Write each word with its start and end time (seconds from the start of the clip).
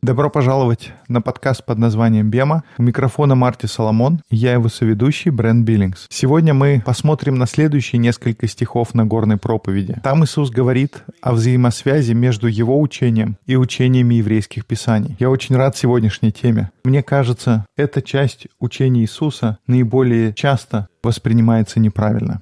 Добро 0.00 0.30
пожаловать 0.30 0.92
на 1.06 1.20
подкаст 1.20 1.64
под 1.66 1.78
названием 1.78 2.30
«Бема». 2.30 2.64
У 2.78 2.82
микрофона 2.82 3.34
Марти 3.34 3.66
Соломон, 3.66 4.22
и 4.30 4.36
я 4.36 4.54
его 4.54 4.68
соведущий 4.68 5.30
Брент 5.30 5.66
Биллингс. 5.66 6.06
Сегодня 6.08 6.54
мы 6.54 6.82
посмотрим 6.84 7.36
на 7.36 7.46
следующие 7.46 7.98
несколько 7.98 8.48
стихов 8.48 8.94
Нагорной 8.94 9.36
проповеди. 9.36 10.00
Там 10.02 10.24
Иисус 10.24 10.50
говорит 10.50 11.02
о 11.20 11.32
взаимосвязи 11.32 12.12
между 12.12 12.46
его 12.46 12.80
учением 12.80 13.36
и 13.44 13.56
учениями 13.56 14.14
еврейских 14.14 14.64
писаний. 14.64 15.14
Я 15.18 15.28
очень 15.28 15.56
рад 15.56 15.76
сегодняшней 15.76 16.32
теме. 16.32 16.70
Мне 16.84 17.02
кажется, 17.02 17.66
эта 17.76 18.00
часть 18.00 18.46
учения 18.58 19.02
Иисуса 19.02 19.58
наиболее 19.66 20.32
часто 20.32 20.88
воспринимается 21.02 21.80
неправильно. 21.80 22.40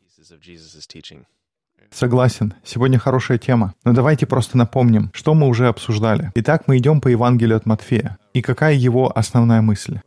Согласен, 1.93 2.55
сегодня 2.65 2.99
хорошая 2.99 3.39
тема. 3.39 3.75
Но 3.85 3.93
давайте 3.93 4.27
просто 4.27 4.57
напомним, 4.57 5.11
что 5.13 5.35
мы 5.35 5.47
уже 5.47 5.69
обсуждали. 5.69 6.33
Итак, 6.35 6.65
мы 6.67 6.79
идем 6.79 7.01
по 7.01 7.09
Евангелию 7.09 7.57
от 7.57 7.67
Матфея. 7.67 8.17
И 8.33 8.41
какая 8.41 8.75
его 8.75 9.13
основная 9.17 9.61
мысль? 9.61 10.01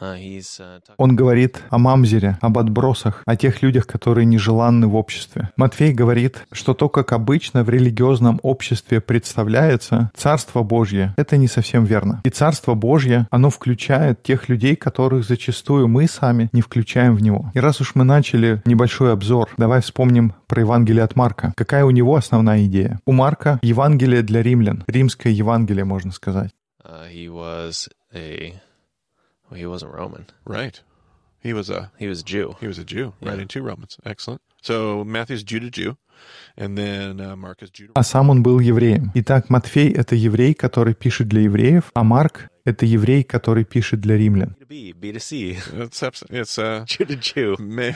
Uh, 0.00 0.16
talking 0.18 0.94
Он 0.96 1.16
говорит 1.16 1.62
о 1.70 1.78
мамзере, 1.78 2.38
об 2.40 2.58
отбросах, 2.58 3.22
о 3.26 3.36
тех 3.36 3.62
людях, 3.62 3.86
которые 3.86 4.24
нежеланны 4.24 4.86
в 4.86 4.96
обществе. 4.96 5.50
Матфей 5.56 5.92
говорит, 5.92 6.46
что 6.52 6.74
то, 6.74 6.88
как 6.88 7.12
обычно 7.12 7.64
в 7.64 7.70
религиозном 7.70 8.40
обществе 8.42 9.00
представляется 9.00 10.10
Царство 10.16 10.62
Божье, 10.62 11.14
это 11.16 11.36
не 11.36 11.48
совсем 11.48 11.84
верно. 11.84 12.20
И 12.24 12.30
Царство 12.30 12.74
Божье, 12.74 13.26
оно 13.30 13.50
включает 13.50 14.22
тех 14.22 14.48
людей, 14.48 14.76
которых 14.76 15.24
зачастую 15.24 15.88
мы 15.88 16.06
сами 16.06 16.48
не 16.52 16.60
включаем 16.60 17.16
в 17.16 17.22
него. 17.22 17.50
И 17.54 17.60
раз 17.60 17.80
уж 17.80 17.94
мы 17.94 18.04
начали 18.04 18.62
небольшой 18.64 19.12
обзор, 19.12 19.48
давай 19.56 19.80
вспомним 19.80 20.34
про 20.46 20.60
Евангелие 20.60 21.02
от 21.02 21.16
Марка. 21.16 21.52
Какая 21.56 21.84
у 21.84 21.90
него 21.90 22.16
основная 22.16 22.64
идея? 22.66 23.00
У 23.06 23.12
Марка 23.12 23.58
Евангелие 23.62 24.22
для 24.22 24.42
римлян, 24.42 24.84
римское 24.86 25.32
Евангелие, 25.32 25.84
можно 25.84 26.12
сказать. 26.12 26.50
uh, 26.88 27.06
he 27.06 27.28
was 27.28 27.88
a 28.14 28.54
well, 29.49 29.59
he 29.59 29.65
wasn't 29.65 29.93
Roman. 29.93 30.25
Right. 30.45 30.81
He 31.41 31.53
was 31.53 31.69
a 31.69 31.91
He 31.99 32.07
was 32.07 32.21
a 32.21 32.23
Jew. 32.23 32.55
he 32.61 32.67
was 32.67 32.77
a 32.79 32.85
Jew, 32.85 33.13
Yeah. 33.21 33.29
writing 33.29 33.47
to 33.49 33.61
Romans. 33.61 33.97
Excellent. 34.05 34.41
So 34.61 35.03
Matthew's 35.03 35.43
Judah 35.43 35.69
Jew, 35.69 35.97
and 36.55 36.77
then 36.77 37.19
uh, 37.19 37.35
Mark 37.35 37.61
is 37.61 37.69
Judah. 37.69 37.91
а 37.95 38.03
сам 38.03 38.29
он 38.29 38.41
был 38.43 38.59
евреем. 38.59 39.11
Итак, 39.13 39.49
Матфей — 39.49 39.93
это 39.93 40.15
еврей, 40.15 40.53
который 40.53 40.93
пишет 40.93 41.27
для 41.27 41.41
евреев, 41.41 41.91
а 41.93 42.03
Марк — 42.05 42.63
это 42.65 42.85
еврей, 42.85 43.23
который 43.23 43.65
пишет 43.65 43.99
для 43.99 44.15
римлян. 44.15 44.55
B 44.57 44.63
to 44.63 44.67
B, 44.67 44.93
B 44.93 45.11
to 45.11 45.19
C. 45.19 45.57
It's 45.73 46.01
abs- 46.01 46.23
it's 46.29 46.57
uh, 46.57 46.85
Jew 46.85 47.05
to 47.05 47.17
Jew. 47.17 47.57
may- 47.59 47.93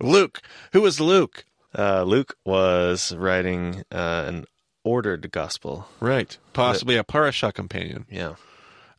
Luke. 0.00 0.40
Who 0.72 0.80
was 0.82 1.00
Luke? 1.00 1.44
Uh, 1.76 2.04
Luke 2.04 2.36
was 2.44 3.12
writing 3.16 3.82
uh, 3.90 4.24
an 4.28 4.44
ordered 4.83 5.29
gospel. 5.31 5.85
Right. 5.99 6.37
Possibly 6.53 6.97
a 6.97 7.03
parasha 7.03 7.51
companion. 7.51 8.05
Yeah. 8.09 8.35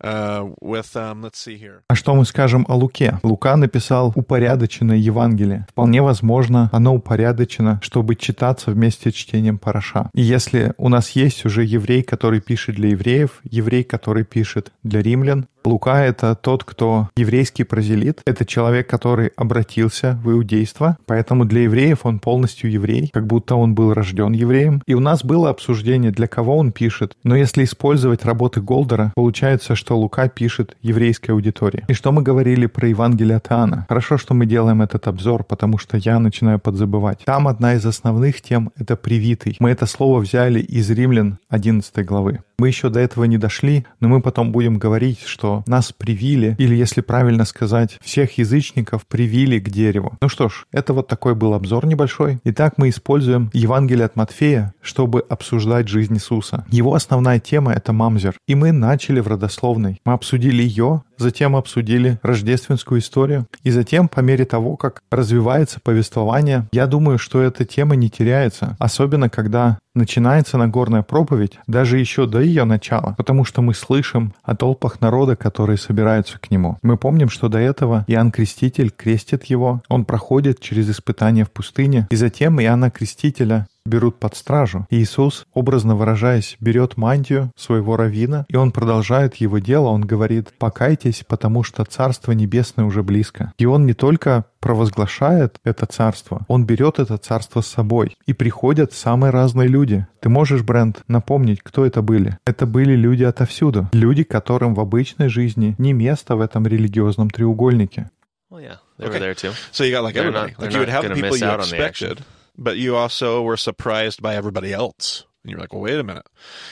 Uh, 0.02 0.54
with 0.62 0.96
um, 0.96 1.20
let's 1.20 1.38
see 1.38 1.58
here. 1.58 1.82
А 1.88 1.94
что 1.94 2.14
мы 2.14 2.24
скажем 2.24 2.64
о 2.68 2.74
Луке? 2.74 3.18
Лука 3.22 3.56
написал 3.56 4.12
упорядоченное 4.14 4.96
Евангелие. 4.96 5.66
Вполне 5.68 6.00
возможно, 6.00 6.70
оно 6.72 6.94
упорядочено, 6.94 7.80
чтобы 7.82 8.16
читаться 8.16 8.70
вместе 8.70 9.10
с 9.10 9.14
чтением 9.14 9.58
Параша. 9.58 10.08
И 10.14 10.22
если 10.22 10.72
у 10.78 10.88
нас 10.88 11.10
есть 11.10 11.44
уже 11.44 11.64
еврей, 11.64 12.02
который 12.02 12.40
пишет 12.40 12.76
для 12.76 12.90
евреев, 12.90 13.40
еврей, 13.44 13.84
который 13.84 14.24
пишет 14.24 14.72
для 14.82 15.02
римлян, 15.02 15.46
Лука— 15.64 16.04
это 16.04 16.34
тот, 16.34 16.64
кто 16.64 17.08
еврейский 17.16 17.64
прозелит. 17.64 18.20
Это 18.24 18.44
человек, 18.44 18.88
который 18.88 19.32
обратился 19.36 20.18
в 20.22 20.30
иудейство. 20.30 20.96
Поэтому 21.06 21.44
для 21.44 21.62
евреев 21.62 22.00
он 22.04 22.18
полностью 22.18 22.70
еврей, 22.70 23.10
как 23.12 23.26
будто 23.26 23.56
он 23.56 23.74
был 23.74 23.92
рожден 23.92 24.32
евреем. 24.32 24.82
И 24.86 24.94
у 24.94 25.00
нас 25.00 25.24
было 25.24 25.50
обсуждение, 25.50 26.10
для 26.10 26.26
кого 26.26 26.56
он 26.56 26.72
пишет. 26.72 27.14
Но 27.24 27.36
если 27.36 27.64
использовать 27.64 28.24
работы 28.24 28.60
Голдера, 28.60 29.12
получается, 29.14 29.74
что 29.74 29.98
Лука 29.98 30.28
пишет 30.28 30.76
еврейской 30.82 31.32
аудитории. 31.32 31.84
И 31.88 31.94
что 31.94 32.12
мы 32.12 32.22
говорили 32.22 32.66
про 32.66 32.88
Евангелие 32.88 33.36
от 33.36 33.50
Иоанна? 33.50 33.86
Хорошо, 33.88 34.18
что 34.18 34.34
мы 34.34 34.46
делаем 34.46 34.82
этот 34.82 35.06
обзор, 35.08 35.44
потому 35.44 35.78
что 35.78 35.96
я 35.96 36.18
начинаю 36.18 36.58
подзабывать. 36.58 37.20
Там 37.24 37.48
одна 37.48 37.74
из 37.74 37.84
основных 37.84 38.40
тем— 38.40 38.70
это 38.76 38.96
«привитый». 38.96 39.56
Мы 39.60 39.70
это 39.70 39.86
слово 39.86 40.20
взяли 40.20 40.60
из 40.60 40.90
Римлян 40.90 41.38
11 41.48 42.04
главы. 42.06 42.40
Мы 42.60 42.68
еще 42.68 42.90
до 42.90 43.00
этого 43.00 43.24
не 43.24 43.38
дошли, 43.38 43.86
но 44.00 44.08
мы 44.08 44.20
потом 44.20 44.52
будем 44.52 44.76
говорить, 44.76 45.22
что 45.24 45.64
нас 45.66 45.94
привили, 45.94 46.56
или, 46.58 46.74
если 46.74 47.00
правильно 47.00 47.46
сказать, 47.46 47.96
всех 48.02 48.36
язычников 48.36 49.06
привили 49.06 49.58
к 49.58 49.70
дереву. 49.70 50.18
Ну 50.20 50.28
что 50.28 50.50
ж, 50.50 50.66
это 50.70 50.92
вот 50.92 51.08
такой 51.08 51.34
был 51.34 51.54
обзор 51.54 51.86
небольшой. 51.86 52.38
Итак, 52.44 52.74
мы 52.76 52.90
используем 52.90 53.48
Евангелие 53.54 54.04
от 54.04 54.14
Матфея, 54.14 54.74
чтобы 54.82 55.24
обсуждать 55.26 55.88
жизнь 55.88 56.16
Иисуса. 56.16 56.66
Его 56.70 56.92
основная 56.92 57.40
тема— 57.40 57.72
это 57.74 57.94
мамзер. 57.94 58.34
И 58.46 58.54
мы 58.54 58.72
начали 58.72 59.20
в 59.20 59.28
родословной. 59.28 59.98
Мы 60.04 60.12
обсудили 60.12 60.62
ее, 60.62 61.02
затем 61.20 61.56
обсудили 61.56 62.18
рождественскую 62.22 63.00
историю, 63.00 63.46
и 63.62 63.70
затем, 63.70 64.08
по 64.08 64.20
мере 64.20 64.44
того, 64.44 64.76
как 64.76 65.02
развивается 65.10 65.80
повествование, 65.80 66.66
я 66.72 66.86
думаю, 66.86 67.18
что 67.18 67.40
эта 67.40 67.64
тема 67.64 67.96
не 67.96 68.10
теряется, 68.10 68.76
особенно 68.78 69.28
когда 69.28 69.78
начинается 69.94 70.56
Нагорная 70.56 71.02
проповедь, 71.02 71.58
даже 71.66 71.98
еще 71.98 72.26
до 72.26 72.40
ее 72.40 72.64
начала, 72.64 73.14
потому 73.16 73.44
что 73.44 73.62
мы 73.62 73.74
слышим 73.74 74.34
о 74.42 74.54
толпах 74.54 75.00
народа, 75.00 75.36
которые 75.36 75.78
собираются 75.78 76.38
к 76.38 76.50
нему. 76.50 76.78
Мы 76.82 76.96
помним, 76.96 77.28
что 77.28 77.48
до 77.48 77.58
этого 77.58 78.04
Иоанн 78.06 78.30
Креститель 78.30 78.90
крестит 78.90 79.44
его, 79.44 79.82
он 79.88 80.04
проходит 80.04 80.60
через 80.60 80.88
испытания 80.90 81.44
в 81.44 81.50
пустыне, 81.50 82.06
и 82.10 82.16
затем 82.16 82.60
Иоанна 82.60 82.90
Крестителя 82.90 83.66
берут 83.86 84.18
под 84.18 84.36
стражу. 84.36 84.86
И 84.90 84.96
Иисус, 85.02 85.46
образно 85.52 85.94
выражаясь, 85.96 86.56
берет 86.60 86.96
мантию 86.96 87.50
своего 87.56 87.96
равина, 87.96 88.46
и 88.48 88.56
он 88.56 88.72
продолжает 88.72 89.36
его 89.36 89.58
дело. 89.58 89.88
Он 89.88 90.02
говорит, 90.02 90.52
покайтесь, 90.58 91.24
потому 91.26 91.62
что 91.62 91.84
Царство 91.84 92.32
Небесное 92.32 92.84
уже 92.84 93.02
близко. 93.02 93.52
И 93.58 93.66
он 93.66 93.86
не 93.86 93.94
только 93.94 94.44
провозглашает 94.60 95.56
это 95.64 95.86
царство, 95.86 96.44
он 96.48 96.64
берет 96.66 96.98
это 96.98 97.16
царство 97.16 97.60
с 97.60 97.66
собой. 97.66 98.16
И 98.26 98.32
приходят 98.32 98.92
самые 98.92 99.30
разные 99.30 99.68
люди. 99.68 100.06
Ты 100.20 100.28
можешь, 100.28 100.62
Брент, 100.62 101.02
напомнить, 101.08 101.60
кто 101.62 101.86
это 101.86 102.02
были? 102.02 102.38
Это 102.44 102.66
были 102.66 102.94
люди 102.94 103.24
отовсюду. 103.24 103.88
Люди, 103.92 104.22
которым 104.22 104.74
в 104.74 104.80
обычной 104.80 105.28
жизни 105.28 105.74
не 105.78 105.92
место 105.92 106.36
в 106.36 106.40
этом 106.40 106.66
религиозном 106.66 107.30
треугольнике. 107.30 108.10
Well, 108.50 108.60
yeah, 108.60 108.76
they 108.98 109.06
Okay. 109.06 109.18
were 109.18 109.20
there 109.20 109.34
too. 109.34 109.52
So 109.72 109.84
you 109.84 109.92
got 109.92 110.02
like 110.02 110.14
They're 110.14 110.26
everybody. 110.28 110.52
not- 110.52 110.58
like 110.58 110.72
you 110.72 110.80
would 110.80 110.88
have 110.90 111.04
the 111.08 111.14
people 111.14 111.36
you 111.36 111.60
expected, 111.60 112.18
but 112.60 112.76
you 112.76 112.94
also 112.94 113.42
were 113.42 113.56
surprised 113.56 114.20
by 114.22 114.36
everybody 114.36 114.72
else. 114.72 115.24
And 115.42 115.50
you're 115.50 115.58
like, 115.58 115.72
well, 115.72 115.80
wait 115.80 115.98
a 115.98 116.04
minute. 116.04 116.26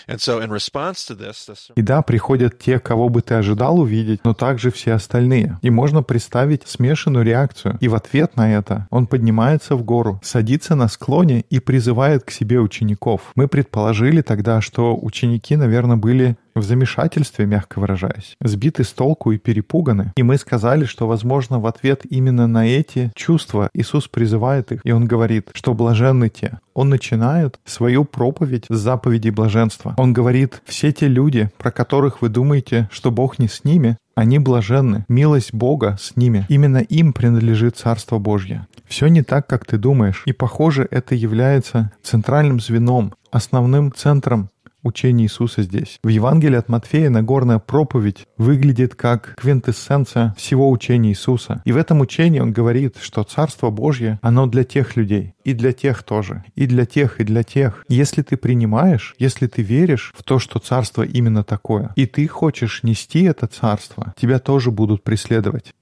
And 0.06 0.20
so 0.20 0.40
in 0.40 0.50
response 0.50 1.06
to 1.06 1.14
this, 1.14 1.46
this 1.46 1.70
И 1.74 1.80
да, 1.80 2.02
приходят 2.02 2.58
те, 2.58 2.78
кого 2.78 3.08
бы 3.08 3.22
ты 3.22 3.34
ожидал 3.34 3.80
увидеть, 3.80 4.20
но 4.24 4.34
также 4.34 4.70
все 4.70 4.92
остальные. 4.92 5.58
И 5.62 5.70
можно 5.70 6.02
представить 6.02 6.68
смешанную 6.68 7.24
реакцию. 7.24 7.78
И 7.80 7.88
в 7.88 7.94
ответ 7.94 8.36
на 8.36 8.54
это 8.54 8.86
он 8.90 9.06
поднимается 9.06 9.74
в 9.74 9.84
гору, 9.84 10.20
садится 10.22 10.74
на 10.74 10.88
склоне 10.88 11.46
и 11.48 11.60
призывает 11.60 12.24
к 12.24 12.30
себе 12.30 12.60
учеников. 12.60 13.32
Мы 13.36 13.48
предположили 13.48 14.20
тогда, 14.20 14.60
что 14.60 14.98
ученики, 15.00 15.56
наверное, 15.56 15.96
были 15.96 16.36
в 16.58 16.64
замешательстве, 16.64 17.46
мягко 17.46 17.80
выражаясь, 17.80 18.36
сбиты 18.40 18.84
с 18.84 18.92
толку 18.92 19.32
и 19.32 19.38
перепуганы. 19.38 20.12
И 20.16 20.22
мы 20.22 20.36
сказали, 20.38 20.84
что, 20.84 21.06
возможно, 21.06 21.58
в 21.58 21.66
ответ 21.66 22.02
именно 22.08 22.46
на 22.46 22.66
эти 22.66 23.10
чувства 23.14 23.70
Иисус 23.74 24.08
призывает 24.08 24.72
их, 24.72 24.80
и 24.84 24.92
Он 24.92 25.06
говорит, 25.06 25.50
что 25.54 25.74
блаженны 25.74 26.28
те. 26.28 26.58
Он 26.74 26.90
начинает 26.90 27.58
свою 27.64 28.04
проповедь 28.04 28.66
с 28.68 28.78
заповедей 28.78 29.30
блаженства. 29.30 29.94
Он 29.96 30.12
говорит, 30.12 30.62
все 30.64 30.92
те 30.92 31.08
люди, 31.08 31.50
про 31.58 31.70
которых 31.70 32.22
вы 32.22 32.28
думаете, 32.28 32.88
что 32.92 33.10
Бог 33.10 33.38
не 33.38 33.48
с 33.48 33.64
ними, 33.64 33.96
они 34.18 34.40
блаженны, 34.40 35.04
милость 35.08 35.54
Бога 35.54 35.96
с 36.00 36.16
ними. 36.16 36.44
Именно 36.48 36.78
им 36.78 37.12
принадлежит 37.12 37.76
Царство 37.76 38.18
Божье. 38.18 38.66
Все 38.88 39.06
не 39.06 39.22
так, 39.22 39.46
как 39.46 39.64
ты 39.64 39.78
думаешь. 39.78 40.22
И, 40.26 40.32
похоже, 40.32 40.88
это 40.90 41.14
является 41.14 41.92
центральным 42.02 42.58
звеном, 42.58 43.14
основным 43.30 43.92
центром 43.92 44.50
учение 44.82 45.26
Иисуса 45.26 45.62
здесь. 45.62 45.98
В 46.02 46.08
Евангелии 46.08 46.56
от 46.56 46.68
Матфея 46.68 47.10
Нагорная 47.10 47.58
проповедь 47.58 48.26
выглядит 48.36 48.94
как 48.94 49.34
квинтэссенция 49.36 50.34
всего 50.36 50.70
учения 50.70 51.10
Иисуса. 51.10 51.62
И 51.64 51.72
в 51.72 51.76
этом 51.76 52.00
учении 52.00 52.40
он 52.40 52.52
говорит, 52.52 52.96
что 53.00 53.24
Царство 53.24 53.70
Божье, 53.70 54.18
оно 54.22 54.46
для 54.46 54.64
тех 54.64 54.96
людей, 54.96 55.34
и 55.44 55.52
для 55.52 55.72
тех 55.72 56.02
тоже, 56.02 56.44
и 56.54 56.66
для 56.66 56.86
тех, 56.86 57.20
и 57.20 57.24
для 57.24 57.42
тех. 57.42 57.84
Если 57.88 58.22
ты 58.22 58.36
принимаешь, 58.36 59.14
если 59.18 59.46
ты 59.46 59.62
веришь 59.62 60.12
в 60.16 60.22
то, 60.22 60.38
что 60.38 60.58
Царство 60.58 61.02
именно 61.02 61.44
такое, 61.44 61.92
и 61.96 62.06
ты 62.06 62.26
хочешь 62.28 62.82
нести 62.82 63.22
это 63.22 63.46
Царство, 63.46 64.14
тебя 64.16 64.38
тоже 64.38 64.70
будут 64.70 65.02
преследовать. 65.02 65.72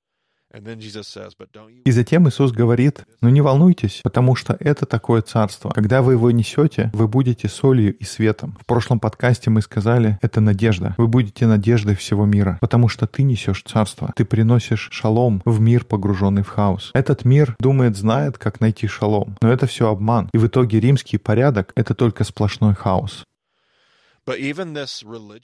И 1.85 1.91
затем 1.91 2.29
Иисус 2.29 2.53
говорит, 2.53 3.05
ну 3.21 3.29
не 3.29 3.41
волнуйтесь, 3.41 4.01
потому 4.03 4.37
что 4.37 4.57
это 4.59 4.87
такое 4.87 5.23
царство. 5.23 5.71
Когда 5.71 6.03
вы 6.03 6.13
его 6.13 6.31
несете, 6.31 6.91
вы 6.95 7.09
будете 7.09 7.49
солью 7.49 7.97
и 7.97 8.05
светом. 8.05 8.57
В 8.61 8.67
прошлом 8.67 9.01
подкасте 9.01 9.51
мы 9.51 9.61
сказали, 9.61 10.19
это 10.23 10.41
надежда. 10.41 10.95
Вы 10.99 11.09
будете 11.09 11.47
надеждой 11.47 11.95
всего 11.97 12.25
мира, 12.25 12.59
потому 12.61 12.89
что 12.89 13.07
ты 13.07 13.23
несешь 13.23 13.63
царство. 13.65 14.13
Ты 14.17 14.25
приносишь 14.25 14.89
шалом 14.93 15.43
в 15.45 15.61
мир, 15.61 15.85
погруженный 15.85 16.43
в 16.43 16.49
хаос. 16.49 16.91
Этот 16.95 17.25
мир 17.25 17.57
думает, 17.59 17.97
знает, 17.97 18.39
как 18.39 18.61
найти 18.61 18.87
шалом. 18.87 19.37
Но 19.43 19.53
это 19.53 19.67
все 19.67 19.91
обман. 19.91 20.31
И 20.33 20.39
в 20.39 20.47
итоге 20.47 20.81
римский 20.81 21.19
порядок— 21.19 21.73
это 21.75 21.95
только 21.95 22.25
сплошной 22.25 22.75
хаос. 22.75 23.25
But 23.25 23.25
even 23.25 23.25
this 23.25 23.25
religion 23.25 24.15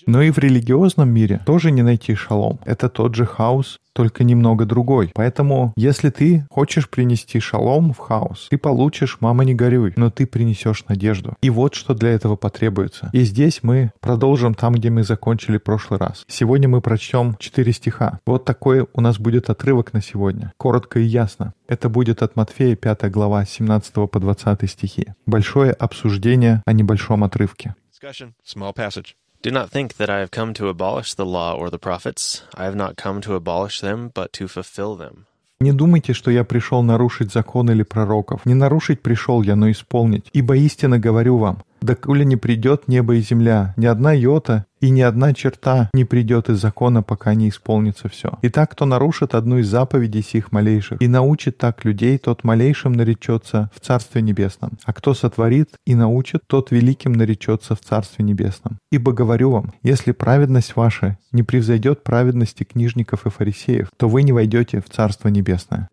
Но 0.07 0.23
и 0.23 0.31
в 0.31 0.39
религиозном 0.39 1.09
мире 1.09 1.41
тоже 1.47 1.71
не 1.71 1.83
найти 1.83 2.15
шалом. 2.15 2.59
Это 2.65 2.89
тот 2.89 3.15
же 3.15 3.27
хаос, 3.27 3.79
только 3.93 4.25
немного 4.25 4.65
другой. 4.65 5.11
Поэтому, 5.15 5.73
если 5.77 6.11
ты 6.11 6.47
хочешь 6.51 6.89
принести 6.89 7.41
шалом 7.41 7.93
в 7.93 7.99
хаос, 7.99 8.49
ты 8.51 8.59
получишь 8.59 9.19
«мама, 9.21 9.45
не 9.45 9.55
горюй», 9.55 9.93
но 9.97 10.11
ты 10.11 10.27
принесешь 10.27 10.85
надежду. 10.89 11.35
И 11.43 11.51
вот 11.51 11.75
что 11.75 11.95
для 11.95 12.11
этого 12.11 12.37
потребуется. 12.37 13.11
И 13.13 13.23
здесь 13.23 13.61
мы 13.63 13.93
продолжим 14.01 14.55
там, 14.55 14.75
где 14.75 14.91
мы 14.91 15.03
закончили 15.05 15.59
прошлый 15.59 16.01
раз. 16.01 16.25
Сегодня 16.27 16.69
мы 16.69 16.81
прочтем 16.81 17.37
четыре 17.39 17.73
стиха. 17.73 18.19
Вот 18.27 18.45
такой 18.45 18.87
у 18.93 19.01
нас 19.01 19.19
будет 19.19 19.51
отрывок 19.51 19.93
на 19.93 20.03
сегодня. 20.03 20.53
Коротко 20.57 20.99
и 20.99 21.05
ясно. 21.05 21.53
Это 21.69 21.89
будет 21.89 22.23
от 22.23 22.37
Матфея 22.37 22.77
5 22.77 23.11
глава 23.11 23.45
17 23.45 23.95
по 24.11 24.21
20 24.21 24.71
стихи. 24.71 25.09
Большое 25.27 25.73
обсуждение 25.73 26.63
о 26.67 26.73
небольшом 26.73 27.25
отрывке. 27.25 27.75
Discussion, 28.03 28.35
small 28.45 28.73
passage. 28.73 29.15
Do 29.43 29.51
not 29.51 29.71
think 29.71 29.97
that 29.97 30.11
I 30.11 30.19
have 30.19 30.31
come 30.31 30.55
to 30.55 30.69
abolish 30.69 31.15
the 31.15 31.25
law 31.25 31.55
or 31.55 31.71
the 31.71 31.79
prophets. 31.79 32.43
I 32.55 32.65
have 32.65 32.77
not 32.77 32.97
come 32.97 33.21
to 33.23 33.35
abolish 33.35 33.81
them, 33.81 34.11
but 34.15 34.33
to 34.35 34.49
fulfill 34.49 34.97
them. 34.97 35.27
Не 35.61 35.73
думайте, 35.73 36.13
что 36.13 36.33
я 36.33 36.43
пришел 36.43 36.83
нарушить 36.83 37.33
закон 37.33 37.71
или 37.71 37.85
пророков. 37.85 38.45
Не 38.45 38.55
нарушить 38.55 39.01
пришел 39.03 39.43
я, 39.43 39.55
но 39.55 39.71
исполнить. 39.71 40.29
Ибо 40.33 40.57
истинно 40.57 40.99
говорю 40.99 41.39
вам, 41.39 41.63
доколе 41.85 42.25
не 42.25 42.37
придет 42.37 42.89
небо 42.89 43.15
и 43.15 43.21
земля, 43.21 43.75
ни 43.77 43.87
одна 43.87 44.13
йота 44.13 44.67
и 44.81 44.91
ни 44.91 45.01
одна 45.01 45.33
черта 45.33 45.91
не 45.95 46.05
придет 46.05 46.49
из 46.49 46.61
закона, 46.61 47.03
пока 47.03 47.35
не 47.35 47.49
исполнится 47.49 48.09
все. 48.09 48.39
Итак, 48.43 48.73
кто 48.73 48.85
нарушит 48.85 49.35
одну 49.35 49.59
из 49.59 49.69
заповедей 49.69 50.23
сих 50.23 50.51
малейших 50.51 51.01
и 51.01 51.09
научит 51.09 51.59
так 51.59 51.85
людей, 51.85 52.19
тот 52.19 52.43
малейшим 52.45 52.93
наречется 52.93 53.71
в 53.75 53.81
Царстве 53.81 54.23
Небесном. 54.23 54.73
А 54.85 54.93
кто 54.93 55.15
сотворит 55.15 55.71
и 55.87 55.95
научит, 55.95 56.43
тот 56.47 56.71
великим 56.73 57.13
наречется 57.13 57.77
в 57.77 57.81
Царстве 57.81 58.25
Небесном. 58.25 58.79
Ибо 58.91 59.13
говорю 59.13 59.51
вам, 59.51 59.73
если 59.83 60.13
праведность 60.13 60.75
ваша 60.75 61.19
не 61.31 61.43
превзойдет 61.43 62.03
праведности 62.03 62.65
книжников 62.65 63.27
и 63.27 63.31
фарисеев, 63.31 63.89
то 63.97 64.09
вы 64.09 64.25
не 64.25 64.33
войдете 64.33 64.81
в 64.81 64.93
Царство 64.93 65.29
Небесное. 65.29 65.89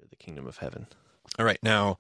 All 1.37 1.45
right, 1.45 1.59
now 1.63 1.97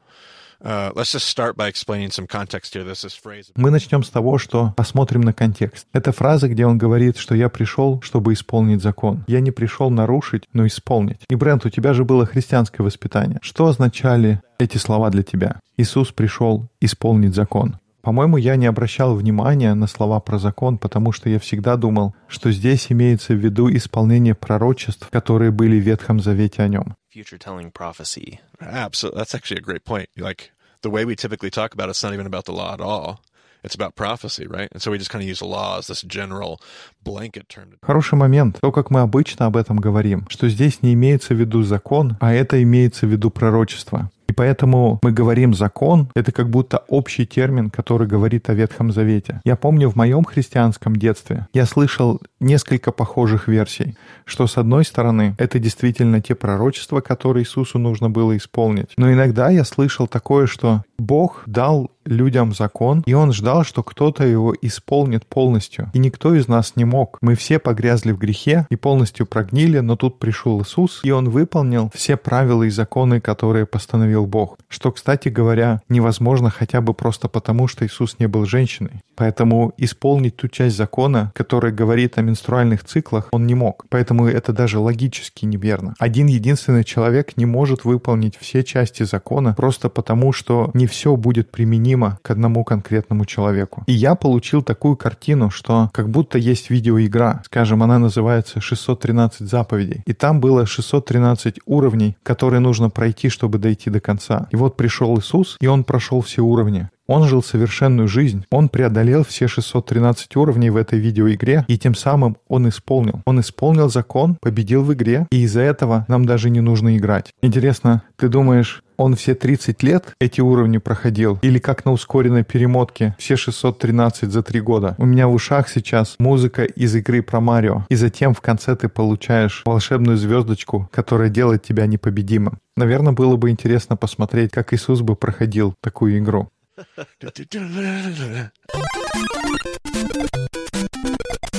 Мы 3.55 3.71
начнем 3.71 4.03
с 4.03 4.09
того, 4.09 4.37
что 4.37 4.73
посмотрим 4.75 5.21
на 5.21 5.33
контекст. 5.33 5.87
Это 5.93 6.11
фраза, 6.11 6.49
где 6.49 6.65
он 6.65 6.77
говорит, 6.77 7.17
что 7.17 7.35
я 7.35 7.49
пришел, 7.49 8.01
чтобы 8.01 8.33
исполнить 8.33 8.81
закон. 8.81 9.23
Я 9.27 9.39
не 9.39 9.51
пришел 9.51 9.89
нарушить, 9.89 10.43
но 10.53 10.67
исполнить. 10.67 11.21
И, 11.29 11.35
Брент, 11.35 11.65
у 11.65 11.69
тебя 11.69 11.93
же 11.93 12.03
было 12.03 12.25
христианское 12.25 12.83
воспитание. 12.83 13.39
Что 13.41 13.67
означали 13.67 14.41
эти 14.57 14.77
слова 14.77 15.09
для 15.09 15.23
тебя? 15.23 15.59
Иисус 15.77 16.11
пришел 16.11 16.67
исполнить 16.81 17.35
закон. 17.35 17.77
По-моему, 18.01 18.37
я 18.37 18.55
не 18.55 18.65
обращал 18.65 19.15
внимания 19.15 19.73
на 19.73 19.87
слова 19.87 20.19
про 20.19 20.39
закон, 20.39 20.77
потому 20.77 21.11
что 21.11 21.29
я 21.29 21.39
всегда 21.39 21.75
думал, 21.75 22.15
что 22.27 22.51
здесь 22.51 22.87
имеется 22.89 23.33
в 23.33 23.37
виду 23.37 23.69
исполнение 23.69 24.35
пророчеств, 24.35 25.09
которые 25.09 25.51
были 25.51 25.79
в 25.79 25.83
Ветхом 25.83 26.19
Завете 26.19 26.63
о 26.63 26.67
нем. 26.69 26.95
Future 27.09 27.39
telling 27.39 27.71
prophecy. 27.71 28.39
Absolutely, 28.61 29.17
that's 29.17 29.33
actually 29.33 29.57
a 29.57 29.61
great 29.61 29.83
point. 29.83 30.09
Like 30.15 30.51
the 30.83 30.91
way 30.91 31.05
we 31.05 31.15
typically 31.15 31.49
talk 31.49 31.73
about 31.73 31.89
it's 31.89 32.03
not 32.03 32.13
even 32.13 32.27
about 32.27 32.45
the 32.45 32.51
law 32.51 32.71
at 32.71 32.79
all. 32.79 33.21
It's 33.63 33.73
about 33.73 33.95
prophecy, 33.95 34.45
right? 34.45 34.69
And 34.71 34.79
so 34.79 34.91
we 34.91 34.99
just 34.99 35.09
kind 35.09 35.23
of 35.23 35.27
use 35.27 35.39
the 35.39 35.47
law 35.47 35.79
as 35.79 35.87
this 35.87 36.03
general 36.03 36.61
blanket 37.03 37.49
term. 37.49 37.79
Хороший 37.81 38.15
момент. 38.15 38.59
То, 38.61 38.71
как 38.71 38.91
мы 38.91 38.99
обычно 38.99 39.47
об 39.47 39.57
этом 39.57 39.77
говорим, 39.77 40.27
что 40.29 40.47
здесь 40.49 40.83
не 40.83 40.93
имеется 40.93 41.33
в 41.33 41.39
виду 41.39 41.63
закон, 41.63 42.15
а 42.19 42.31
это 42.31 42.61
имеется 42.61 43.07
в 43.07 43.09
виду 43.09 43.31
пророчество. 43.31 44.11
И 44.29 44.31
поэтому 44.31 44.99
мы 45.01 45.11
говорим 45.11 45.55
«закон»— 45.55 46.09
это 46.13 46.31
как 46.31 46.51
будто 46.51 46.83
общий 46.87 47.25
термин, 47.25 47.71
который 47.71 48.07
говорит 48.07 48.47
о 48.49 48.53
Ветхом 48.53 48.91
Завете. 48.91 49.41
Я 49.43 49.55
помню 49.55 49.89
в 49.89 49.95
моем 49.95 50.23
христианском 50.23 50.95
детстве 50.95 51.47
я 51.51 51.65
слышал 51.65 52.21
несколько 52.39 52.91
похожих 52.91 53.47
версий, 53.47 53.97
что 54.25 54.45
с 54.45 54.57
одной 54.57 54.85
стороны 54.85 55.35
это 55.39 55.57
действительно 55.57 56.21
те 56.21 56.35
пророчества, 56.35 57.01
которые 57.01 57.43
Иисусу 57.43 57.79
нужно 57.79 58.11
было 58.11 58.37
исполнить. 58.37 58.91
Но 58.97 59.11
иногда 59.11 59.49
я 59.49 59.65
слышал 59.65 60.07
такое, 60.07 60.45
что 60.45 60.83
Бог 60.99 61.41
дал 61.47 61.89
людям 62.09 62.53
закон, 62.53 63.03
и 63.05 63.13
Он 63.13 63.31
ждал, 63.31 63.63
что 63.63 63.83
кто-то 63.83 64.25
его 64.25 64.53
исполнит 64.61 65.25
полностью. 65.25 65.89
И 65.93 65.99
никто 65.99 66.33
из 66.35 66.47
нас 66.47 66.73
не 66.75 66.85
мог. 66.85 67.17
Мы 67.21 67.35
все 67.35 67.59
погрязли 67.59 68.11
в 68.11 68.17
грехе 68.17 68.67
и 68.69 68.75
полностью 68.75 69.25
прогнили, 69.25 69.79
но 69.79 69.95
тут 69.95 70.19
пришел 70.19 70.61
Иисус, 70.61 71.01
и 71.03 71.11
Он 71.11 71.29
выполнил 71.29 71.91
все 71.93 72.17
правила 72.17 72.63
и 72.63 72.69
законы, 72.69 73.21
которые 73.21 73.65
постановил 73.65 74.25
Бог. 74.25 74.57
Что, 74.67 74.91
кстати 74.91 75.29
говоря, 75.29 75.81
невозможно 75.89 76.49
хотя 76.49 76.81
бы 76.81 76.93
просто 76.93 77.27
потому, 77.27 77.67
что 77.67 77.85
Иисус 77.85 78.17
не 78.19 78.27
был 78.27 78.45
женщиной. 78.45 79.01
Поэтому 79.15 79.73
исполнить 79.77 80.37
ту 80.37 80.47
часть 80.47 80.77
закона, 80.77 81.31
которая 81.35 81.73
говорит 81.73 82.17
о 82.17 82.21
менструальных 82.21 82.85
циклах, 82.85 83.27
он 83.31 83.45
не 83.47 83.53
мог. 83.53 83.85
Поэтому 83.89 84.27
это 84.27 84.53
даже 84.53 84.79
логически 84.79 85.45
неверно. 85.45 85.93
Один 85.99 86.27
единственный 86.27 86.83
человек 86.85 87.35
не 87.35 87.45
может 87.45 87.83
выполнить 87.83 88.37
все 88.39 88.63
части 88.63 89.03
закона 89.03 89.53
просто 89.57 89.89
потому, 89.89 90.31
что 90.31 90.71
не 90.73 90.87
все 90.87 91.15
будет 91.17 91.51
применимо 91.51 91.98
к 92.21 92.31
одному 92.31 92.63
конкретному 92.63 93.25
человеку. 93.25 93.83
И 93.87 93.93
я 93.93 94.15
получил 94.15 94.61
такую 94.61 94.95
картину, 94.95 95.49
что 95.49 95.89
как 95.93 96.09
будто 96.09 96.37
есть 96.37 96.69
видеоигра. 96.69 97.41
Скажем, 97.45 97.83
она 97.83 97.99
называется 97.99 98.61
613 98.61 99.47
заповедей. 99.47 100.03
И 100.05 100.13
там 100.13 100.39
было 100.39 100.65
613 100.65 101.59
уровней, 101.65 102.17
которые 102.23 102.59
нужно 102.59 102.89
пройти, 102.89 103.29
чтобы 103.29 103.57
дойти 103.57 103.89
до 103.89 103.99
конца. 103.99 104.47
И 104.51 104.55
вот 104.55 104.77
пришел 104.77 105.17
Иисус, 105.19 105.57
и 105.61 105.67
он 105.67 105.83
прошел 105.83 106.21
все 106.21 106.41
уровни. 106.41 106.89
Он 107.09 107.27
жил 107.27 107.41
совершенную 107.41 108.07
жизнь. 108.07 108.45
Он 108.51 108.69
преодолел 108.69 109.23
все 109.23 109.47
613 109.47 110.35
уровней 110.35 110.69
в 110.69 110.75
этой 110.75 110.99
видеоигре, 110.99 111.65
и 111.67 111.75
тем 111.75 111.95
самым 111.95 112.37
он 112.47 112.69
исполнил. 112.69 113.23
Он 113.25 113.39
исполнил 113.39 113.89
закон, 113.89 114.37
победил 114.39 114.83
в 114.83 114.93
игре, 114.93 115.25
и 115.31 115.41
из-за 115.41 115.61
этого 115.61 116.05
нам 116.07 116.25
даже 116.25 116.51
не 116.51 116.61
нужно 116.61 116.95
играть. 116.97 117.33
Интересно, 117.41 118.03
ты 118.15 118.29
думаешь, 118.29 118.83
он 118.99 119.15
все 119.15 119.33
30 119.33 119.81
лет 119.81 120.13
эти 120.19 120.41
уровни 120.41 120.77
проходил? 120.77 121.39
Или 121.41 121.57
как 121.57 121.85
на 121.85 121.93
ускоренной 121.93 122.43
перемотке 122.43 123.15
все 123.17 123.37
613 123.37 124.31
за 124.31 124.43
3 124.43 124.61
года? 124.61 124.95
У 124.97 125.05
меня 125.05 125.27
в 125.27 125.33
ушах 125.33 125.69
сейчас 125.69 126.15
музыка 126.19 126.65
из 126.65 126.93
игры 126.95 127.23
про 127.23 127.39
Марио. 127.39 127.85
И 127.89 127.95
затем 127.95 128.33
в 128.33 128.41
конце 128.41 128.75
ты 128.75 128.89
получаешь 128.89 129.63
волшебную 129.65 130.17
звездочку, 130.17 130.89
которая 130.91 131.29
делает 131.29 131.63
тебя 131.63 131.87
непобедимым. 131.87 132.59
Наверное, 132.75 133.13
было 133.13 133.37
бы 133.37 133.49
интересно 133.49 133.95
посмотреть, 133.95 134.51
как 134.51 134.73
Иисус 134.73 135.01
бы 135.01 135.15
проходил 135.15 135.73
такую 135.81 136.19
игру. 136.19 136.49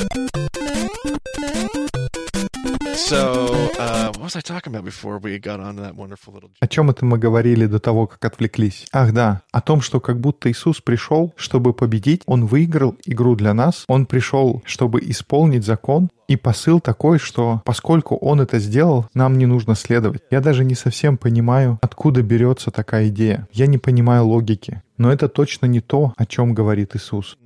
So, 3.11 3.45
uh, 3.77 4.13
what 4.13 4.23
was 4.23 4.37
I 4.37 4.41
talking 4.41 4.73
about 4.73 4.85
before 4.85 5.19
we 5.19 5.41
got 5.41 5.59
onto 5.59 5.83
that 5.83 5.97
wonderful 5.97 6.33
little? 6.33 6.51
О 6.61 6.69
чем 6.69 6.91
это 6.91 7.05
мы 7.05 7.19
говорили 7.19 7.67
до 7.67 7.81
того, 7.81 8.07
как 8.07 8.25
отвлеклись? 8.25 8.87
Ах 8.93 9.13
да, 9.13 9.43
о 9.51 9.61
том, 9.61 9.81
что 9.81 9.99
как 9.99 10.21
будто 10.21 10.49
Иисус 10.49 10.81
пришел, 10.81 11.35
чтобы 11.37 11.73
победить, 11.73 12.23
Он 12.27 12.47
выиграл 12.47 12.95
игру 13.05 13.35
для 13.35 13.53
нас, 13.53 13.85
Он 13.89 14.07
пришел, 14.07 14.63
чтобы 14.65 15.01
исполнить 15.01 15.65
закон, 15.65 16.09
и 16.29 16.37
посыл 16.37 16.79
такой, 16.79 17.19
что 17.19 17.63
поскольку 17.65 18.15
Он 18.15 18.41
это 18.41 18.61
сделал, 18.61 19.09
нам 19.13 19.39
не 19.39 19.47
нужно 19.47 19.75
следовать. 19.75 20.23
Я 20.31 20.41
даже 20.41 20.65
не 20.65 20.77
совсем 20.77 21.19
понимаю, 21.19 21.81
откуда 21.83 22.23
берется 22.23 22.71
такая 22.71 23.09
идея. 23.09 23.49
Я 23.51 23.67
не 23.67 23.79
понимаю 23.79 24.25
логики. 24.25 24.85
Но 24.99 25.13
это 25.13 25.29
точно 25.29 25.67
не 25.67 25.81
то, 25.81 26.15
о 26.17 26.27
чем 26.27 26.55
говорит 26.55 26.95
Иисус. 26.95 27.37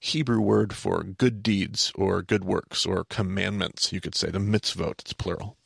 Hebrew 0.00 0.40
word 0.40 0.72
for 0.72 1.02
good 1.02 1.42
deeds 1.42 1.92
or 1.96 2.22
good 2.22 2.44
works 2.44 2.86
or 2.86 3.04
commandments, 3.04 3.92
you 3.92 4.00
could 4.00 4.14
say. 4.14 4.30
The 4.30 4.38
mitzvot, 4.38 5.00
it's 5.00 5.12
plural. 5.12 5.56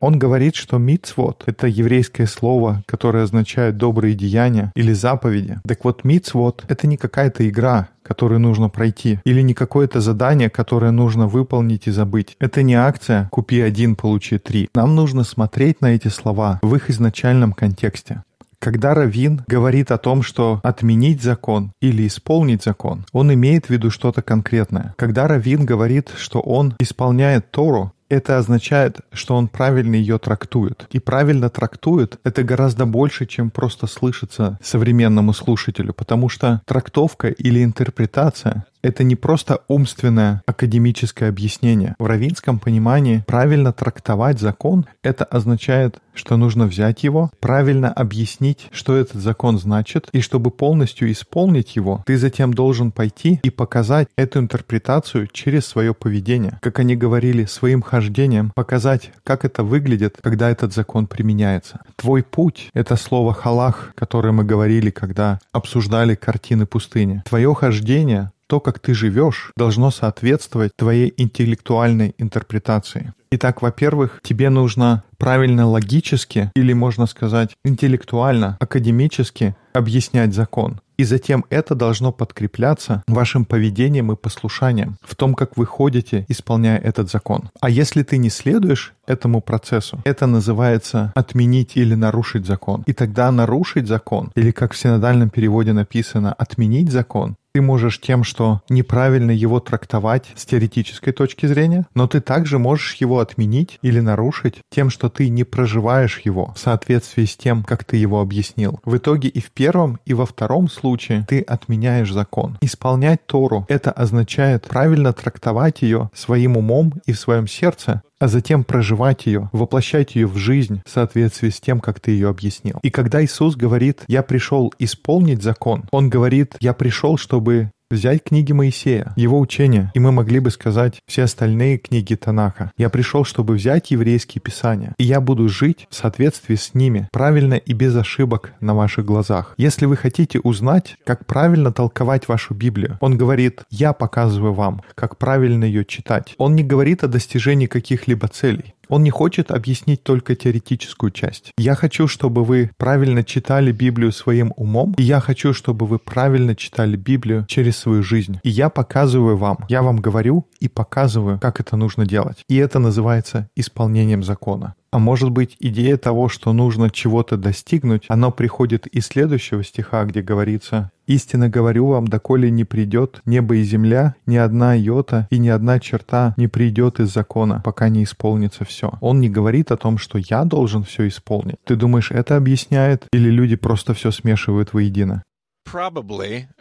Он 0.00 0.18
говорит, 0.18 0.54
что 0.54 0.76
мицвот— 0.76 1.44
это 1.46 1.66
еврейское 1.66 2.26
слово, 2.26 2.82
которое 2.84 3.24
означает 3.24 3.78
добрые 3.78 4.14
деяния 4.14 4.70
или 4.76 4.92
заповеди. 4.92 5.60
Так 5.66 5.82
вот, 5.84 6.04
мицвот— 6.04 6.64
это 6.68 6.86
не 6.86 6.98
какая-то 6.98 7.48
игра, 7.48 7.88
которую 8.02 8.40
нужно 8.40 8.68
пройти, 8.68 9.18
или 9.24 9.40
не 9.40 9.54
какое-то 9.54 10.02
задание, 10.02 10.50
которое 10.50 10.90
нужно 10.90 11.26
выполнить 11.26 11.86
и 11.86 11.90
забыть. 11.90 12.36
Это 12.38 12.62
не 12.62 12.74
акция 12.74 13.28
«купи 13.32 13.60
один, 13.60 13.96
получи 13.96 14.36
три». 14.36 14.68
Нам 14.74 14.94
нужно 14.94 15.24
смотреть 15.24 15.80
на 15.80 15.94
эти 15.94 16.08
слова 16.08 16.60
в 16.62 16.74
их 16.74 16.90
изначальном 16.90 17.54
контексте. 17.54 18.24
Когда 18.58 18.94
Равин 18.94 19.42
говорит 19.46 19.90
о 19.90 19.98
том, 19.98 20.22
что 20.22 20.60
отменить 20.62 21.22
закон 21.22 21.72
или 21.80 22.06
исполнить 22.06 22.62
закон, 22.62 23.04
он 23.12 23.32
имеет 23.32 23.66
в 23.66 23.70
виду 23.70 23.90
что-то 23.90 24.22
конкретное. 24.22 24.94
Когда 24.96 25.28
Равин 25.28 25.64
говорит, 25.64 26.12
что 26.16 26.40
он 26.40 26.74
исполняет 26.80 27.50
Тору, 27.50 27.92
это 28.08 28.38
означает, 28.38 29.00
что 29.12 29.36
он 29.36 29.48
правильно 29.48 29.94
ее 29.94 30.18
трактует. 30.18 30.86
И 30.90 30.98
правильно 30.98 31.48
трактует— 31.50 32.18
это 32.24 32.42
гораздо 32.42 32.86
больше, 32.86 33.26
чем 33.26 33.50
просто 33.50 33.86
слышится 33.86 34.58
современному 34.62 35.32
слушателю, 35.32 35.92
потому 35.92 36.28
что 36.28 36.62
трактовка 36.66 37.28
или 37.28 37.62
интерпретация 37.62 38.64
это 38.86 39.02
не 39.02 39.16
просто 39.16 39.62
умственное 39.66 40.42
академическое 40.46 41.28
объяснение. 41.28 41.96
В 41.98 42.06
равинском 42.06 42.60
понимании 42.60 43.24
правильно 43.26 43.72
трактовать 43.72 44.38
закон— 44.38 44.86
это 45.02 45.24
означает, 45.24 45.98
что 46.14 46.36
нужно 46.36 46.66
взять 46.66 47.02
его, 47.02 47.30
правильно 47.40 47.92
объяснить, 47.92 48.68
что 48.70 48.96
этот 48.96 49.20
закон 49.20 49.58
значит, 49.58 50.08
и 50.12 50.20
чтобы 50.20 50.50
полностью 50.50 51.10
исполнить 51.10 51.74
его, 51.74 52.04
ты 52.06 52.16
затем 52.16 52.54
должен 52.54 52.92
пойти 52.92 53.40
и 53.42 53.50
показать 53.50 54.08
эту 54.16 54.38
интерпретацию 54.38 55.26
через 55.32 55.66
свое 55.66 55.92
поведение. 55.92 56.58
Как 56.62 56.78
они 56.78 56.94
говорили, 56.94 57.44
своим 57.44 57.82
хождением 57.96 58.52
показать, 58.54 59.10
как 59.24 59.46
это 59.46 59.64
выглядит, 59.64 60.18
когда 60.22 60.50
этот 60.50 60.74
закон 60.74 61.06
применяется. 61.06 61.80
Твой 61.96 62.22
путь— 62.22 62.68
это 62.74 62.96
слово 62.96 63.32
«халах», 63.32 63.92
которое 63.94 64.32
мы 64.32 64.44
говорили, 64.44 64.90
когда 64.90 65.38
обсуждали 65.52 66.14
картины 66.14 66.66
пустыни. 66.66 67.22
Твое 67.24 67.54
хождение 67.54 68.32
то, 68.48 68.60
как 68.60 68.78
ты 68.78 68.94
живешь, 68.94 69.50
должно 69.56 69.90
соответствовать 69.90 70.76
твоей 70.76 71.12
интеллектуальной 71.16 72.14
интерпретации. 72.18 73.12
Итак, 73.32 73.60
во-первых, 73.62 74.20
тебе 74.22 74.50
нужно 74.50 75.02
правильно 75.18 75.66
логически 75.66 76.52
или, 76.54 76.72
можно 76.72 77.06
сказать, 77.06 77.56
интеллектуально, 77.64 78.56
академически 78.60 79.56
объяснять 79.72 80.32
закон. 80.32 80.80
И 80.96 81.04
затем 81.04 81.44
это 81.50 81.74
должно 81.74 82.12
подкрепляться 82.12 83.02
вашим 83.06 83.44
поведением 83.44 84.12
и 84.12 84.16
послушанием 84.16 84.96
в 85.02 85.14
том, 85.14 85.34
как 85.34 85.56
вы 85.56 85.66
ходите, 85.66 86.24
исполняя 86.28 86.78
этот 86.78 87.10
закон. 87.10 87.50
А 87.60 87.68
если 87.68 88.02
ты 88.02 88.16
не 88.16 88.30
следуешь 88.30 88.94
этому 89.06 89.40
процессу, 89.40 90.00
это 90.04 90.26
называется 90.26 91.12
отменить 91.14 91.76
или 91.76 91.94
нарушить 91.94 92.46
закон. 92.46 92.82
И 92.86 92.92
тогда 92.92 93.30
нарушить 93.30 93.86
закон, 93.86 94.30
или 94.34 94.50
как 94.50 94.72
в 94.72 94.76
синодальном 94.76 95.30
переводе 95.30 95.72
написано, 95.72 96.32
отменить 96.32 96.90
закон, 96.90 97.36
ты 97.56 97.62
можешь 97.62 98.02
тем, 98.02 98.22
что 98.22 98.60
неправильно 98.68 99.30
его 99.30 99.60
трактовать 99.60 100.26
с 100.36 100.44
теоретической 100.44 101.14
точки 101.14 101.46
зрения, 101.46 101.86
но 101.94 102.06
ты 102.06 102.20
также 102.20 102.58
можешь 102.58 102.96
его 102.96 103.18
отменить 103.18 103.78
или 103.80 104.00
нарушить 104.00 104.56
тем, 104.70 104.90
что 104.90 105.08
ты 105.08 105.30
не 105.30 105.42
проживаешь 105.42 106.20
его 106.22 106.52
в 106.54 106.58
соответствии 106.58 107.24
с 107.24 107.34
тем, 107.34 107.64
как 107.64 107.84
ты 107.84 107.96
его 107.96 108.20
объяснил. 108.20 108.78
В 108.84 108.98
итоге 108.98 109.30
и 109.30 109.40
в 109.40 109.52
первом, 109.52 109.98
и 110.04 110.12
во 110.12 110.26
втором 110.26 110.68
случае 110.68 111.24
ты 111.26 111.40
отменяешь 111.40 112.12
закон. 112.12 112.58
Исполнять 112.60 113.26
Тору— 113.26 113.64
это 113.70 113.90
означает 113.90 114.68
правильно 114.68 115.14
трактовать 115.14 115.80
ее 115.80 116.10
своим 116.12 116.58
умом 116.58 116.92
и 117.06 117.14
в 117.14 117.18
своем 117.18 117.46
сердце, 117.46 118.02
а 118.18 118.28
затем 118.28 118.64
проживать 118.64 119.26
ее, 119.26 119.50
воплощать 119.52 120.14
ее 120.14 120.26
в 120.26 120.36
жизнь 120.36 120.82
в 120.84 120.90
соответствии 120.90 121.50
с 121.50 121.60
тем, 121.60 121.80
как 121.80 122.00
ты 122.00 122.12
ее 122.12 122.28
объяснил. 122.28 122.78
И 122.82 122.90
когда 122.90 123.24
Иисус 123.24 123.56
говорит 123.56 124.02
«Я 124.08 124.22
пришел 124.22 124.72
исполнить 124.78 125.42
закон», 125.42 125.84
Он 125.90 126.08
говорит 126.08 126.56
«Я 126.60 126.72
пришел, 126.72 127.16
чтобы 127.18 127.70
Взять 127.88 128.24
книги 128.24 128.50
Моисея, 128.50 129.12
его 129.14 129.38
учения, 129.38 129.92
и 129.94 130.00
мы 130.00 130.10
могли 130.10 130.40
бы 130.40 130.50
сказать 130.50 131.00
все 131.06 131.22
остальные 131.22 131.78
книги 131.78 132.16
Танаха. 132.16 132.72
Я 132.76 132.90
пришел, 132.90 133.24
чтобы 133.24 133.54
взять 133.54 133.92
еврейские 133.92 134.42
писания, 134.42 134.92
и 134.98 135.04
я 135.04 135.20
буду 135.20 135.48
жить 135.48 135.86
в 135.88 135.94
соответствии 135.94 136.56
с 136.56 136.74
ними, 136.74 137.08
правильно 137.12 137.54
и 137.54 137.72
без 137.74 137.94
ошибок 137.94 138.54
на 138.60 138.74
ваших 138.74 139.04
глазах. 139.04 139.54
Если 139.56 139.86
вы 139.86 139.96
хотите 139.96 140.40
узнать, 140.40 140.96
как 141.04 141.26
правильно 141.26 141.72
толковать 141.72 142.26
вашу 142.26 142.54
Библию, 142.54 142.98
он 143.00 143.16
говорит, 143.16 143.62
я 143.70 143.92
показываю 143.92 144.52
вам, 144.52 144.82
как 144.96 145.16
правильно 145.16 145.62
ее 145.62 145.84
читать. 145.84 146.34
Он 146.38 146.56
не 146.56 146.64
говорит 146.64 147.04
о 147.04 147.08
достижении 147.08 147.66
каких-либо 147.66 148.26
целей. 148.26 148.74
Он 148.88 149.02
не 149.02 149.10
хочет 149.10 149.50
объяснить 149.50 150.02
только 150.02 150.34
теоретическую 150.34 151.10
часть. 151.10 151.52
Я 151.58 151.74
хочу, 151.74 152.06
чтобы 152.08 152.44
вы 152.44 152.70
правильно 152.76 153.24
читали 153.24 153.72
Библию 153.72 154.12
своим 154.12 154.52
умом, 154.56 154.94
и 154.98 155.02
я 155.02 155.20
хочу, 155.20 155.52
чтобы 155.52 155.86
вы 155.86 155.98
правильно 155.98 156.54
читали 156.54 156.96
Библию 156.96 157.44
через 157.48 157.76
свою 157.76 158.02
жизнь. 158.02 158.38
И 158.42 158.48
я 158.48 158.68
показываю 158.68 159.36
вам, 159.36 159.58
я 159.68 159.82
вам 159.82 159.96
говорю 159.98 160.46
и 160.60 160.68
показываю, 160.68 161.38
как 161.40 161.60
это 161.60 161.76
нужно 161.76 162.06
делать. 162.06 162.38
И 162.48 162.56
это 162.56 162.78
называется 162.78 163.48
исполнением 163.56 164.22
закона. 164.22 164.74
А 164.90 164.98
может 164.98 165.30
быть, 165.30 165.56
идея 165.60 165.96
того, 165.96 166.28
что 166.28 166.52
нужно 166.52 166.90
чего-то 166.90 167.36
достигнуть, 167.36 168.04
оно 168.08 168.30
приходит 168.30 168.86
из 168.86 169.06
следующего 169.06 169.62
стиха, 169.64 170.04
где 170.04 170.22
говорится 170.22 170.90
«Истинно 171.06 171.48
говорю 171.48 171.86
вам, 171.88 172.08
доколе 172.08 172.50
не 172.50 172.64
придет 172.64 173.20
небо 173.26 173.56
и 173.56 173.62
земля, 173.62 174.14
ни 174.26 174.36
одна 174.36 174.74
йота 174.74 175.28
и 175.30 175.38
ни 175.38 175.48
одна 175.48 175.78
черта 175.80 176.34
не 176.36 176.48
придет 176.48 177.00
из 177.00 177.12
закона, 177.12 177.62
пока 177.64 177.88
не 177.88 178.04
исполнится 178.04 178.64
все». 178.64 178.92
Он 179.00 179.20
не 179.20 179.28
говорит 179.28 179.70
о 179.70 179.76
том, 179.76 179.98
что 179.98 180.18
я 180.18 180.44
должен 180.44 180.84
все 180.84 181.06
исполнить. 181.08 181.56
Ты 181.64 181.76
думаешь, 181.76 182.10
это 182.10 182.36
объясняет? 182.36 183.06
Или 183.12 183.30
люди 183.30 183.56
просто 183.56 183.94
все 183.94 184.10
смешивают 184.10 184.72
воедино? 184.72 185.22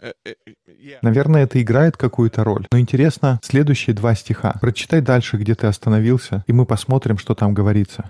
Uh, 0.02 0.14
uh. 0.26 0.98
Наверное, 1.02 1.44
это 1.44 1.62
играет 1.62 1.98
какую-то 1.98 2.44
роль. 2.44 2.66
Но 2.72 2.80
интересно, 2.80 3.40
следующие 3.44 3.96
два 3.96 4.16
стиха. 4.16 4.56
Прочитай 4.62 5.02
дальше, 5.02 5.38
где 5.38 5.56
ты 5.56 5.68
остановился, 5.68 6.44
и 6.48 6.54
мы 6.54 6.66
посмотрим, 6.66 7.18
что 7.18 7.36
там 7.36 7.54
говорится. 7.54 8.10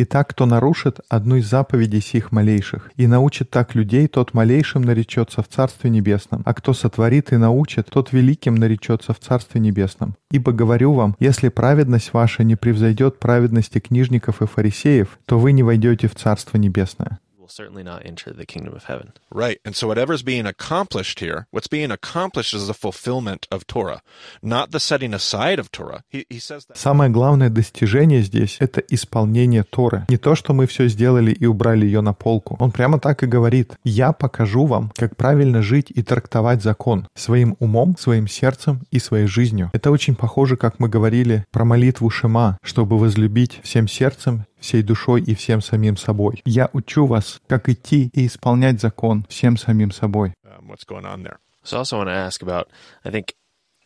Итак, 0.00 0.28
кто 0.28 0.46
нарушит 0.46 1.00
одну 1.08 1.36
из 1.36 1.50
заповедей 1.50 2.00
сих 2.00 2.30
малейших 2.30 2.92
и 2.94 3.08
научит 3.08 3.50
так 3.50 3.74
людей, 3.74 4.06
тот 4.06 4.32
малейшим 4.32 4.82
наречется 4.82 5.42
в 5.42 5.48
Царстве 5.48 5.90
Небесном, 5.90 6.42
а 6.46 6.54
кто 6.54 6.72
сотворит 6.72 7.32
и 7.32 7.36
научит, 7.36 7.88
тот 7.90 8.12
великим 8.12 8.54
наречется 8.54 9.12
в 9.12 9.18
Царстве 9.18 9.60
Небесном. 9.60 10.14
Ибо 10.30 10.52
говорю 10.52 10.92
вам, 10.92 11.16
если 11.18 11.48
праведность 11.48 12.12
ваша 12.12 12.44
не 12.44 12.54
превзойдет 12.54 13.18
праведности 13.18 13.80
книжников 13.80 14.40
и 14.40 14.46
фарисеев, 14.46 15.18
то 15.26 15.36
вы 15.36 15.50
не 15.50 15.64
войдете 15.64 16.06
в 16.06 16.14
Царство 16.14 16.58
Небесное. 16.58 17.18
Will 17.48 17.64
certainly 17.64 17.82
not 17.82 18.04
enter 18.04 18.30
the 18.30 18.44
kingdom 18.44 18.74
of 18.74 18.84
heaven. 18.84 19.12
Right. 19.30 19.58
And 19.64 19.74
so 19.74 19.86
whatever's 19.88 20.22
being 20.22 20.44
accomplished 20.44 21.20
here, 21.20 21.46
what's 21.50 21.66
being 21.66 21.90
accomplished 21.90 22.52
is 22.52 22.66
the 22.66 22.74
fulfillment 22.74 23.46
of 23.50 23.66
Torah, 23.66 24.02
not 24.42 24.70
the 24.70 24.78
setting 24.78 25.14
aside 25.14 25.58
of 25.58 25.70
Torah. 25.72 26.02
He, 26.10 26.26
he 26.28 26.40
says 26.40 26.66
that. 26.66 26.76
Самое 26.76 27.10
главное 27.10 27.48
достижение 27.48 28.20
здесь— 28.20 28.58
это 28.60 28.82
исполнение 28.90 29.62
Торы. 29.62 30.04
Не 30.10 30.18
то, 30.18 30.34
что 30.34 30.52
мы 30.52 30.66
все 30.66 30.88
сделали 30.88 31.32
и 31.32 31.46
убрали 31.46 31.86
ее 31.86 32.02
на 32.02 32.12
полку. 32.12 32.58
Он 32.60 32.70
прямо 32.70 33.00
так 33.00 33.22
и 33.22 33.26
говорит. 33.26 33.78
«Я 33.82 34.12
покажу 34.12 34.66
вам, 34.66 34.92
как 34.94 35.16
правильно 35.16 35.62
жить 35.62 35.90
и 35.90 36.02
трактовать 36.02 36.62
закон 36.62 37.08
своим 37.14 37.56
умом, 37.60 37.96
своим 37.96 38.28
сердцем 38.28 38.82
и 38.90 38.98
своей 38.98 39.26
жизнью». 39.26 39.70
Это 39.72 39.90
очень 39.90 40.16
похоже, 40.16 40.58
как 40.58 40.80
мы 40.80 40.90
говорили 40.90 41.46
про 41.50 41.64
молитву 41.64 42.10
Шема, 42.10 42.58
чтобы 42.62 42.98
возлюбить 42.98 43.60
всем 43.62 43.88
сердцем, 43.88 44.44
всей 44.60 44.82
душой 44.82 45.22
и 45.22 45.34
всем 45.34 45.60
самим 45.60 45.96
собой. 45.96 46.42
Я 46.44 46.70
учу 46.72 47.06
вас, 47.06 47.40
как 47.46 47.68
идти 47.68 48.10
и 48.12 48.26
исполнять 48.26 48.80
закон 48.80 49.24
всем 49.28 49.56
самим 49.56 49.90
собой. 49.90 50.34
Um, 50.44 50.68
what's 50.68 50.84
going 50.86 51.04
on 51.04 51.22
there? 51.22 51.38
So 51.64 51.76
I 51.76 51.80
also 51.80 51.98
want 51.98 52.08
to 52.08 52.14
ask 52.14 52.42
about, 52.42 52.68
I 53.04 53.10
think 53.10 53.34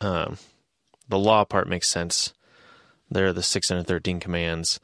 um, 0.00 0.38
the 1.09 1.19
law 1.19 1.45
part 1.45 1.69
makes 1.69 1.88
sense. 1.88 2.33
There 3.11 3.26
are 3.26 3.33
the 3.33 3.43
613 3.43 4.21
commands. 4.21 4.81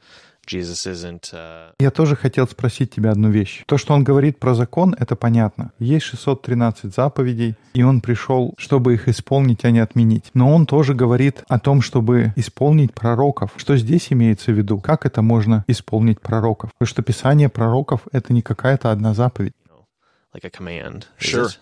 Uh, 0.57 1.71
Я 1.79 1.91
тоже 1.91 2.15
хотел 2.15 2.47
спросить 2.47 2.93
тебя 2.93 3.11
одну 3.11 3.29
вещь. 3.29 3.63
То, 3.67 3.77
что 3.77 3.93
он 3.93 4.03
говорит 4.03 4.39
про 4.39 4.55
закон, 4.55 4.95
это 4.97 5.15
понятно. 5.15 5.71
Есть 5.79 6.05
613 6.05 6.93
заповедей, 6.93 7.55
и 7.73 7.83
он 7.83 8.01
пришел, 8.01 8.53
чтобы 8.57 8.93
их 8.93 9.07
исполнить, 9.07 9.63
а 9.65 9.71
не 9.71 9.79
отменить. 9.79 10.31
Но 10.33 10.53
он 10.53 10.65
тоже 10.65 10.93
говорит 10.93 11.43
о 11.47 11.59
том, 11.59 11.81
чтобы 11.81 12.33
исполнить 12.35 12.93
пророков. 12.93 13.51
Что 13.57 13.77
здесь 13.77 14.11
имеется 14.11 14.51
в 14.51 14.55
виду? 14.55 14.79
Как 14.79 15.05
это 15.05 15.21
можно 15.21 15.63
исполнить 15.67 16.19
пророков? 16.19 16.71
Потому 16.73 16.87
что 16.87 17.03
Писание 17.03 17.49
пророков— 17.49 18.01
это 18.11 18.33
не 18.33 18.41
какая-то 18.41 18.91
одна 18.91 19.13
заповедь. 19.13 19.53
like 20.33 20.43
a 20.43 20.49
command. 20.49 21.07
Sure. 21.17 21.47
it? 21.47 21.59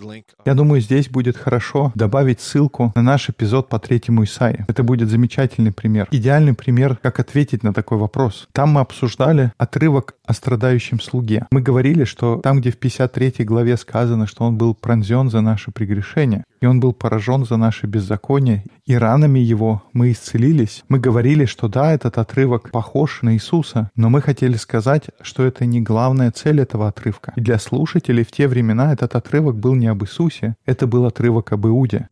Link. 0.00 0.24
Я 0.44 0.54
думаю, 0.54 0.80
здесь 0.80 1.08
будет 1.08 1.36
хорошо 1.36 1.92
добавить 1.94 2.40
ссылку 2.40 2.92
на 2.94 3.02
наш 3.02 3.28
эпизод 3.28 3.68
по 3.68 3.78
третьему 3.78 4.24
Исаии. 4.24 4.64
Это 4.68 4.82
будет 4.82 5.08
замечательный 5.08 5.72
пример. 5.72 6.08
Идеальный 6.10 6.54
пример, 6.54 6.96
как 6.96 7.20
ответить 7.20 7.62
на 7.62 7.72
такой 7.72 7.98
вопрос. 7.98 8.48
Там 8.52 8.70
мы 8.70 8.80
обсуждали 8.80 9.52
отрывок 9.58 10.14
о 10.24 10.32
страдающем 10.32 11.00
слуге. 11.00 11.46
Мы 11.50 11.60
говорили, 11.60 12.04
что 12.04 12.40
там, 12.42 12.60
где 12.60 12.70
в 12.70 12.78
53 12.78 13.44
главе 13.44 13.76
сказано, 13.76 14.26
что 14.26 14.44
он 14.44 14.56
был 14.56 14.74
пронзен 14.74 15.30
за 15.30 15.40
наши 15.40 15.70
прегрешения, 15.70 16.44
и 16.60 16.66
он 16.66 16.80
был 16.80 16.92
поражен 16.92 17.44
за 17.44 17.56
наши 17.56 17.86
беззакония, 17.86 18.64
и 18.84 18.94
ранами 18.94 19.38
его 19.38 19.82
мы 19.92 20.12
исцелились. 20.12 20.84
Мы 20.88 20.98
говорили, 20.98 21.44
что 21.44 21.68
да, 21.68 21.92
этот 21.92 22.18
отрывок 22.18 22.70
похож 22.70 23.22
на 23.22 23.34
Иисуса, 23.34 23.90
но 23.96 24.10
мы 24.10 24.20
хотели 24.20 24.56
сказать, 24.56 25.10
что 25.22 25.44
это 25.44 25.64
не 25.64 25.80
главная 25.80 26.30
цель 26.30 26.60
этого 26.60 26.88
отрывка. 26.88 27.32
И 27.36 27.40
для 27.40 27.58
слушателей 27.58 28.24
в 28.24 28.30
те 28.30 28.46
времена 28.46 28.92
этот 28.92 29.14
отрывок 29.14 29.56
был 29.56 29.74
не 29.74 29.86
об 29.86 30.02
Иисусе, 30.04 30.56
это 30.66 30.86
был 30.86 31.06
отрывок 31.06 31.52
об 31.52 31.66
Иуде. 31.66 32.08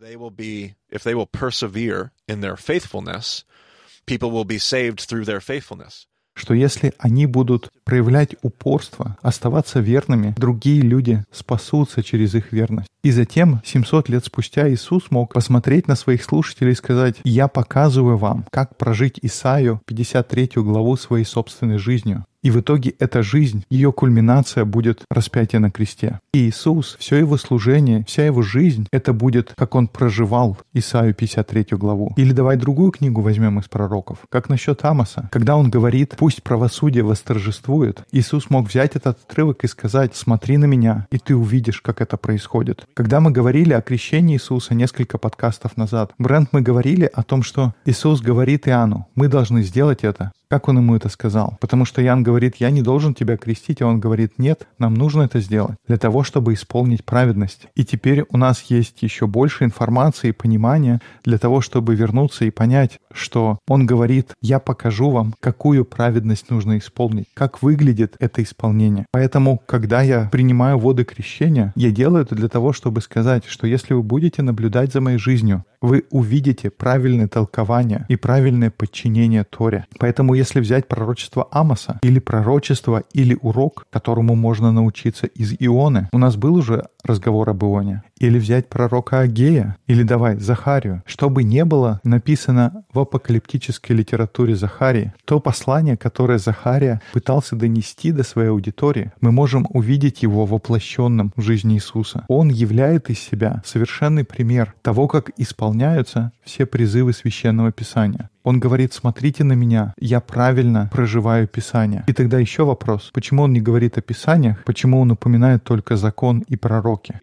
People 4.07 4.31
will 4.31 4.47
be 4.47 4.59
saved 4.59 5.00
through 5.00 5.26
their 5.26 5.38
faithfulness. 5.38 6.07
Что 6.38 6.54
если 6.54 6.95
они 6.99 7.26
будут 7.26 7.71
проявлять 7.85 8.37
упорство, 8.42 9.16
оставаться 9.23 9.80
верными, 9.80 10.35
другие 10.37 10.83
люди 10.83 11.25
спасутся 11.33 12.02
через 12.02 12.35
их 12.35 12.52
верность. 12.52 12.88
И 13.02 13.11
затем, 13.11 13.61
700 13.64 14.09
лет 14.09 14.25
спустя, 14.25 14.68
Иисус 14.68 15.11
мог 15.11 15.33
посмотреть 15.33 15.88
на 15.88 15.95
своих 15.95 16.25
слушателей 16.25 16.73
и 16.73 16.76
сказать, 16.76 17.16
«Я 17.25 17.49
показываю 17.49 18.16
вам, 18.16 18.45
как 18.50 18.76
прожить 18.76 19.18
Исаию 19.23 19.80
53 19.87 20.50
главу 20.57 20.97
своей 20.97 21.25
собственной 21.25 21.78
жизнью. 21.78 22.25
И 22.42 22.50
в 22.50 22.61
итоге 22.61 22.95
эта 22.99 23.23
жизнь, 23.23 23.64
ее 23.68 23.92
кульминация 23.92 24.64
будет 24.64 25.02
распятие 25.11 25.59
на 25.61 25.71
кресте. 25.71 26.21
И 26.33 26.49
Иисус, 26.49 26.97
все 27.00 27.16
его 27.16 27.37
служение, 27.37 28.04
вся 28.07 28.25
его 28.26 28.42
жизнь, 28.42 28.87
это 28.92 29.12
будет, 29.12 29.54
как 29.57 29.75
он 29.75 29.88
проживал 29.88 30.57
Исаию 30.73 31.14
53 31.14 31.66
главу. 31.73 32.12
Или 32.16 32.33
давай 32.33 32.57
другую 32.57 32.92
книгу 32.92 33.23
возьмем 33.23 33.59
из 33.59 33.66
пророков. 33.66 34.18
Как 34.30 34.49
насчет 34.49 34.85
Амоса? 34.85 35.28
Когда 35.33 35.57
он 35.57 35.68
говорит, 35.71 36.14
пусть 36.16 36.42
правосудие 36.42 37.02
восторжествует, 37.02 38.02
Иисус 38.12 38.50
мог 38.50 38.68
взять 38.68 38.95
этот 38.95 39.18
отрывок 39.25 39.64
и 39.64 39.68
сказать, 39.68 40.14
смотри 40.14 40.59
на 40.59 40.66
меня, 40.66 41.07
и 41.11 41.18
ты 41.18 41.35
увидишь, 41.35 41.80
как 41.80 42.00
это 42.00 42.16
происходит. 42.16 42.87
Когда 42.95 43.21
мы 43.21 43.33
говорили 43.33 43.73
о 43.73 43.83
крещении 43.83 44.37
Иисуса 44.37 44.75
несколько 44.75 45.18
подкастов 45.18 45.76
назад, 45.76 46.12
Брент, 46.18 46.50
мы 46.52 46.61
говорили 46.61 47.11
о 47.12 47.23
том, 47.25 47.42
что 47.42 47.75
Иисус 47.85 48.21
говорит 48.21 48.68
Иоанну, 48.68 49.09
мы 49.14 49.28
должны 49.28 49.62
сделать 49.62 50.04
это, 50.04 50.33
как 50.50 50.69
он 50.69 50.78
ему 50.78 50.97
это 50.97 51.09
сказал? 51.09 51.57
Потому 51.61 51.85
что 51.85 52.00
Ян 52.00 52.23
говорит, 52.23 52.57
я 52.57 52.71
не 52.71 52.83
должен 52.83 53.14
тебя 53.14 53.37
крестить, 53.37 53.83
а 53.83 53.87
он 53.87 54.00
говорит, 54.00 54.38
нет, 54.38 54.67
нам 54.78 54.95
нужно 54.95 55.23
это 55.23 55.40
сделать 55.40 55.76
для 55.87 55.99
того, 55.99 56.23
чтобы 56.23 56.55
исполнить 56.55 57.05
праведность. 57.05 57.69
И 57.75 57.85
теперь 57.85 58.25
у 58.31 58.37
нас 58.37 58.62
есть 58.62 59.02
еще 59.02 59.26
больше 59.26 59.64
информации 59.64 60.28
и 60.28 60.33
понимания 60.33 61.00
для 61.25 61.38
того, 61.38 61.61
чтобы 61.61 61.95
вернуться 61.95 62.45
и 62.45 62.50
понять, 62.50 62.99
что 63.12 63.59
он 63.69 63.87
говорит, 63.87 64.33
я 64.40 64.59
покажу 64.59 65.11
вам, 65.11 65.35
какую 65.40 65.85
праведность 65.85 66.50
нужно 66.50 66.78
исполнить, 66.78 67.26
как 67.35 67.62
выглядит 67.62 68.17
это 68.19 68.43
исполнение. 68.43 69.07
Поэтому, 69.12 69.61
когда 69.67 70.02
я 70.02 70.28
принимаю 70.31 70.78
воды 70.78 71.05
крещения, 71.05 71.73
я 71.76 71.90
делаю 71.90 72.23
это 72.23 72.35
для 72.35 72.49
того, 72.49 72.73
чтобы 72.73 73.00
сказать, 73.00 73.45
что 73.47 73.67
если 73.67 73.95
вы 73.95 74.02
будете 74.02 74.43
наблюдать 74.43 74.93
за 74.93 75.00
моей 75.00 75.19
жизнью, 75.19 75.64
вы 75.81 76.05
увидите 76.11 76.71
правильное 76.71 77.28
толкование 77.28 78.05
и 78.09 78.17
правильное 78.17 78.71
подчинение 78.71 79.45
Торе. 79.45 79.87
Поэтому 79.99 80.35
если 80.38 80.61
взять 80.61 80.88
пророчество 80.88 81.49
Амоса 81.50 81.99
или 82.02 82.18
пророчество 82.18 83.02
или 83.12 83.37
урок, 83.42 83.87
которому 83.90 84.35
можно 84.35 84.73
научиться 84.73 85.26
из 85.26 85.54
Ионы, 85.59 86.09
у 86.12 86.18
нас 86.18 86.37
был 86.37 86.54
уже 86.54 86.87
разговор 87.04 87.50
об 87.50 87.64
Ионе, 87.64 88.02
или 88.18 88.38
взять 88.38 88.68
пророка 88.68 89.21
Агея, 89.21 89.76
или 89.87 90.02
давай 90.02 90.37
Захарию, 90.37 91.02
чтобы 91.07 91.42
не 91.42 91.64
было 91.64 92.00
написано 92.04 92.85
в 92.92 93.00
апокалиптической 93.00 93.97
литературе 93.97 94.54
Захарии, 94.54 95.12
то 95.25 95.40
послание, 95.40 95.97
которое 95.97 96.38
Захария 96.38 97.00
пытался 97.12 97.57
донести 97.57 98.12
до 98.12 98.23
своей 98.23 98.50
аудитории, 98.50 99.12
мы 99.21 99.33
можем 99.33 99.66
увидеть 99.71 100.23
его 100.23 100.47
воплощенным 100.47 101.33
в 101.37 101.42
жизни 101.42 101.75
Иисуса. 101.75 102.25
Он 102.28 102.49
являет 102.49 103.11
из 103.11 103.18
себя 103.18 103.62
совершенный 103.64 104.25
пример 104.25 104.75
того, 104.83 105.09
как 105.09 105.30
исполняются 105.37 106.33
все 106.45 106.66
призывы 106.66 107.12
Священного 107.12 107.73
Писания. 107.73 108.30
Он 108.49 108.61
говорит, 108.61 108.95
смотрите 108.95 109.45
на 109.45 109.52
меня, 109.52 109.93
я 109.99 110.21
правильно 110.21 110.88
проживаю 110.90 111.47
Писание. 111.47 112.02
И 112.07 112.14
тогда 112.14 112.38
еще 112.38 112.64
вопрос, 112.64 113.11
почему 113.12 113.43
он 113.43 113.52
не 113.52 113.61
говорит 113.61 113.99
о 113.99 114.00
Писаниях, 114.00 114.64
почему 114.64 115.00
он 115.00 115.11
упоминает 115.11 115.64
только 115.64 115.97
закон 115.97 116.38
и 116.49 116.57
пророки? 116.57 117.21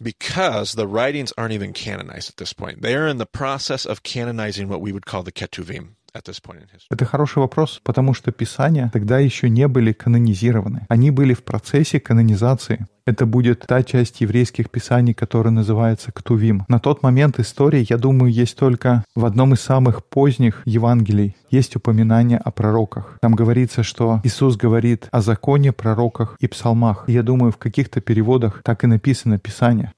Because 0.00 0.74
the 0.74 0.86
writings 0.86 1.34
aren't 1.36 1.52
even 1.52 1.74
canonized 1.74 2.30
at 2.30 2.38
this 2.38 2.54
point. 2.54 2.80
They 2.80 2.94
are 2.94 3.08
in 3.08 3.18
the 3.18 3.26
process 3.26 3.84
of 3.84 4.02
canonizing 4.02 4.70
what 4.70 4.80
we 4.80 4.90
would 4.90 5.04
call 5.04 5.22
the 5.22 5.32
Ketuvim. 5.32 5.97
Это 6.90 7.04
хороший 7.04 7.38
вопрос, 7.38 7.80
потому 7.82 8.14
что 8.14 8.32
Писания 8.32 8.90
тогда 8.92 9.18
еще 9.18 9.48
не 9.48 9.68
были 9.68 9.92
канонизированы. 9.92 10.86
Они 10.88 11.10
были 11.10 11.34
в 11.34 11.44
процессе 11.44 12.00
канонизации. 12.00 12.86
Это 13.06 13.24
будет 13.24 13.60
та 13.60 13.82
часть 13.82 14.20
еврейских 14.20 14.68
писаний, 14.68 15.14
которая 15.14 15.50
называется 15.50 16.12
Ктувим. 16.12 16.66
На 16.68 16.78
тот 16.78 17.02
момент 17.02 17.38
истории, 17.40 17.86
я 17.88 17.96
думаю, 17.96 18.30
есть 18.30 18.56
только 18.56 19.02
в 19.14 19.24
одном 19.24 19.54
из 19.54 19.60
самых 19.60 20.04
поздних 20.04 20.60
Евангелий 20.66 21.34
есть 21.50 21.74
упоминание 21.74 22.38
о 22.38 22.50
пророках. 22.50 23.16
Там 23.22 23.34
говорится, 23.34 23.82
что 23.82 24.20
Иисус 24.24 24.56
говорит 24.56 25.08
о 25.10 25.22
законе, 25.22 25.72
пророках 25.72 26.36
и 26.40 26.46
псалмах. 26.48 27.04
И 27.06 27.12
я 27.12 27.22
думаю, 27.22 27.50
в 27.50 27.56
каких-то 27.56 28.02
переводах 28.02 28.60
так 28.62 28.84
и 28.84 28.86
написано 28.86 29.38
Писание. 29.38 29.92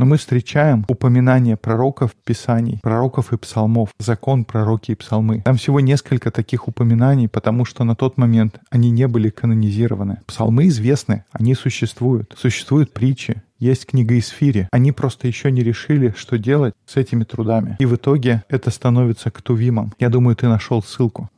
Но 0.00 0.06
мы 0.06 0.16
встречаем 0.16 0.84
упоминание 0.88 1.56
пророков, 1.56 2.14
писаний, 2.24 2.80
пророков 2.82 3.32
и 3.32 3.36
псалмов, 3.36 3.90
закон, 3.98 4.44
пророки 4.44 4.92
и 4.92 4.94
псалмы. 4.94 5.42
Там 5.42 5.56
всего 5.56 5.80
несколько 5.80 6.30
таких 6.30 6.68
упоминаний, 6.68 7.28
потому 7.28 7.64
что 7.64 7.84
на 7.84 7.94
тот 7.94 8.16
момент 8.16 8.60
они 8.70 8.90
не 8.90 9.06
были 9.06 9.30
канонизированы. 9.30 10.20
Псалмы 10.26 10.68
известны, 10.68 11.24
они 11.32 11.54
существуют. 11.54 12.34
Существуют 12.36 12.92
притчи, 12.92 13.42
есть 13.60 13.86
книга 13.86 14.18
Исфири. 14.18 14.68
Они 14.72 14.90
просто 14.90 15.28
еще 15.28 15.50
не 15.52 15.62
решили, 15.62 16.14
что 16.16 16.38
делать 16.38 16.74
с 16.86 16.96
этими 16.96 17.24
трудами. 17.24 17.76
И 17.78 17.86
в 17.86 17.94
итоге 17.94 18.42
это 18.48 18.70
становится 18.70 19.30
ктувимом. 19.30 19.92
Я 19.98 20.08
думаю, 20.08 20.34
ты 20.34 20.48
нашел 20.48 20.82
ссылку. 20.82 21.28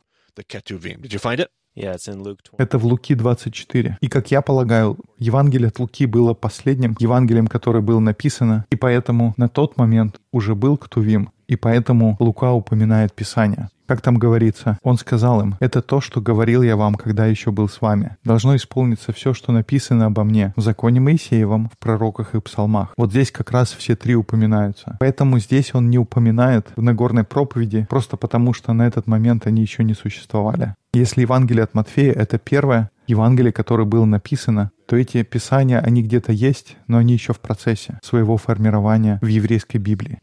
Это 2.57 2.77
в 2.77 2.85
Луки 2.85 3.15
24. 3.15 3.97
И, 3.99 4.07
как 4.07 4.31
я 4.31 4.41
полагаю, 4.41 4.97
Евангелие 5.17 5.69
от 5.69 5.79
Луки 5.79 6.05
было 6.05 6.33
последним 6.33 6.95
Евангелием, 6.99 7.47
которое 7.47 7.81
было 7.81 7.99
написано, 7.99 8.65
и 8.69 8.75
поэтому 8.75 9.33
на 9.37 9.49
тот 9.49 9.77
момент 9.77 10.21
уже 10.31 10.55
был 10.55 10.77
Ктувим, 10.77 11.31
и 11.47 11.55
поэтому 11.55 12.15
Лука 12.19 12.51
упоминает 12.51 13.13
Писание. 13.13 13.69
Как 13.85 13.99
там 14.01 14.17
говорится, 14.17 14.77
он 14.81 14.97
сказал 14.97 15.41
им, 15.41 15.55
«Это 15.59 15.81
то, 15.81 15.99
что 15.99 16.21
говорил 16.21 16.63
я 16.63 16.77
вам, 16.77 16.95
когда 16.95 17.25
еще 17.25 17.51
был 17.51 17.67
с 17.67 17.81
вами. 17.81 18.15
Должно 18.23 18.55
исполниться 18.55 19.11
все, 19.11 19.33
что 19.33 19.51
написано 19.51 20.05
обо 20.05 20.23
мне 20.23 20.53
в 20.55 20.61
законе 20.61 21.01
Моисеевом, 21.01 21.69
в 21.69 21.77
пророках 21.77 22.33
и 22.33 22.39
псалмах». 22.39 22.93
Вот 22.95 23.11
здесь 23.11 23.31
как 23.31 23.51
раз 23.51 23.73
все 23.73 23.95
три 23.95 24.15
упоминаются. 24.15 24.97
Поэтому 24.99 25.37
здесь 25.39 25.75
он 25.75 25.89
не 25.89 25.99
упоминает 25.99 26.69
в 26.75 26.81
Нагорной 26.81 27.25
проповеди, 27.25 27.85
просто 27.89 28.15
потому 28.15 28.53
что 28.53 28.71
на 28.73 28.87
этот 28.87 29.05
момент 29.05 29.47
они 29.47 29.61
еще 29.61 29.83
не 29.83 29.93
существовали. 29.93 30.75
Если 30.93 31.21
Евангелие 31.21 31.63
от 31.63 31.73
Матфея— 31.73 32.13
это 32.15 32.37
первое 32.37 32.89
Евангелие, 33.07 33.51
которое 33.51 33.85
было 33.85 34.05
написано, 34.05 34.71
то 34.85 34.95
эти 34.95 35.23
писания, 35.23 35.79
они 35.79 36.03
где-то 36.03 36.31
есть, 36.31 36.77
но 36.87 36.97
они 36.97 37.13
еще 37.13 37.33
в 37.33 37.39
процессе 37.39 37.99
своего 38.01 38.37
формирования 38.37 39.19
в 39.21 39.25
еврейской 39.25 39.77
Библии. 39.77 40.19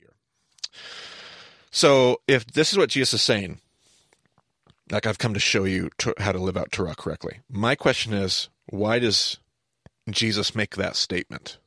So 1.70 2.20
if 2.26 2.46
this 2.46 2.72
is 2.72 2.78
what 2.78 2.90
Jesus 2.90 3.14
is 3.14 3.22
saying, 3.22 3.60
like 4.90 5.06
I've 5.06 5.18
come 5.18 5.34
to 5.34 5.40
show 5.40 5.64
you 5.64 5.90
to, 5.98 6.14
how 6.18 6.32
to 6.32 6.38
live 6.38 6.56
out 6.56 6.72
Torah 6.72 6.94
correctly. 6.94 7.40
My 7.48 7.74
question 7.74 8.12
is, 8.12 8.48
why 8.66 8.98
does 8.98 9.38
Jesus 10.10 10.54
make 10.54 10.76
that 10.76 10.96
statement? 10.96 11.58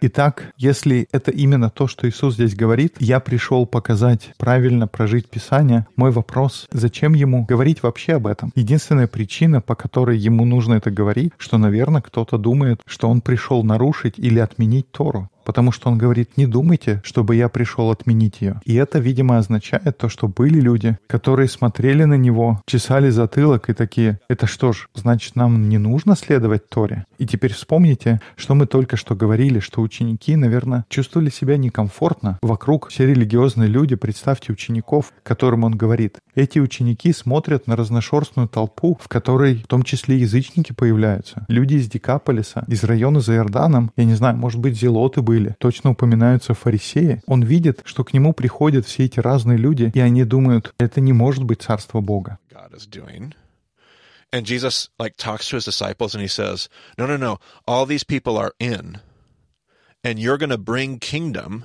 Итак, 0.00 0.54
если 0.56 1.08
это 1.12 1.30
именно 1.30 1.68
то, 1.68 1.86
что 1.86 2.08
Иисус 2.08 2.36
здесь 2.36 2.54
говорит, 2.54 2.96
я 3.00 3.20
пришел 3.20 3.66
показать 3.66 4.32
правильно 4.38 4.88
прожить 4.88 5.28
Писание, 5.28 5.86
мой 5.94 6.10
вопрос, 6.10 6.66
зачем 6.70 7.12
ему 7.12 7.44
говорить 7.44 7.82
вообще 7.82 8.14
об 8.14 8.28
этом? 8.28 8.50
Единственная 8.54 9.08
причина, 9.08 9.60
по 9.60 9.74
которой 9.74 10.16
ему 10.16 10.46
нужно 10.46 10.74
это 10.74 10.90
говорить, 10.90 11.34
что, 11.36 11.58
наверное, 11.58 12.00
кто-то 12.00 12.38
думает, 12.38 12.80
что 12.86 13.10
он 13.10 13.20
пришел 13.20 13.62
нарушить 13.62 14.14
или 14.16 14.38
отменить 14.38 14.90
Тору 14.90 15.28
потому 15.44 15.72
что 15.72 15.90
он 15.90 15.98
говорит, 15.98 16.36
не 16.36 16.46
думайте, 16.46 17.00
чтобы 17.04 17.36
я 17.36 17.48
пришел 17.48 17.90
отменить 17.90 18.40
ее. 18.40 18.60
И 18.64 18.74
это, 18.74 18.98
видимо, 18.98 19.38
означает 19.38 19.98
то, 19.98 20.08
что 20.08 20.28
были 20.28 20.60
люди, 20.60 20.98
которые 21.06 21.48
смотрели 21.48 22.04
на 22.04 22.14
него, 22.14 22.60
чесали 22.66 23.10
затылок 23.10 23.70
и 23.70 23.74
такие, 23.74 24.18
это 24.28 24.46
что 24.46 24.72
ж, 24.72 24.88
значит, 24.94 25.36
нам 25.36 25.68
не 25.68 25.78
нужно 25.78 26.16
следовать 26.16 26.68
Торе? 26.68 27.04
И 27.18 27.26
теперь 27.26 27.52
вспомните, 27.52 28.20
что 28.36 28.54
мы 28.54 28.66
только 28.66 28.96
что 28.96 29.14
говорили, 29.14 29.58
что 29.58 29.80
ученики, 29.80 30.36
наверное, 30.36 30.84
чувствовали 30.88 31.30
себя 31.30 31.56
некомфортно. 31.56 32.38
Вокруг 32.42 32.88
все 32.88 33.06
религиозные 33.06 33.68
люди, 33.68 33.94
представьте 33.94 34.52
учеников, 34.52 35.12
которым 35.22 35.64
он 35.64 35.76
говорит. 35.76 36.16
Эти 36.34 36.58
ученики 36.58 37.12
смотрят 37.12 37.66
на 37.66 37.76
разношерстную 37.76 38.48
толпу, 38.48 38.98
в 39.00 39.08
которой 39.08 39.56
в 39.56 39.66
том 39.66 39.82
числе 39.82 40.18
язычники 40.18 40.72
появляются. 40.72 41.44
Люди 41.48 41.74
из 41.74 41.88
Дикаполиса, 41.88 42.64
из 42.68 42.84
района 42.84 43.20
за 43.20 43.34
Иорданом, 43.34 43.90
я 43.96 44.04
не 44.04 44.14
знаю, 44.14 44.36
может 44.36 44.60
быть, 44.60 44.78
зелоты 44.78 45.22
были, 45.22 45.31
были. 45.32 45.56
Точно 45.58 45.90
упоминаются 45.90 46.52
фарисеи. 46.52 47.22
Он 47.26 47.42
видит, 47.42 47.80
что 47.84 48.04
к 48.04 48.12
нему 48.12 48.34
приходят 48.34 48.84
все 48.86 49.04
эти 49.04 49.18
разные 49.18 49.56
люди, 49.56 49.90
и 49.94 50.00
они 50.00 50.24
думают, 50.24 50.74
это 50.78 51.00
не 51.00 51.14
может 51.14 51.44
быть 51.44 51.62
царство 51.62 52.00
Бога. 52.00 52.38
And 54.34 54.46
Jesus 54.46 54.88
like 54.98 55.16
talks 55.18 55.46
to 55.50 55.56
his 55.56 55.66
disciples 55.66 56.14
and 56.14 56.22
he 56.22 56.28
says, 56.28 56.70
"No, 56.96 57.06
no, 57.06 57.18
no. 57.18 57.38
All 57.66 57.84
these 57.84 58.02
people 58.02 58.38
are 58.38 58.52
in, 58.58 58.98
and 60.02 60.18
you're 60.18 60.38
going 60.38 60.48
to 60.48 60.64
bring 60.72 60.98
kingdom 60.98 61.64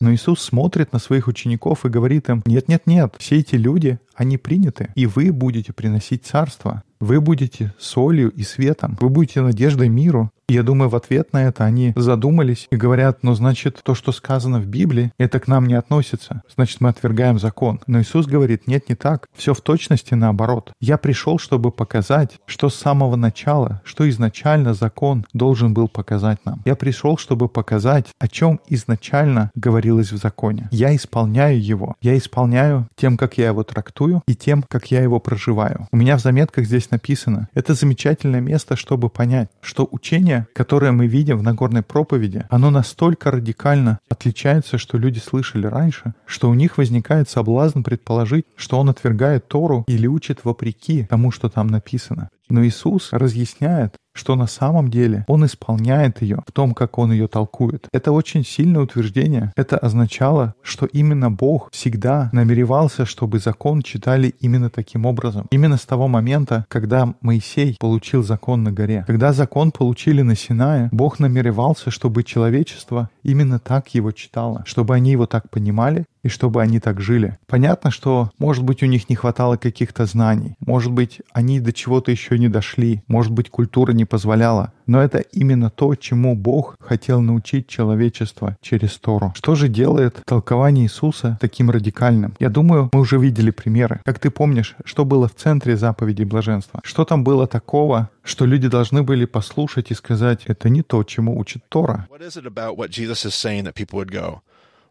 но 0.00 0.12
Иисус 0.12 0.40
смотрит 0.42 0.92
на 0.92 0.98
своих 0.98 1.28
учеников 1.28 1.86
и 1.86 1.88
говорит 1.88 2.28
им, 2.28 2.42
нет-нет-нет, 2.46 3.14
все 3.18 3.38
эти 3.38 3.54
люди, 3.54 4.00
они 4.14 4.38
приняты, 4.38 4.90
и 4.96 5.06
вы 5.06 5.32
будете 5.32 5.72
приносить 5.72 6.26
царство. 6.26 6.82
Вы 6.98 7.20
будете 7.20 7.72
солью 7.78 8.30
и 8.30 8.42
светом, 8.42 8.96
вы 9.00 9.08
будете 9.08 9.42
надеждой 9.42 9.88
миру, 9.88 10.32
я 10.48 10.62
думаю, 10.62 10.88
в 10.88 10.96
ответ 10.96 11.32
на 11.32 11.44
это 11.44 11.64
они 11.64 11.92
задумались 11.96 12.68
и 12.70 12.76
говорят, 12.76 13.18
ну, 13.22 13.34
значит, 13.34 13.80
то, 13.82 13.94
что 13.94 14.12
сказано 14.12 14.60
в 14.60 14.66
Библии, 14.66 15.12
это 15.18 15.40
к 15.40 15.48
нам 15.48 15.66
не 15.66 15.74
относится. 15.74 16.42
Значит, 16.54 16.80
мы 16.80 16.90
отвергаем 16.90 17.38
закон. 17.38 17.80
Но 17.86 18.00
Иисус 18.00 18.26
говорит, 18.26 18.66
нет, 18.66 18.88
не 18.88 18.94
так. 18.94 19.26
Все 19.34 19.54
в 19.54 19.60
точности 19.60 20.14
наоборот. 20.14 20.72
Я 20.80 20.98
пришел, 20.98 21.38
чтобы 21.38 21.72
показать, 21.72 22.36
что 22.46 22.68
с 22.68 22.76
самого 22.76 23.16
начала, 23.16 23.82
что 23.84 24.08
изначально 24.08 24.74
закон 24.74 25.26
должен 25.32 25.74
был 25.74 25.88
показать 25.88 26.38
нам. 26.44 26.62
Я 26.64 26.76
пришел, 26.76 27.18
чтобы 27.18 27.48
показать, 27.48 28.06
о 28.18 28.28
чем 28.28 28.60
изначально 28.68 29.50
говорилось 29.54 30.12
в 30.12 30.16
законе. 30.16 30.68
Я 30.70 30.94
исполняю 30.94 31.60
его. 31.62 31.96
Я 32.00 32.16
исполняю 32.16 32.86
тем, 32.94 33.16
как 33.16 33.38
я 33.38 33.48
его 33.48 33.64
трактую, 33.64 34.22
и 34.28 34.34
тем, 34.34 34.62
как 34.68 34.90
я 34.90 35.02
его 35.02 35.18
проживаю. 35.18 35.88
У 35.90 35.96
меня 35.96 36.16
в 36.16 36.20
заметках 36.20 36.66
здесь 36.66 36.90
написано, 36.90 37.48
это 37.54 37.74
замечательное 37.74 38.40
место, 38.40 38.76
чтобы 38.76 39.08
понять, 39.08 39.48
что 39.60 39.88
учение, 39.90 40.35
которое 40.52 40.92
мы 40.92 41.06
видим 41.06 41.38
в 41.38 41.42
Нагорной 41.42 41.82
проповеди, 41.82 42.44
оно 42.50 42.70
настолько 42.70 43.30
радикально 43.30 43.98
отличается, 44.08 44.78
что 44.78 44.98
люди 44.98 45.18
слышали 45.18 45.66
раньше, 45.66 46.14
что 46.26 46.50
у 46.50 46.54
них 46.54 46.78
возникает 46.78 47.28
соблазн 47.28 47.82
предположить, 47.82 48.44
что 48.56 48.78
он 48.78 48.90
отвергает 48.90 49.48
Тору 49.48 49.84
или 49.88 50.06
учит 50.06 50.40
вопреки 50.44 51.04
тому, 51.04 51.30
что 51.30 51.48
там 51.48 51.68
написано. 51.68 52.28
Но 52.48 52.64
Иисус 52.64 53.08
разъясняет, 53.12 53.96
что 54.16 54.34
на 54.34 54.46
самом 54.46 54.88
деле 54.88 55.24
он 55.28 55.44
исполняет 55.44 56.22
ее 56.22 56.42
в 56.46 56.52
том, 56.52 56.74
как 56.74 56.98
он 56.98 57.12
ее 57.12 57.28
толкует. 57.28 57.88
Это 57.92 58.12
очень 58.12 58.44
сильное 58.44 58.82
утверждение. 58.82 59.52
Это 59.56 59.76
означало, 59.78 60.54
что 60.62 60.86
именно 60.86 61.30
Бог 61.30 61.68
всегда 61.72 62.30
намеревался, 62.32 63.06
чтобы 63.06 63.38
закон 63.38 63.82
читали 63.82 64.34
именно 64.40 64.70
таким 64.70 65.06
образом. 65.06 65.46
Именно 65.50 65.76
с 65.76 65.84
того 65.84 66.08
момента, 66.08 66.64
когда 66.68 67.14
Моисей 67.20 67.76
получил 67.78 68.22
закон 68.22 68.62
на 68.62 68.72
горе. 68.72 69.04
Когда 69.06 69.32
закон 69.32 69.70
получили 69.70 70.22
на 70.22 70.34
Синае, 70.34 70.88
Бог 70.92 71.18
намеревался, 71.18 71.90
чтобы 71.90 72.24
человечество 72.24 73.10
именно 73.22 73.58
так 73.58 73.88
его 73.94 74.12
читало, 74.12 74.62
чтобы 74.66 74.94
они 74.94 75.12
его 75.12 75.26
так 75.26 75.50
понимали 75.50 76.04
и 76.22 76.28
чтобы 76.28 76.62
они 76.62 76.80
так 76.80 77.00
жили. 77.00 77.38
Понятно, 77.46 77.90
что, 77.90 78.30
может 78.38 78.64
быть, 78.64 78.82
у 78.82 78.86
них 78.86 79.08
не 79.08 79.14
хватало 79.14 79.56
каких-то 79.56 80.06
знаний, 80.06 80.56
может 80.58 80.90
быть, 80.90 81.20
они 81.32 81.60
до 81.60 81.72
чего-то 81.72 82.10
еще 82.10 82.38
не 82.38 82.48
дошли, 82.48 83.02
может 83.06 83.32
быть, 83.32 83.50
культура 83.50 83.92
не 83.92 84.04
позволяла, 84.06 84.72
но 84.86 85.02
это 85.02 85.18
именно 85.18 85.70
то, 85.70 85.94
чему 85.94 86.34
Бог 86.34 86.76
хотел 86.80 87.20
научить 87.20 87.68
человечество 87.68 88.56
через 88.60 88.96
Тору. 88.98 89.32
Что 89.36 89.54
же 89.54 89.68
делает 89.68 90.22
толкование 90.24 90.86
Иисуса 90.86 91.38
таким 91.40 91.70
радикальным? 91.70 92.34
Я 92.38 92.48
думаю, 92.48 92.90
мы 92.92 93.00
уже 93.00 93.18
видели 93.18 93.50
примеры. 93.50 94.00
Как 94.04 94.18
ты 94.18 94.30
помнишь, 94.30 94.76
что 94.84 95.04
было 95.04 95.28
в 95.28 95.34
центре 95.34 95.76
заповеди 95.76 96.24
блаженства? 96.24 96.80
Что 96.84 97.04
там 97.04 97.24
было 97.24 97.46
такого, 97.46 98.10
что 98.22 98.46
люди 98.46 98.68
должны 98.68 99.02
были 99.02 99.24
послушать 99.24 99.90
и 99.90 99.94
сказать, 99.94 100.44
это 100.46 100.68
не 100.68 100.82
то, 100.82 101.04
чему 101.04 101.38
учит 101.38 101.62
Тора? 101.68 102.08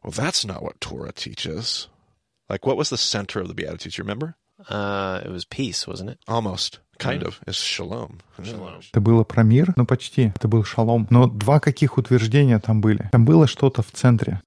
Well, 0.05 0.11
that's 0.11 0.45
not 0.45 0.61
what 0.61 0.79
Torah 0.79 1.11
teaches? 1.11 1.87
Like, 2.47 2.67
what 2.67 2.77
was 2.77 2.91
the 2.91 2.97
center 2.97 3.39
of 3.39 3.47
the 3.47 3.55
Beatitudes? 3.55 3.97
You 3.97 4.03
remember? 4.03 4.35
Uh, 4.69 5.19
it 5.25 5.31
was 5.31 5.45
peace, 5.45 5.87
wasn't 5.87 6.11
it? 6.11 6.19
Almost. 6.27 6.79
Kind 6.97 7.23
of. 7.23 7.39
It's 7.45 7.61
shalom. 7.61 8.19
Shalom. 8.41 8.81
Это 8.91 9.01
было 9.01 9.23
про 9.23 9.43
мир, 9.43 9.73
ну 9.75 9.85
почти. 9.85 10.31
Это 10.35 10.47
был 10.47 10.63
шалом. 10.63 11.07
Но 11.09 11.27
два 11.27 11.59
каких 11.59 11.97
утверждения 11.97 12.59
там 12.59 12.81
были? 12.81 13.09
Там 13.11 13.25
было 13.25 13.47
что-то 13.47 13.81
в 13.81 13.91
центре. 13.91 14.41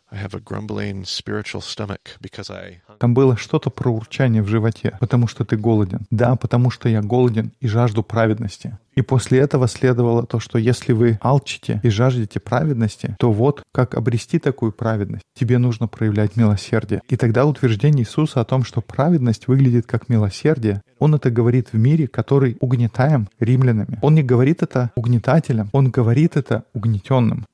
Там 2.99 3.15
было 3.15 3.37
что-то 3.37 3.71
про 3.71 3.91
урчание 3.91 4.43
в 4.43 4.49
животе, 4.49 4.97
потому 5.01 5.27
что 5.27 5.45
ты 5.45 5.57
голоден. 5.57 6.07
Да, 6.11 6.37
потому 6.37 6.71
что 6.71 6.89
я 6.89 7.03
голоден 7.03 7.53
и 7.61 7.67
жажду 7.67 8.03
праведности. 8.03 8.79
И 8.95 9.03
после 9.03 9.41
этого 9.41 9.67
следовало 9.67 10.25
то, 10.25 10.39
что 10.39 10.59
если 10.59 10.93
вы 10.93 11.19
алчите 11.21 11.81
и 11.83 11.89
жаждете 11.89 12.39
праведности, 12.39 13.17
то 13.19 13.33
вот 13.33 13.63
как 13.73 13.95
обрести 13.95 14.39
такую 14.39 14.73
праведность. 14.73 15.25
Тебе 15.37 15.59
нужно 15.59 15.89
проявлять 15.89 16.37
милосердие. 16.37 17.01
И 17.09 17.17
тогда 17.17 17.45
утверждение 17.45 18.05
Иисуса 18.05 18.41
о 18.41 18.45
том, 18.45 18.63
что 18.63 18.81
праведность 18.81 19.49
выглядит 19.49 19.87
как 19.87 20.09
милосердие, 20.09 20.81
он 21.01 21.15
это 21.15 21.31
говорит 21.31 21.69
в 21.73 21.77
мире, 21.77 22.07
который 22.07 22.57
угнетаем 22.61 23.29
римлянами. 23.41 23.99
Он 24.01 24.15
не 24.15 24.23
говорит 24.23 24.63
это 24.63 24.93
угнетателям, 24.95 25.71
он 25.73 25.91
говорит 25.91 26.37
это 26.37 26.65
угнетенным. 26.73 27.45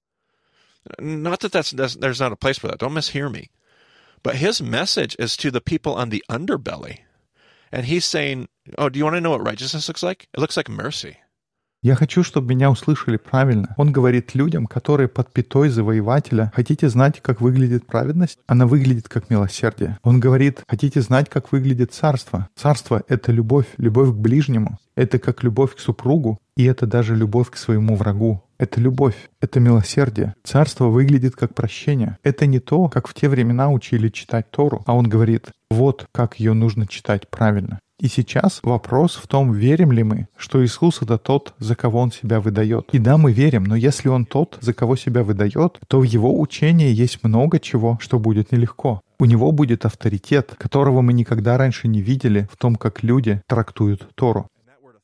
Not 0.98 1.40
that 1.40 1.52
that's, 1.52 1.70
that's 1.70 1.96
there's 1.96 2.20
not 2.20 2.32
a 2.32 2.36
place 2.36 2.58
for 2.58 2.68
that. 2.68 2.78
Don't 2.78 2.94
mishear 2.94 3.30
me. 3.30 3.50
But 4.22 4.36
his 4.36 4.60
message 4.60 5.16
is 5.18 5.36
to 5.38 5.50
the 5.50 5.60
people 5.60 5.94
on 5.94 6.10
the 6.10 6.22
underbelly. 6.28 6.98
And 7.72 7.86
he's 7.86 8.04
saying, 8.04 8.48
Oh, 8.76 8.88
do 8.88 8.98
you 8.98 9.04
want 9.04 9.16
to 9.16 9.20
know 9.20 9.30
what 9.30 9.44
righteousness 9.44 9.88
looks 9.88 10.02
like? 10.02 10.28
It 10.34 10.40
looks 10.40 10.56
like 10.56 10.68
mercy. 10.68 11.16
Я 11.82 11.94
хочу, 11.94 12.22
чтобы 12.22 12.54
меня 12.54 12.70
услышали 12.70 13.16
правильно. 13.16 13.74
Он 13.78 13.90
говорит 13.90 14.34
людям, 14.34 14.66
которые 14.66 15.08
под 15.08 15.32
пятой 15.32 15.70
завоевателя, 15.70 16.52
хотите 16.54 16.90
знать, 16.90 17.22
как 17.22 17.40
выглядит 17.40 17.86
праведность? 17.86 18.38
Она 18.46 18.66
выглядит 18.66 19.08
как 19.08 19.30
милосердие. 19.30 19.98
Он 20.02 20.20
говорит, 20.20 20.62
хотите 20.68 21.00
знать, 21.00 21.30
как 21.30 21.52
выглядит 21.52 21.94
царство? 21.94 22.50
Царство— 22.54 23.02
это 23.08 23.32
любовь, 23.32 23.66
любовь 23.78 24.10
к 24.10 24.18
ближнему. 24.18 24.78
Это 24.94 25.18
как 25.18 25.42
любовь 25.42 25.74
к 25.74 25.80
супругу, 25.80 26.38
и 26.60 26.64
это 26.64 26.86
даже 26.86 27.16
любовь 27.16 27.50
к 27.50 27.56
своему 27.56 27.96
врагу. 27.96 28.42
Это 28.58 28.82
любовь, 28.82 29.30
это 29.40 29.60
милосердие. 29.60 30.34
Царство 30.44 30.88
выглядит 30.88 31.34
как 31.34 31.54
прощение. 31.54 32.18
Это 32.22 32.44
не 32.44 32.58
то, 32.58 32.88
как 32.88 33.08
в 33.08 33.14
те 33.14 33.30
времена 33.30 33.70
учили 33.70 34.10
читать 34.10 34.50
Тору, 34.50 34.82
а 34.84 34.94
он 34.94 35.08
говорит, 35.08 35.52
вот 35.70 36.06
как 36.12 36.38
ее 36.38 36.52
нужно 36.52 36.86
читать 36.86 37.30
правильно. 37.30 37.78
И 37.98 38.08
сейчас 38.08 38.60
вопрос 38.62 39.16
в 39.16 39.26
том, 39.26 39.52
верим 39.52 39.92
ли 39.92 40.02
мы, 40.02 40.28
что 40.36 40.62
Иисус— 40.62 41.00
это 41.02 41.16
тот, 41.16 41.54
за 41.58 41.74
кого 41.74 42.00
Он 42.00 42.12
себя 42.12 42.40
выдает. 42.40 42.88
И 42.92 42.98
да, 42.98 43.16
мы 43.16 43.32
верим, 43.32 43.64
но 43.64 43.74
если 43.74 44.08
Он 44.08 44.26
тот, 44.26 44.58
за 44.60 44.74
кого 44.74 44.96
себя 44.96 45.22
выдает, 45.22 45.78
то 45.88 46.00
в 46.00 46.04
Его 46.04 46.38
учении 46.38 46.92
есть 46.92 47.24
много 47.24 47.58
чего, 47.58 47.98
что 48.02 48.18
будет 48.18 48.52
нелегко. 48.52 49.00
У 49.18 49.24
Него 49.24 49.52
будет 49.52 49.86
авторитет, 49.86 50.54
которого 50.58 51.00
мы 51.00 51.14
никогда 51.14 51.56
раньше 51.56 51.88
не 51.88 52.02
видели 52.02 52.48
в 52.52 52.56
том, 52.58 52.76
как 52.76 53.02
люди 53.02 53.40
трактуют 53.46 54.08
Тору. 54.14 54.46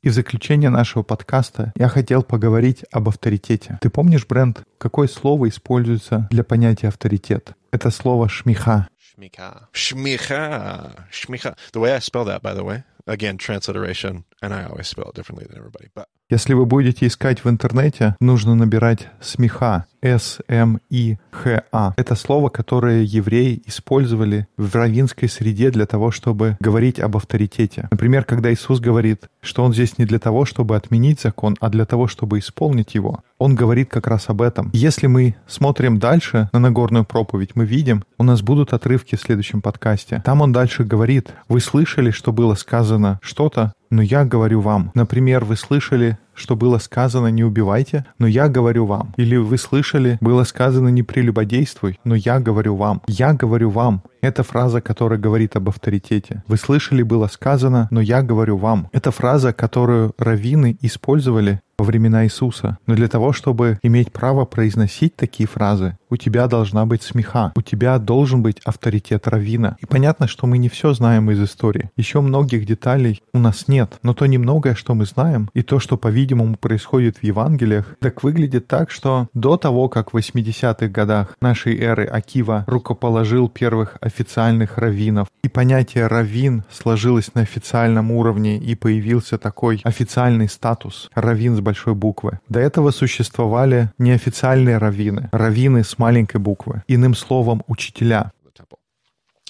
И 0.06 0.08
в 0.08 0.12
заключение 0.12 0.70
нашего 0.70 1.02
подкаста 1.02 1.72
я 1.74 1.88
хотел 1.88 2.22
поговорить 2.22 2.84
об 2.92 3.08
авторитете. 3.08 3.76
Ты 3.80 3.90
помнишь, 3.90 4.24
Брент, 4.24 4.62
какое 4.78 5.08
слово 5.08 5.48
используется 5.48 6.28
для 6.30 6.44
понятия 6.44 6.86
авторитет? 6.86 7.54
Это 7.72 7.90
слово 7.90 8.28
«шмиха». 8.28 8.86
Shmika. 9.18 9.62
Shmicha. 9.74 10.92
Shmicha. 11.10 11.56
The 11.72 11.80
way 11.80 11.92
I 11.92 11.98
spell 11.98 12.24
that, 12.26 12.40
by 12.40 12.54
the 12.54 12.62
way, 12.62 12.84
again, 13.08 13.36
transliteration, 13.36 14.22
and 14.40 14.54
I 14.54 14.66
always 14.66 14.86
spell 14.86 15.08
it 15.08 15.16
differently 15.16 15.44
than 15.48 15.58
everybody, 15.58 15.88
but 15.92 16.06
Если 16.28 16.54
вы 16.54 16.66
будете 16.66 17.06
искать 17.06 17.44
в 17.44 17.48
интернете, 17.48 18.16
нужно 18.18 18.56
набирать 18.56 19.08
смеха. 19.20 19.86
S-M-I-H-A. 20.02 21.94
Это 21.96 22.14
слово, 22.14 22.48
которое 22.48 23.02
евреи 23.02 23.62
использовали 23.66 24.46
в 24.56 24.74
раввинской 24.74 25.28
среде 25.28 25.70
для 25.70 25.86
того, 25.86 26.10
чтобы 26.10 26.56
говорить 26.60 27.00
об 27.00 27.16
авторитете. 27.16 27.88
Например, 27.90 28.24
когда 28.24 28.52
Иисус 28.52 28.78
говорит, 28.78 29.28
что 29.40 29.64
Он 29.64 29.72
здесь 29.72 29.98
не 29.98 30.04
для 30.04 30.18
того, 30.18 30.44
чтобы 30.44 30.76
отменить 30.76 31.20
закон, 31.20 31.56
а 31.60 31.70
для 31.70 31.86
того, 31.86 32.06
чтобы 32.06 32.38
исполнить 32.38 32.94
его. 32.94 33.20
Он 33.38 33.54
говорит 33.54 33.90
как 33.90 34.06
раз 34.06 34.28
об 34.28 34.42
этом. 34.42 34.70
Если 34.72 35.06
мы 35.08 35.34
смотрим 35.46 35.98
дальше 35.98 36.48
на 36.52 36.58
Нагорную 36.58 37.04
проповедь, 37.04 37.50
мы 37.54 37.64
видим, 37.64 38.04
у 38.18 38.22
нас 38.22 38.42
будут 38.42 38.72
отрывки 38.72 39.16
в 39.16 39.20
следующем 39.20 39.60
подкасте. 39.60 40.22
Там 40.24 40.40
он 40.40 40.52
дальше 40.52 40.84
говорит, 40.84 41.32
вы 41.48 41.60
слышали, 41.60 42.10
что 42.10 42.32
было 42.32 42.54
сказано 42.54 43.18
что-то, 43.22 43.72
но 43.90 44.02
я 44.02 44.24
говорю 44.24 44.60
вам. 44.60 44.90
Например, 44.94 45.44
вы 45.44 45.56
слышали, 45.56 46.18
что 46.36 46.54
было 46.54 46.78
сказано 46.78 47.28
«не 47.28 47.44
убивайте», 47.44 48.04
но 48.18 48.26
я 48.26 48.48
говорю 48.48 48.86
вам. 48.86 49.12
Или 49.16 49.36
вы 49.36 49.58
слышали, 49.58 50.18
было 50.20 50.44
сказано 50.44 50.88
«не 50.88 51.02
прелюбодействуй», 51.02 51.98
но 52.04 52.14
я 52.14 52.38
говорю 52.38 52.76
вам. 52.76 53.02
Я 53.08 53.32
говорю 53.32 53.70
вам. 53.70 54.02
Это 54.20 54.42
фраза, 54.42 54.80
которая 54.80 55.18
говорит 55.18 55.56
об 55.56 55.68
авторитете. 55.68 56.42
Вы 56.46 56.56
слышали, 56.56 57.02
было 57.02 57.26
сказано, 57.28 57.88
но 57.90 58.00
я 58.00 58.22
говорю 58.22 58.56
вам. 58.56 58.88
Это 58.92 59.10
фраза, 59.10 59.52
которую 59.52 60.12
раввины 60.18 60.76
использовали 60.80 61.60
во 61.78 61.84
времена 61.84 62.24
Иисуса. 62.24 62.78
Но 62.86 62.94
для 62.94 63.08
того, 63.08 63.32
чтобы 63.32 63.78
иметь 63.82 64.12
право 64.12 64.44
произносить 64.44 65.14
такие 65.16 65.46
фразы, 65.46 65.98
у 66.08 66.16
тебя 66.16 66.46
должна 66.46 66.86
быть 66.86 67.02
смеха, 67.02 67.52
у 67.54 67.62
тебя 67.62 67.98
должен 67.98 68.42
быть 68.42 68.60
авторитет 68.64 69.28
раввина. 69.28 69.76
И 69.80 69.86
понятно, 69.86 70.26
что 70.26 70.46
мы 70.46 70.58
не 70.58 70.68
все 70.68 70.94
знаем 70.94 71.30
из 71.30 71.42
истории. 71.42 71.90
Еще 71.96 72.20
многих 72.20 72.66
деталей 72.66 73.22
у 73.34 73.38
нас 73.38 73.68
нет, 73.68 73.98
но 74.02 74.14
то 74.14 74.26
немногое, 74.26 74.74
что 74.74 74.94
мы 74.94 75.04
знаем, 75.04 75.50
и 75.54 75.62
то, 75.62 75.78
что, 75.78 75.96
по-видимому, 75.96 76.25
происходит 76.56 77.18
в 77.18 77.24
Евангелиях, 77.24 77.96
так 78.00 78.22
выглядит 78.22 78.66
так, 78.66 78.90
что 78.90 79.28
до 79.34 79.56
того, 79.56 79.88
как 79.88 80.12
в 80.12 80.16
80-х 80.16 80.88
годах 80.88 81.36
нашей 81.40 81.78
эры 81.78 82.06
Акива 82.06 82.64
рукоположил 82.66 83.48
первых 83.48 83.96
официальных 84.00 84.78
раввинов, 84.78 85.28
и 85.42 85.48
понятие 85.48 86.06
раввин 86.06 86.64
сложилось 86.70 87.34
на 87.34 87.42
официальном 87.42 88.10
уровне, 88.10 88.58
и 88.58 88.74
появился 88.74 89.38
такой 89.38 89.80
официальный 89.84 90.48
статус 90.48 91.10
раввин 91.14 91.56
с 91.56 91.60
большой 91.60 91.94
буквы. 91.94 92.40
До 92.48 92.60
этого 92.60 92.90
существовали 92.90 93.90
неофициальные 93.98 94.78
раввины, 94.78 95.28
раввины 95.32 95.84
с 95.84 95.98
маленькой 95.98 96.40
буквы, 96.40 96.82
иным 96.88 97.14
словом, 97.14 97.62
учителя. 97.66 98.32
the 98.46 98.52
temple. 98.52 98.66
So 98.66 98.74
before 98.76 99.36
that 99.36 99.44
day, 99.44 99.45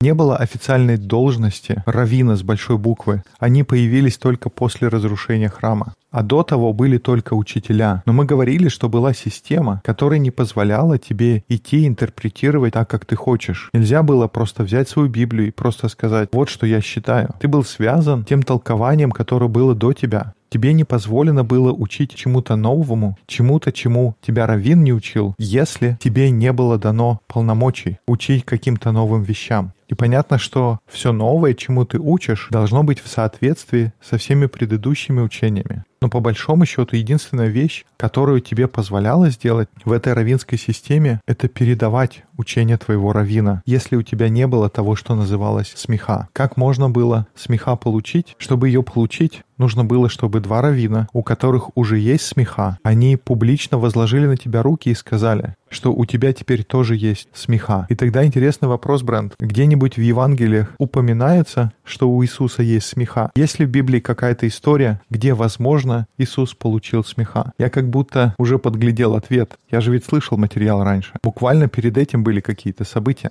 Не 0.00 0.14
было 0.14 0.36
официальной 0.36 0.96
должности 0.96 1.82
равина 1.86 2.36
с 2.36 2.42
большой 2.42 2.78
буквы. 2.78 3.22
Они 3.38 3.62
появились 3.62 4.18
только 4.18 4.50
после 4.50 4.88
разрушения 4.88 5.48
храма. 5.48 5.94
А 6.10 6.22
до 6.22 6.42
того 6.42 6.72
были 6.72 6.98
только 6.98 7.34
учителя. 7.34 8.02
Но 8.04 8.12
мы 8.12 8.24
говорили, 8.24 8.68
что 8.68 8.88
была 8.88 9.14
система, 9.14 9.80
которая 9.84 10.18
не 10.18 10.32
позволяла 10.32 10.98
тебе 10.98 11.44
идти 11.48 11.86
интерпретировать 11.86 12.72
так, 12.72 12.90
как 12.90 13.04
ты 13.04 13.14
хочешь. 13.14 13.70
Нельзя 13.72 14.02
было 14.02 14.26
просто 14.26 14.64
взять 14.64 14.88
свою 14.88 15.08
Библию 15.08 15.48
и 15.48 15.52
просто 15.52 15.88
сказать, 15.88 16.28
вот 16.32 16.48
что 16.48 16.66
я 16.66 16.80
считаю. 16.80 17.34
Ты 17.38 17.46
был 17.46 17.64
связан 17.64 18.24
тем 18.24 18.42
толкованием, 18.42 19.12
которое 19.12 19.48
было 19.48 19.74
до 19.74 19.92
тебя. 19.92 20.34
Тебе 20.50 20.72
не 20.72 20.82
позволено 20.82 21.44
было 21.44 21.72
учить 21.72 22.14
чему-то 22.14 22.56
новому, 22.56 23.16
чему-то, 23.26 23.70
чему 23.70 24.16
тебя 24.20 24.48
Равин 24.48 24.82
не 24.82 24.92
учил, 24.92 25.34
если 25.38 25.96
тебе 26.02 26.30
не 26.30 26.52
было 26.52 26.76
дано 26.76 27.20
полномочий 27.28 27.98
учить 28.08 28.44
каким-то 28.44 28.90
новым 28.90 29.22
вещам. 29.22 29.72
И 29.86 29.94
понятно, 29.94 30.38
что 30.38 30.80
все 30.88 31.12
новое, 31.12 31.54
чему 31.54 31.84
ты 31.84 31.98
учишь, 31.98 32.48
должно 32.50 32.82
быть 32.82 33.00
в 33.00 33.08
соответствии 33.08 33.92
со 34.02 34.18
всеми 34.18 34.46
предыдущими 34.46 35.20
учениями. 35.20 35.84
Но 36.02 36.08
по 36.08 36.20
большому 36.20 36.64
счету 36.64 36.96
единственная 36.96 37.48
вещь, 37.48 37.84
которую 37.98 38.40
тебе 38.40 38.68
позволяло 38.68 39.28
сделать 39.30 39.68
в 39.84 39.92
этой 39.92 40.14
равинской 40.14 40.56
системе, 40.56 41.20
это 41.26 41.46
передавать 41.48 42.24
учение 42.38 42.78
твоего 42.78 43.12
равина, 43.12 43.62
если 43.66 43.96
у 43.96 44.02
тебя 44.02 44.30
не 44.30 44.46
было 44.46 44.70
того, 44.70 44.96
что 44.96 45.14
называлось 45.14 45.74
смеха. 45.76 46.28
Как 46.32 46.56
можно 46.56 46.88
было 46.88 47.26
смеха 47.36 47.76
получить? 47.76 48.34
Чтобы 48.38 48.68
ее 48.68 48.82
получить, 48.82 49.42
нужно 49.58 49.84
было, 49.84 50.08
чтобы 50.08 50.40
два 50.40 50.62
равина, 50.62 51.06
у 51.12 51.22
которых 51.22 51.76
уже 51.76 51.98
есть 51.98 52.24
смеха, 52.24 52.78
они 52.82 53.16
публично 53.16 53.76
возложили 53.78 54.26
на 54.26 54.38
тебя 54.38 54.62
руки 54.62 54.88
и 54.88 54.94
сказали, 54.94 55.54
что 55.68 55.92
у 55.92 56.06
тебя 56.06 56.32
теперь 56.32 56.64
тоже 56.64 56.96
есть 56.96 57.28
смеха. 57.34 57.86
И 57.90 57.94
тогда 57.94 58.24
интересный 58.24 58.68
вопрос, 58.68 59.02
Брент. 59.02 59.34
Где-нибудь 59.38 59.98
в 59.98 60.00
Евангелиях 60.00 60.74
упоминается, 60.78 61.72
что 61.84 62.10
у 62.10 62.24
Иисуса 62.24 62.62
есть 62.62 62.86
смеха? 62.86 63.30
Есть 63.36 63.58
ли 63.58 63.66
в 63.66 63.70
Библии 63.70 64.00
какая-то 64.00 64.48
история, 64.48 65.02
где, 65.10 65.34
возможно, 65.34 65.89
Иисус 66.18 66.54
получил 66.54 67.04
смеха? 67.04 67.52
Я 67.58 67.70
как 67.70 67.88
будто 67.88 68.34
уже 68.38 68.58
подглядел 68.58 69.14
ответ. 69.14 69.58
Я 69.70 69.80
же 69.80 69.92
ведь 69.92 70.04
слышал 70.04 70.36
материал 70.36 70.82
раньше. 70.84 71.12
Буквально 71.22 71.68
перед 71.68 71.96
этим 71.98 72.22
были 72.22 72.40
какие-то 72.40 72.84
события. 72.84 73.30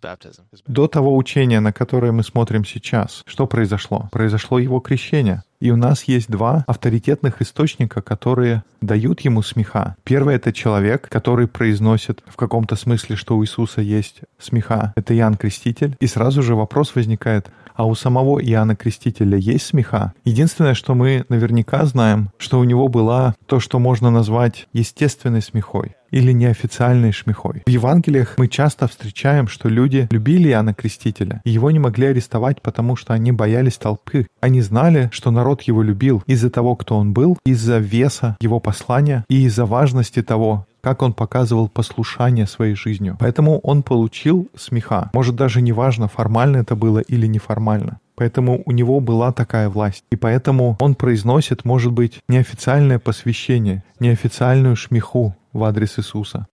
baptism. 0.00 0.42
До 0.66 0.86
того 0.86 1.16
учения, 1.16 1.60
на 1.60 1.72
которое 1.72 2.12
мы 2.12 2.22
смотрим 2.22 2.64
сейчас, 2.64 3.22
что 3.26 3.46
произошло? 3.46 4.08
Произошло 4.10 4.58
его 4.58 4.80
крещение. 4.80 5.42
И 5.60 5.70
у 5.70 5.76
нас 5.76 6.04
есть 6.04 6.28
два 6.30 6.64
авторитетных 6.66 7.42
источника, 7.42 8.00
которые 8.00 8.62
дают 8.80 9.20
ему 9.20 9.42
смеха. 9.42 9.96
Первый— 10.04 10.34
это 10.36 10.52
человек, 10.52 11.08
который 11.08 11.48
произносит 11.48 12.22
в 12.26 12.36
каком-то 12.36 12.76
смысле, 12.76 13.16
что 13.16 13.36
у 13.36 13.44
Иисуса 13.44 13.80
есть 13.80 14.20
смеха. 14.38 14.92
Это 14.94 15.16
Иоанн 15.16 15.36
Креститель. 15.36 15.96
И 16.00 16.06
сразу 16.06 16.42
же 16.42 16.54
вопрос 16.54 16.94
возникает, 16.94 17.50
а 17.78 17.86
у 17.86 17.94
самого 17.94 18.44
Иоанна 18.44 18.74
Крестителя 18.74 19.38
есть 19.38 19.66
смеха? 19.66 20.12
Единственное, 20.24 20.74
что 20.74 20.94
мы 20.94 21.24
наверняка 21.28 21.86
знаем, 21.86 22.30
что 22.36 22.58
у 22.58 22.64
него 22.64 22.88
была 22.88 23.36
то, 23.46 23.60
что 23.60 23.78
можно 23.78 24.10
назвать 24.10 24.66
естественной 24.72 25.40
смехой 25.40 25.94
или 26.10 26.32
неофициальной 26.32 27.12
шмехой. 27.12 27.62
В 27.66 27.70
Евангелиях 27.70 28.34
мы 28.36 28.48
часто 28.48 28.88
встречаем, 28.88 29.46
что 29.46 29.68
люди 29.68 30.08
любили 30.10 30.48
Иоанна 30.48 30.74
Крестителя, 30.74 31.40
и 31.44 31.50
его 31.50 31.70
не 31.70 31.78
могли 31.78 32.08
арестовать, 32.08 32.62
потому 32.62 32.96
что 32.96 33.14
они 33.14 33.30
боялись 33.30 33.76
толпы. 33.76 34.26
Они 34.40 34.60
знали, 34.60 35.08
что 35.12 35.30
народ 35.30 35.62
его 35.62 35.82
любил 35.82 36.22
из-за 36.26 36.50
того, 36.50 36.74
кто 36.76 36.96
он 36.96 37.12
был, 37.12 37.38
из-за 37.44 37.78
веса 37.78 38.36
его 38.40 38.58
послания 38.58 39.24
и 39.28 39.44
из-за 39.44 39.66
важности 39.66 40.22
того, 40.22 40.66
как 40.88 41.02
он 41.02 41.12
показывал 41.12 41.68
послушание 41.68 42.46
своей 42.46 42.74
жизнью. 42.74 43.18
Поэтому 43.20 43.58
он 43.58 43.82
получил 43.82 44.48
смеха. 44.56 45.10
Может, 45.12 45.36
даже 45.36 45.60
не 45.60 45.72
важно, 45.72 46.08
формально 46.08 46.56
это 46.56 46.76
было 46.76 47.00
или 47.00 47.26
неформально. 47.26 48.00
Поэтому 48.14 48.62
у 48.64 48.72
него 48.72 48.98
была 49.00 49.30
такая 49.32 49.68
власть. 49.68 50.04
И 50.10 50.16
поэтому 50.16 50.78
он 50.80 50.94
произносит, 50.94 51.66
может 51.66 51.92
быть, 51.92 52.20
неофициальное 52.26 52.98
посвящение, 52.98 53.84
неофициальную 54.00 54.76
шмеху 54.76 55.36
в 55.52 55.62
адрес 55.64 55.98
Иисуса. 55.98 56.46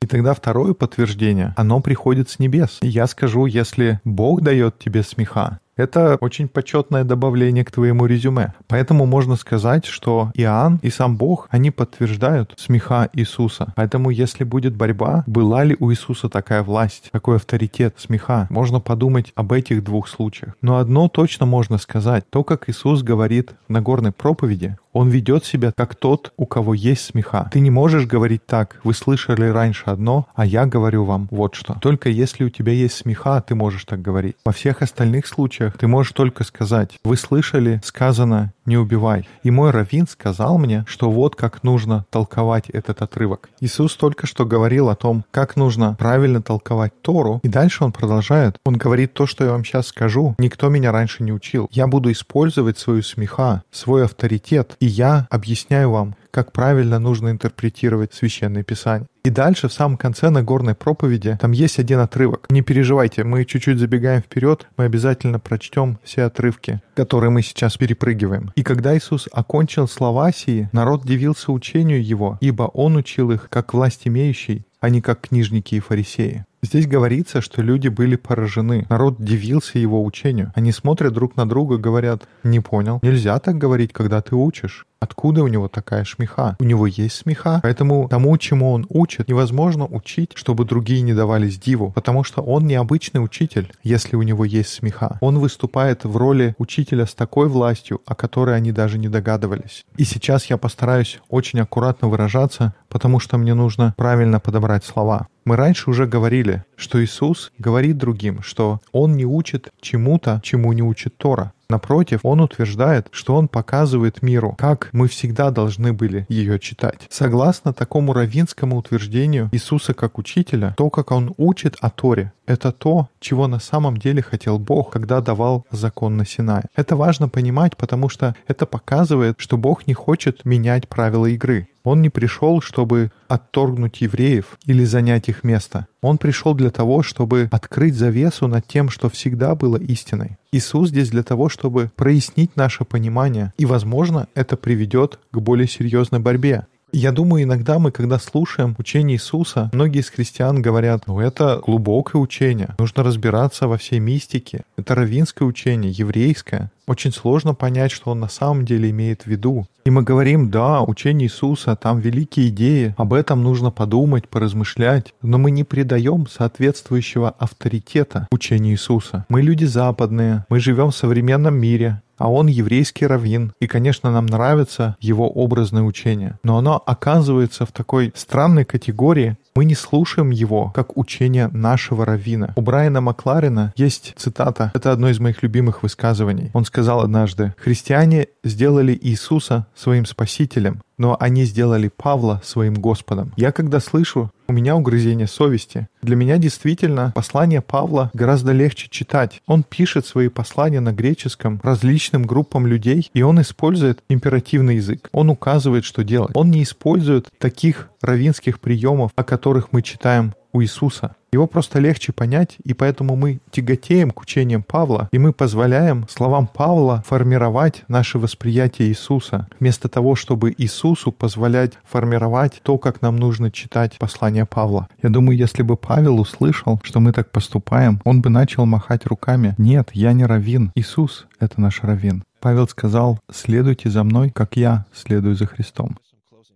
И 0.00 0.06
тогда 0.06 0.34
второе 0.34 0.72
подтверждение, 0.72 1.54
оно 1.56 1.80
приходит 1.80 2.30
с 2.30 2.38
небес. 2.38 2.78
И 2.82 2.86
я 2.86 3.08
скажу, 3.08 3.46
если 3.46 4.00
Бог 4.04 4.42
дает 4.42 4.78
тебе 4.78 5.02
смеха, 5.02 5.58
это 5.78 6.18
очень 6.20 6.48
почетное 6.48 7.04
добавление 7.04 7.64
к 7.64 7.70
твоему 7.70 8.06
резюме. 8.06 8.52
Поэтому 8.66 9.06
можно 9.06 9.36
сказать, 9.36 9.86
что 9.86 10.30
Иоанн 10.34 10.78
и 10.82 10.90
сам 10.90 11.16
Бог, 11.16 11.48
они 11.50 11.70
подтверждают 11.70 12.54
смеха 12.58 13.08
Иисуса. 13.12 13.72
Поэтому 13.76 14.10
если 14.10 14.44
будет 14.44 14.74
борьба, 14.74 15.24
была 15.26 15.64
ли 15.64 15.76
у 15.78 15.90
Иисуса 15.90 16.28
такая 16.28 16.62
власть, 16.62 17.10
такой 17.12 17.36
авторитет 17.36 17.94
смеха, 17.98 18.46
можно 18.50 18.80
подумать 18.80 19.32
об 19.34 19.52
этих 19.52 19.84
двух 19.84 20.08
случаях. 20.08 20.54
Но 20.60 20.76
одно 20.76 21.08
точно 21.08 21.46
можно 21.46 21.78
сказать. 21.78 22.24
То, 22.28 22.44
как 22.44 22.68
Иисус 22.68 23.02
говорит 23.02 23.54
в 23.68 23.72
Нагорной 23.72 24.12
проповеди, 24.12 24.76
он 24.92 25.10
ведет 25.10 25.44
себя 25.44 25.72
как 25.76 25.94
тот, 25.94 26.32
у 26.36 26.46
кого 26.46 26.74
есть 26.74 27.04
смеха. 27.04 27.48
Ты 27.52 27.60
не 27.60 27.70
можешь 27.70 28.06
говорить 28.06 28.44
так, 28.46 28.80
вы 28.82 28.94
слышали 28.94 29.46
раньше 29.46 29.84
одно, 29.86 30.26
а 30.34 30.44
я 30.44 30.66
говорю 30.66 31.04
вам 31.04 31.28
вот 31.30 31.54
что. 31.54 31.76
Только 31.80 32.08
если 32.08 32.44
у 32.44 32.50
тебя 32.50 32.72
есть 32.72 32.96
смеха, 32.96 33.40
ты 33.40 33.54
можешь 33.54 33.84
так 33.84 34.02
говорить. 34.02 34.36
Во 34.44 34.52
всех 34.52 34.82
остальных 34.82 35.26
случаях 35.26 35.67
ты 35.76 35.86
можешь 35.86 36.12
только 36.12 36.44
сказать, 36.44 36.98
вы 37.04 37.16
слышали, 37.16 37.80
сказано, 37.84 38.52
не 38.64 38.76
убивай. 38.76 39.28
И 39.42 39.50
мой 39.50 39.70
раввин 39.70 40.06
сказал 40.06 40.58
мне, 40.58 40.84
что 40.86 41.10
вот 41.10 41.34
как 41.34 41.62
нужно 41.62 42.04
толковать 42.10 42.68
этот 42.70 43.02
отрывок. 43.02 43.48
Иисус 43.60 43.96
только 43.96 44.26
что 44.26 44.44
говорил 44.44 44.88
о 44.88 44.94
том, 44.94 45.24
как 45.30 45.56
нужно 45.56 45.96
правильно 45.98 46.42
толковать 46.42 46.92
Тору, 47.02 47.40
и 47.42 47.48
дальше 47.48 47.84
он 47.84 47.92
продолжает. 47.92 48.58
Он 48.64 48.76
говорит 48.76 49.14
то, 49.14 49.26
что 49.26 49.44
я 49.44 49.52
вам 49.52 49.64
сейчас 49.64 49.88
скажу, 49.88 50.34
никто 50.38 50.68
меня 50.68 50.92
раньше 50.92 51.22
не 51.22 51.32
учил. 51.32 51.68
Я 51.72 51.86
буду 51.86 52.12
использовать 52.12 52.78
свою 52.78 53.02
смеха, 53.02 53.62
свой 53.70 54.04
авторитет, 54.04 54.76
и 54.80 54.86
я 54.86 55.26
объясняю 55.30 55.90
вам, 55.90 56.14
как 56.30 56.52
правильно 56.52 56.98
нужно 56.98 57.30
интерпретировать 57.30 58.14
Священное 58.14 58.62
Писание. 58.62 59.08
И 59.28 59.30
дальше, 59.30 59.68
в 59.68 59.74
самом 59.74 59.98
конце 59.98 60.30
Нагорной 60.30 60.74
проповеди, 60.74 61.36
там 61.38 61.52
есть 61.52 61.78
один 61.78 61.98
отрывок. 61.98 62.46
Не 62.48 62.62
переживайте, 62.62 63.24
мы 63.24 63.44
чуть-чуть 63.44 63.78
забегаем 63.78 64.22
вперед, 64.22 64.66
мы 64.78 64.84
обязательно 64.84 65.38
прочтем 65.38 65.98
все 66.02 66.22
отрывки, 66.22 66.80
которые 66.94 67.28
мы 67.28 67.42
сейчас 67.42 67.76
перепрыгиваем. 67.76 68.52
И 68.56 68.62
когда 68.62 68.96
Иисус 68.96 69.28
окончил 69.30 69.86
слова 69.86 70.32
сии, 70.32 70.70
народ 70.72 71.04
дивился 71.04 71.52
учению 71.52 72.02
Его, 72.02 72.38
ибо 72.40 72.62
Он 72.62 72.96
учил 72.96 73.30
их 73.30 73.50
как 73.50 73.74
власть 73.74 74.08
имеющий, 74.08 74.64
а 74.80 74.88
не 74.88 75.02
как 75.02 75.20
книжники 75.20 75.74
и 75.74 75.80
фарисеи. 75.80 76.46
Здесь 76.62 76.86
говорится, 76.86 77.40
что 77.40 77.62
люди 77.62 77.88
были 77.88 78.16
поражены. 78.16 78.86
Народ 78.88 79.22
дивился 79.22 79.78
его 79.78 80.02
учению. 80.04 80.52
Они 80.56 80.72
смотрят 80.72 81.12
друг 81.12 81.36
на 81.36 81.48
друга, 81.48 81.76
говорят, 81.76 82.26
не 82.42 82.60
понял. 82.60 82.98
Нельзя 83.02 83.38
так 83.38 83.58
говорить, 83.58 83.92
когда 83.92 84.20
ты 84.22 84.34
учишь. 84.34 84.86
Откуда 85.00 85.44
у 85.44 85.48
него 85.48 85.68
такая 85.68 86.04
шмеха? 86.04 86.56
У 86.58 86.64
него 86.64 86.86
есть 86.86 87.16
смеха, 87.16 87.60
поэтому 87.62 88.08
тому, 88.08 88.36
чему 88.36 88.72
он 88.72 88.84
учит, 88.88 89.28
невозможно 89.28 89.86
учить, 89.86 90.32
чтобы 90.34 90.64
другие 90.64 91.02
не 91.02 91.14
давались 91.14 91.58
диву, 91.58 91.92
потому 91.92 92.24
что 92.24 92.42
он 92.42 92.66
необычный 92.66 93.22
учитель, 93.22 93.72
если 93.84 94.16
у 94.16 94.22
него 94.22 94.44
есть 94.44 94.70
смеха. 94.70 95.18
Он 95.20 95.38
выступает 95.38 96.04
в 96.04 96.16
роли 96.16 96.54
учителя 96.58 97.06
с 97.06 97.14
такой 97.14 97.48
властью, 97.48 98.00
о 98.06 98.16
которой 98.16 98.56
они 98.56 98.72
даже 98.72 98.98
не 98.98 99.08
догадывались. 99.08 99.84
И 99.96 100.04
сейчас 100.04 100.46
я 100.46 100.56
постараюсь 100.56 101.20
очень 101.28 101.60
аккуратно 101.60 102.08
выражаться, 102.08 102.74
потому 102.88 103.20
что 103.20 103.38
мне 103.38 103.54
нужно 103.54 103.94
правильно 103.96 104.40
подобрать 104.40 104.84
слова. 104.84 105.28
Мы 105.44 105.56
раньше 105.56 105.88
уже 105.88 106.06
говорили, 106.06 106.64
что 106.76 107.02
Иисус 107.02 107.52
говорит 107.56 107.96
другим, 107.96 108.42
что 108.42 108.80
Он 108.92 109.16
не 109.16 109.24
учит 109.24 109.70
чему-то, 109.80 110.40
чему 110.42 110.72
не 110.72 110.82
учит 110.82 111.16
Тора. 111.16 111.52
Напротив, 111.70 112.20
он 112.22 112.40
утверждает, 112.40 113.08
что 113.10 113.34
он 113.34 113.46
показывает 113.46 114.22
миру, 114.22 114.54
как 114.56 114.88
мы 114.92 115.06
всегда 115.06 115.50
должны 115.50 115.92
были 115.92 116.24
ее 116.30 116.58
читать. 116.58 117.06
Согласно 117.10 117.74
такому 117.74 118.14
равинскому 118.14 118.78
утверждению 118.78 119.50
Иисуса 119.52 119.92
как 119.92 120.16
учителя, 120.16 120.74
то, 120.78 120.88
как 120.88 121.10
он 121.10 121.34
учит 121.36 121.76
о 121.82 121.90
Торе, 121.90 122.32
это 122.46 122.72
то, 122.72 123.10
чего 123.20 123.46
на 123.48 123.60
самом 123.60 123.98
деле 123.98 124.22
хотел 124.22 124.58
Бог, 124.58 124.92
когда 124.92 125.20
давал 125.20 125.66
закон 125.70 126.16
на 126.16 126.24
Синае. 126.24 126.64
Это 126.74 126.96
важно 126.96 127.28
понимать, 127.28 127.76
потому 127.76 128.08
что 128.08 128.34
это 128.46 128.64
показывает, 128.64 129.34
что 129.36 129.58
Бог 129.58 129.86
не 129.86 129.92
хочет 129.92 130.46
менять 130.46 130.88
правила 130.88 131.26
игры. 131.26 131.68
Он 131.84 132.02
не 132.02 132.10
пришел, 132.10 132.60
чтобы 132.60 133.10
отторгнуть 133.28 134.00
евреев 134.00 134.58
или 134.66 134.84
занять 134.84 135.28
их 135.28 135.44
место. 135.44 135.86
Он 136.00 136.18
пришел 136.18 136.54
для 136.54 136.70
того, 136.70 137.02
чтобы 137.02 137.48
открыть 137.50 137.94
завесу 137.94 138.46
над 138.46 138.66
тем, 138.66 138.88
что 138.90 139.08
всегда 139.08 139.54
было 139.54 139.76
истиной. 139.76 140.38
Иисус 140.52 140.90
здесь 140.90 141.10
для 141.10 141.22
того, 141.22 141.48
чтобы 141.48 141.90
прояснить 141.94 142.56
наше 142.56 142.84
понимание, 142.84 143.52
и, 143.58 143.66
возможно, 143.66 144.28
это 144.34 144.56
приведет 144.56 145.18
к 145.30 145.38
более 145.38 145.68
серьезной 145.68 146.20
борьбе. 146.20 146.66
Я 146.92 147.12
думаю, 147.12 147.42
иногда 147.42 147.78
мы, 147.78 147.90
когда 147.90 148.18
слушаем 148.18 148.74
учение 148.78 149.16
Иисуса, 149.16 149.68
многие 149.74 150.00
из 150.00 150.08
христиан 150.08 150.62
говорят, 150.62 151.06
ну 151.06 151.20
это 151.20 151.60
глубокое 151.64 152.20
учение, 152.20 152.74
нужно 152.78 153.02
разбираться 153.02 153.68
во 153.68 153.76
всей 153.76 153.98
мистике. 153.98 154.62
Это 154.78 154.94
равинское 154.94 155.46
учение, 155.46 155.92
еврейское. 155.92 156.70
Очень 156.86 157.12
сложно 157.12 157.52
понять, 157.52 157.90
что 157.90 158.12
он 158.12 158.20
на 158.20 158.28
самом 158.28 158.64
деле 158.64 158.88
имеет 158.88 159.22
в 159.22 159.26
виду. 159.26 159.66
И 159.84 159.90
мы 159.90 160.02
говорим, 160.02 160.50
да, 160.50 160.82
учение 160.82 161.26
Иисуса, 161.26 161.76
там 161.76 162.00
великие 162.00 162.48
идеи, 162.48 162.94
об 162.96 163.12
этом 163.12 163.42
нужно 163.42 163.70
подумать, 163.70 164.28
поразмышлять, 164.28 165.12
но 165.20 165.36
мы 165.36 165.50
не 165.50 165.64
придаем 165.64 166.26
соответствующего 166.26 167.28
авторитета 167.30 168.26
учению 168.30 168.72
Иисуса. 168.72 169.26
Мы 169.28 169.42
люди 169.42 169.66
западные, 169.66 170.46
мы 170.48 170.60
живем 170.60 170.90
в 170.90 170.96
современном 170.96 171.54
мире, 171.54 172.00
а 172.18 172.30
он 172.30 172.48
еврейский 172.48 173.06
раввин. 173.06 173.52
И, 173.60 173.66
конечно, 173.66 174.10
нам 174.10 174.26
нравится 174.26 174.96
его 175.00 175.28
образное 175.28 175.82
учение. 175.82 176.38
Но 176.42 176.58
оно 176.58 176.82
оказывается 176.84 177.64
в 177.64 177.72
такой 177.72 178.12
странной 178.14 178.64
категории, 178.64 179.36
мы 179.54 179.64
не 179.64 179.74
слушаем 179.74 180.30
его 180.30 180.70
как 180.72 180.96
учение 180.96 181.48
нашего 181.48 182.04
раввина. 182.04 182.52
У 182.54 182.60
Брайана 182.60 183.00
Макларина 183.00 183.72
есть 183.76 184.14
цитата, 184.16 184.70
это 184.72 184.92
одно 184.92 185.08
из 185.08 185.18
моих 185.18 185.42
любимых 185.42 185.82
высказываний. 185.82 186.50
Он 186.52 186.64
сказал 186.64 187.00
однажды, 187.00 187.54
«Христиане 187.58 188.28
сделали 188.44 188.96
Иисуса 189.00 189.66
своим 189.74 190.06
спасителем, 190.06 190.80
но 190.96 191.16
они 191.18 191.44
сделали 191.44 191.88
Павла 191.88 192.40
своим 192.44 192.74
Господом. 192.74 193.32
Я 193.36 193.50
когда 193.50 193.80
слышу, 193.80 194.30
у 194.48 194.52
меня 194.52 194.76
угрызение 194.76 195.26
совести. 195.26 195.88
Для 196.00 196.16
меня 196.16 196.38
действительно 196.38 197.12
послание 197.14 197.60
Павла 197.60 198.10
гораздо 198.14 198.52
легче 198.52 198.88
читать. 198.90 199.42
Он 199.46 199.62
пишет 199.62 200.06
свои 200.06 200.28
послания 200.28 200.80
на 200.80 200.92
греческом 200.92 201.60
различным 201.62 202.24
группам 202.24 202.66
людей, 202.66 203.10
и 203.12 203.22
он 203.22 203.40
использует 203.42 204.02
императивный 204.08 204.76
язык. 204.76 205.10
Он 205.12 205.28
указывает, 205.28 205.84
что 205.84 206.02
делать. 206.02 206.30
Он 206.34 206.50
не 206.50 206.62
использует 206.62 207.28
таких 207.38 207.90
равинских 208.00 208.60
приемов, 208.60 209.12
о 209.16 209.24
которых 209.24 209.72
мы 209.72 209.82
читаем 209.82 210.34
у 210.52 210.62
Иисуса. 210.62 211.14
Его 211.30 211.46
просто 211.46 211.78
легче 211.78 212.12
понять, 212.12 212.56
и 212.64 212.72
поэтому 212.72 213.14
мы 213.14 213.40
тяготеем 213.50 214.10
к 214.10 214.20
учениям 214.20 214.62
Павла, 214.62 215.08
и 215.12 215.18
мы 215.18 215.32
позволяем 215.34 216.06
словам 216.08 216.46
Павла 216.46 217.04
формировать 217.06 217.84
наше 217.86 218.18
восприятие 218.18 218.88
Иисуса, 218.88 219.46
вместо 219.60 219.88
того, 219.88 220.14
чтобы 220.14 220.54
Иисусу 220.56 221.12
позволять 221.12 221.74
формировать 221.84 222.60
то, 222.62 222.78
как 222.78 223.02
нам 223.02 223.16
нужно 223.16 223.50
читать 223.50 223.98
послание 223.98 224.46
Павла. 224.46 224.88
Я 225.02 225.10
думаю, 225.10 225.36
если 225.36 225.62
бы 225.62 225.76
Павел 225.76 226.18
услышал, 226.18 226.80
что 226.82 227.00
мы 227.00 227.12
так 227.12 227.30
поступаем, 227.30 228.00
он 228.04 228.22
бы 228.22 228.30
начал 228.30 228.64
махать 228.64 229.04
руками. 229.06 229.54
Нет, 229.58 229.90
я 229.92 230.14
не 230.14 230.24
равин. 230.24 230.72
Иисус— 230.74 231.26
это 231.40 231.60
наш 231.60 231.82
равин. 231.82 232.24
Павел 232.40 232.68
сказал, 232.68 233.18
следуйте 233.30 233.90
за 233.90 234.02
мной, 234.04 234.30
как 234.30 234.56
я 234.56 234.86
следую 234.94 235.34
за 235.34 235.46
Христом. 235.46 235.98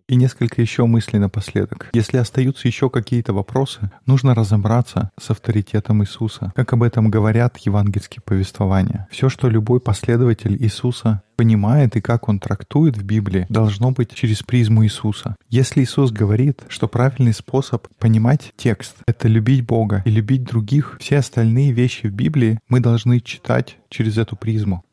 И 0.09 0.17
несколько 0.17 0.61
еще 0.61 0.87
мыслей 0.87 1.19
напоследок. 1.19 1.89
Если 1.93 2.17
остаются 2.17 2.69
еще 2.69 2.91
какие-то 2.91 3.33
вопросы, 3.33 3.91
нужно 4.07 4.35
разобраться 4.35 5.11
с 5.21 5.31
авторитетом 5.31 6.03
Иисуса, 6.03 6.53
как 6.55 6.73
об 6.73 6.83
этом 6.83 7.11
говорят 7.11 7.57
евангельские 7.59 8.23
повествования. 8.25 9.07
Все, 9.11 9.29
что 9.29 9.49
любой 9.49 9.81
последователь 9.81 10.57
Иисуса 10.63 11.23
понимает 11.37 11.97
и 11.97 12.01
как 12.01 12.29
он 12.29 12.39
трактует 12.39 12.97
в 12.97 13.05
Библии, 13.05 13.47
должно 13.49 13.91
быть 13.91 14.15
через 14.15 14.43
призму 14.43 14.85
Иисуса. 14.85 15.35
Если 15.49 15.83
Иисус 15.83 16.13
говорит, 16.13 16.63
что 16.69 16.89
правильный 16.89 17.33
способ 17.33 17.89
понимать 17.99 18.53
текст— 18.57 18.97
это 19.07 19.29
любить 19.29 19.67
Бога 19.67 20.03
и 20.05 20.11
любить 20.11 20.45
других, 20.45 20.99
все 21.01 21.19
остальные 21.19 21.73
вещи 21.73 22.07
в 22.07 22.13
Библии 22.13 22.59
мы 22.69 22.81
должны 22.81 23.21
читать 23.21 23.79
через 23.89 24.19
эту 24.19 24.37
призму. 24.37 24.85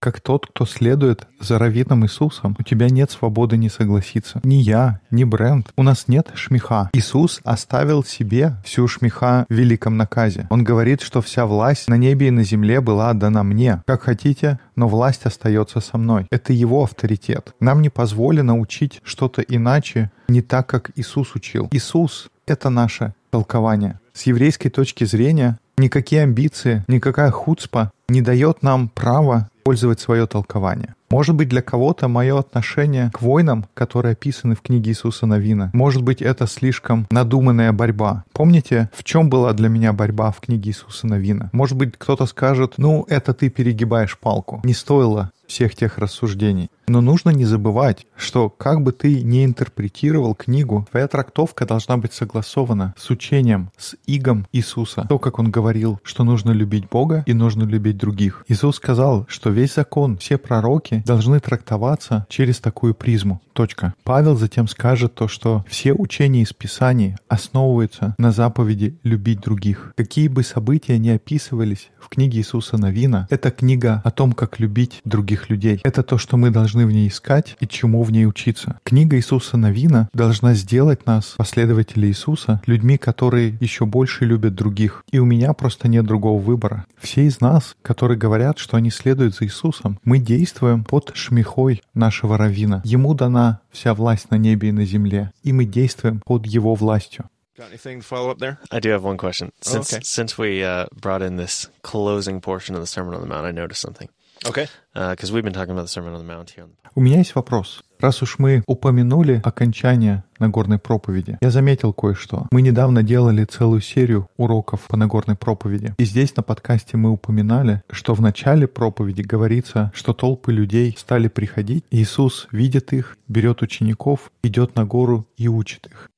Как 0.00 0.20
тот, 0.20 0.46
кто 0.46 0.66
следует 0.66 1.26
за 1.40 1.58
раввином 1.58 2.04
Иисусом, 2.04 2.56
у 2.58 2.62
тебя 2.62 2.88
нет 2.88 3.10
свободы 3.10 3.56
не 3.56 3.68
согласиться. 3.68 4.40
Ни 4.42 4.56
я, 4.56 5.00
ни 5.10 5.24
Брент. 5.24 5.72
У 5.76 5.82
нас 5.82 6.08
нет 6.08 6.30
шмиха. 6.34 6.90
Иисус 6.92 7.40
оставил 7.44 8.04
себе 8.04 8.56
всю 8.64 8.88
шмиха 8.88 9.46
в 9.48 9.54
великом 9.54 9.96
наказе. 9.96 10.46
Он 10.50 10.64
говорит, 10.64 11.00
что 11.00 11.20
вся 11.22 11.46
власть 11.46 11.88
на 11.88 11.96
небе 11.96 12.28
и 12.28 12.30
на 12.30 12.44
земле 12.44 12.80
была 12.80 13.10
отдана 13.10 13.42
мне. 13.42 13.82
Как 13.86 14.02
хотите, 14.02 14.58
но 14.76 14.88
власть 14.88 15.24
остается 15.24 15.80
со 15.80 15.98
мной. 15.98 16.26
Это 16.30 16.52
его 16.52 16.82
авторитет. 16.82 17.54
Нам 17.60 17.82
не 17.82 17.90
позволено 17.90 18.58
учить 18.58 19.00
что-то 19.04 19.42
иначе, 19.42 20.10
не 20.28 20.42
так, 20.42 20.66
как 20.66 20.90
Иисус 20.96 21.34
учил. 21.34 21.68
Иисус— 21.70 22.30
это 22.46 22.70
наше 22.70 23.14
толкование. 23.30 24.00
С 24.12 24.22
еврейской 24.24 24.68
точки 24.68 25.04
зрения 25.04 25.58
никакие 25.78 26.22
амбиции, 26.22 26.84
никакая 26.86 27.30
хуцпа 27.30 27.90
не 28.08 28.20
дает 28.20 28.62
нам 28.62 28.88
права 28.88 29.48
пользовать 29.64 30.00
свое 30.00 30.26
толкование. 30.26 30.94
Может 31.10 31.34
быть, 31.34 31.48
для 31.48 31.62
кого-то 31.62 32.08
мое 32.08 32.38
отношение 32.38 33.10
к 33.12 33.22
войнам, 33.22 33.66
которые 33.74 34.12
описаны 34.12 34.54
в 34.54 34.62
книге 34.62 34.90
Иисуса 34.90 35.26
Новина, 35.26 35.70
может 35.72 36.02
быть, 36.02 36.22
это 36.22 36.46
слишком 36.46 37.06
надуманная 37.10 37.72
борьба. 37.72 38.24
Помните, 38.32 38.90
в 38.94 39.04
чем 39.04 39.28
была 39.30 39.52
для 39.52 39.68
меня 39.68 39.92
борьба 39.92 40.30
в 40.30 40.40
книге 40.40 40.70
Иисуса 40.70 41.06
Новина? 41.06 41.50
Может 41.52 41.76
быть, 41.76 41.94
кто-то 41.96 42.26
скажет, 42.26 42.74
ну, 42.78 43.04
это 43.08 43.34
ты 43.34 43.50
перегибаешь 43.50 44.18
палку. 44.18 44.60
Не 44.64 44.74
стоило 44.74 45.30
всех 45.52 45.74
тех 45.74 45.98
рассуждений. 45.98 46.70
Но 46.88 47.00
нужно 47.00 47.30
не 47.30 47.44
забывать, 47.44 48.06
что 48.16 48.48
как 48.48 48.82
бы 48.82 48.92
ты 48.92 49.22
ни 49.22 49.44
интерпретировал 49.44 50.34
книгу, 50.34 50.86
твоя 50.90 51.06
трактовка 51.08 51.66
должна 51.66 51.96
быть 51.96 52.12
согласована 52.12 52.94
с 52.96 53.10
учением, 53.10 53.70
с 53.76 53.94
игом 54.06 54.46
Иисуса. 54.52 55.06
То, 55.08 55.18
как 55.18 55.38
он 55.38 55.50
говорил, 55.50 56.00
что 56.02 56.24
нужно 56.24 56.50
любить 56.50 56.88
Бога 56.88 57.22
и 57.26 57.34
нужно 57.34 57.64
любить 57.64 57.98
других. 57.98 58.44
Иисус 58.48 58.76
сказал, 58.76 59.26
что 59.28 59.50
весь 59.50 59.74
закон, 59.74 60.16
все 60.16 60.38
пророки 60.38 61.02
должны 61.06 61.38
трактоваться 61.38 62.26
через 62.28 62.58
такую 62.58 62.94
призму. 62.94 63.40
Точка. 63.52 63.94
Павел 64.02 64.36
затем 64.36 64.66
скажет 64.66 65.14
то, 65.14 65.28
что 65.28 65.64
все 65.68 65.92
учения 65.92 66.42
из 66.42 66.52
Писаний 66.52 67.16
основываются 67.28 68.14
на 68.18 68.32
заповеди 68.32 68.98
любить 69.02 69.40
других. 69.40 69.92
Какие 69.96 70.28
бы 70.28 70.42
события 70.42 70.98
ни 70.98 71.10
описывались 71.10 71.90
в 72.00 72.08
книге 72.08 72.38
Иисуса 72.38 72.78
Новина, 72.78 73.26
это 73.30 73.50
книга 73.50 74.00
о 74.04 74.10
том, 74.10 74.32
как 74.32 74.58
любить 74.58 75.00
других 75.04 75.41
людей. 75.48 75.80
Это 75.84 76.02
то, 76.02 76.18
что 76.18 76.36
мы 76.36 76.50
должны 76.50 76.86
в 76.86 76.92
ней 76.92 77.08
искать 77.08 77.56
и 77.60 77.66
чему 77.66 78.02
в 78.02 78.12
ней 78.12 78.26
учиться. 78.26 78.78
Книга 78.84 79.16
Иисуса 79.16 79.56
Новина 79.56 80.08
должна 80.12 80.54
сделать 80.54 81.06
нас, 81.06 81.34
последователи 81.36 82.06
Иисуса, 82.06 82.60
людьми, 82.66 82.98
которые 82.98 83.56
еще 83.60 83.86
больше 83.86 84.24
любят 84.24 84.54
других. 84.54 85.04
И 85.10 85.18
у 85.18 85.24
меня 85.24 85.52
просто 85.52 85.88
нет 85.88 86.04
другого 86.04 86.40
выбора. 86.40 86.86
Все 86.98 87.24
из 87.26 87.40
нас, 87.40 87.76
которые 87.82 88.18
говорят, 88.18 88.58
что 88.58 88.76
они 88.76 88.90
следуют 88.90 89.34
за 89.34 89.44
Иисусом, 89.44 89.98
мы 90.04 90.18
действуем 90.18 90.84
под 90.84 91.12
шмихой 91.14 91.82
нашего 91.94 92.36
равина. 92.38 92.82
Ему 92.84 93.14
дана 93.14 93.60
вся 93.70 93.94
власть 93.94 94.30
на 94.30 94.36
небе 94.36 94.68
и 94.68 94.72
на 94.72 94.84
земле, 94.84 95.32
и 95.42 95.52
мы 95.52 95.64
действуем 95.64 96.20
под 96.24 96.46
его 96.46 96.74
властью. 96.74 97.26
Got 97.62 97.70
anything 97.70 98.00
to 98.00 98.04
follow 98.04 98.30
up 98.30 98.38
there? 98.38 98.58
I 98.70 98.80
do 98.80 98.90
have 98.90 99.04
one 99.04 99.18
question. 99.18 99.52
Since 99.60 99.92
okay. 99.92 100.02
since 100.02 100.38
we 100.38 100.64
uh, 100.64 100.86
brought 100.94 101.20
in 101.20 101.36
this 101.36 101.68
closing 101.82 102.40
portion 102.40 102.74
of 102.74 102.80
the 102.80 102.86
Sermon 102.86 103.14
on 103.14 103.20
the 103.20 103.26
Mount, 103.26 103.46
I 103.46 103.52
noticed 103.52 103.80
something. 103.80 104.08
Okay. 104.44 104.66
Because 104.94 105.30
we've 105.32 105.42
been 105.44 105.52
talking 105.52 105.70
about 105.74 105.84
the 105.84 105.88
Sermon 105.88 106.14
on 106.14 106.20
the 106.20 106.24
Mount 106.26 106.50
here. 106.56 106.64
on 106.64 106.70
the- 106.70 106.90
У 106.94 107.00
меня 107.00 107.18
есть 107.18 107.34
вопрос. 107.34 107.82
Раз 108.00 108.20
уж 108.22 108.38
мы 108.38 108.62
упомянули 108.66 109.40
окончание 109.44 110.24
Нагорной 110.38 110.78
проповеди, 110.78 111.38
я 111.40 111.50
заметил 111.50 111.92
кое-что. 111.92 112.48
Мы 112.50 112.60
недавно 112.62 113.02
делали 113.04 113.44
целую 113.44 113.80
серию 113.80 114.28
уроков 114.36 114.88
по 114.88 114.96
Нагорной 114.96 115.36
проповеди. 115.36 115.94
И 115.98 116.04
здесь 116.04 116.34
на 116.36 116.42
подкасте 116.42 116.96
мы 116.96 117.10
упоминали, 117.10 117.82
что 117.90 118.14
в 118.14 118.20
начале 118.20 118.66
проповеди 118.66 119.22
говорится, 119.22 119.92
что 119.94 120.12
толпы 120.12 120.52
людей 120.52 120.94
стали 120.98 121.28
приходить. 121.28 121.84
Иисус 121.90 122.48
видит 122.50 122.92
их, 122.92 123.16
берет 123.28 123.62
учеников, 123.62 124.32
идет 124.42 124.74
на 124.74 124.84
гору 124.84 125.26
и 125.36 125.46
учит 125.48 125.86
их. 125.86 126.10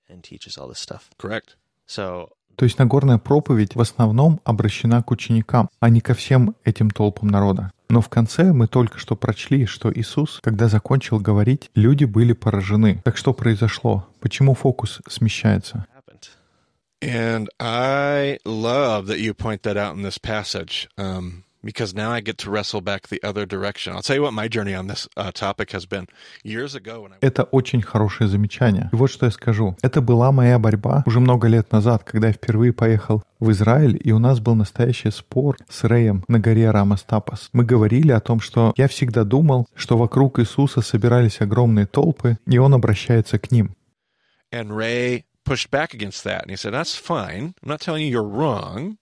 То 2.57 2.65
есть 2.65 2.79
Нагорная 2.79 3.19
проповедь 3.19 3.75
в 3.75 3.81
основном 3.81 4.41
обращена 4.45 5.03
к 5.03 5.11
ученикам, 5.11 5.69
а 5.81 5.91
не 5.91 6.01
ко 6.01 6.15
всем 6.15 6.55
этим 6.65 6.89
толпам 6.91 7.29
народа. 7.29 7.73
Но 7.89 8.01
в 8.01 8.09
конце 8.09 8.53
мы 8.53 8.67
только 8.67 8.99
что 8.99 9.15
прочли, 9.17 9.67
что 9.67 9.93
Иисус, 9.93 10.41
когда 10.43 10.69
закончил 10.69 11.21
говорить, 11.21 11.71
люди 11.75 12.05
были 12.05 12.33
поражены. 12.33 13.01
Так 13.05 13.17
что 13.17 13.33
произошло? 13.33 14.09
Почему 14.21 14.55
фокус 14.55 15.01
смещается? 15.09 15.87
And 17.01 17.49
I 17.61 18.39
love 18.47 19.09
that 19.09 19.21
you 19.21 19.35
point 19.35 19.63
that 19.65 19.77
out 19.77 19.95
in 19.95 20.03
this 20.03 20.17
passage 20.17 20.89
um, 20.97 21.44
because 21.65 21.95
now 21.95 22.11
I 22.11 22.21
get 22.21 22.37
to 22.39 22.51
wrestle 22.51 22.81
back 22.81 23.09
the 23.09 23.23
other 23.23 23.47
direction. 23.47 23.95
I'll 23.95 24.03
tell 24.03 24.17
you 24.17 24.23
what 24.23 24.33
my 24.33 24.49
journey 24.49 24.75
on 24.75 24.87
this 24.87 25.09
uh, 25.17 25.33
topic 25.33 25.73
has 25.73 25.87
been. 25.87 26.07
Years 26.43 26.75
ago, 26.75 27.03
when 27.03 27.13
I 27.13 27.17
Это 27.21 27.45
очень 27.45 27.83
хорошее 27.83 28.29
замечание. 28.29 28.89
И 28.93 28.97
вот 28.97 29.11
что 29.11 29.27
я 29.27 29.33
скажу. 29.33 29.77
Это 29.83 30.01
была 30.01 30.33
моя 30.33 30.59
борьба 30.59 31.03
уже 31.07 31.21
много 31.21 31.49
лет 31.49 31.73
назад, 31.73 32.05
когда 32.05 32.29
я 32.29 32.33
впервые 32.33 32.73
поехал 32.73 33.23
в 33.41 33.51
Израиль, 33.51 34.01
и 34.03 34.13
у 34.13 34.19
нас 34.19 34.41
был 34.41 34.55
настоящий 34.55 35.11
спор 35.11 35.57
с 35.69 35.85
Рэем 35.85 36.25
на 36.29 36.39
горе 36.39 36.71
Рамастапас. 36.71 37.51
Мы 37.53 37.65
говорили 37.65 38.13
о 38.13 38.21
том, 38.21 38.41
что 38.41 38.73
я 38.77 38.89
всегда 38.89 39.25
думал, 39.25 39.67
что 39.75 39.97
вокруг 39.97 40.39
Иисуса 40.41 40.81
собирались 40.81 41.41
огромные 41.41 41.87
толпы, 41.87 42.39
и 42.47 42.59
он 42.59 42.75
обращается 42.75 43.39
к 43.39 43.51
ним. 43.51 43.75
and 44.53 44.77
Ray 44.77 45.25
pushed 45.45 45.71
back 45.71 45.95
against 45.95 46.23
that, 46.25 46.43
and 46.43 46.51
he 46.51 46.57
said, 46.57 46.73
"That's 46.73 46.95
fine. 46.95 47.55
I'm 47.63 47.69
not 47.69 47.81
telling 47.81 48.03
you 48.05 48.11
you're 48.11 48.23
wrong, 48.23 48.99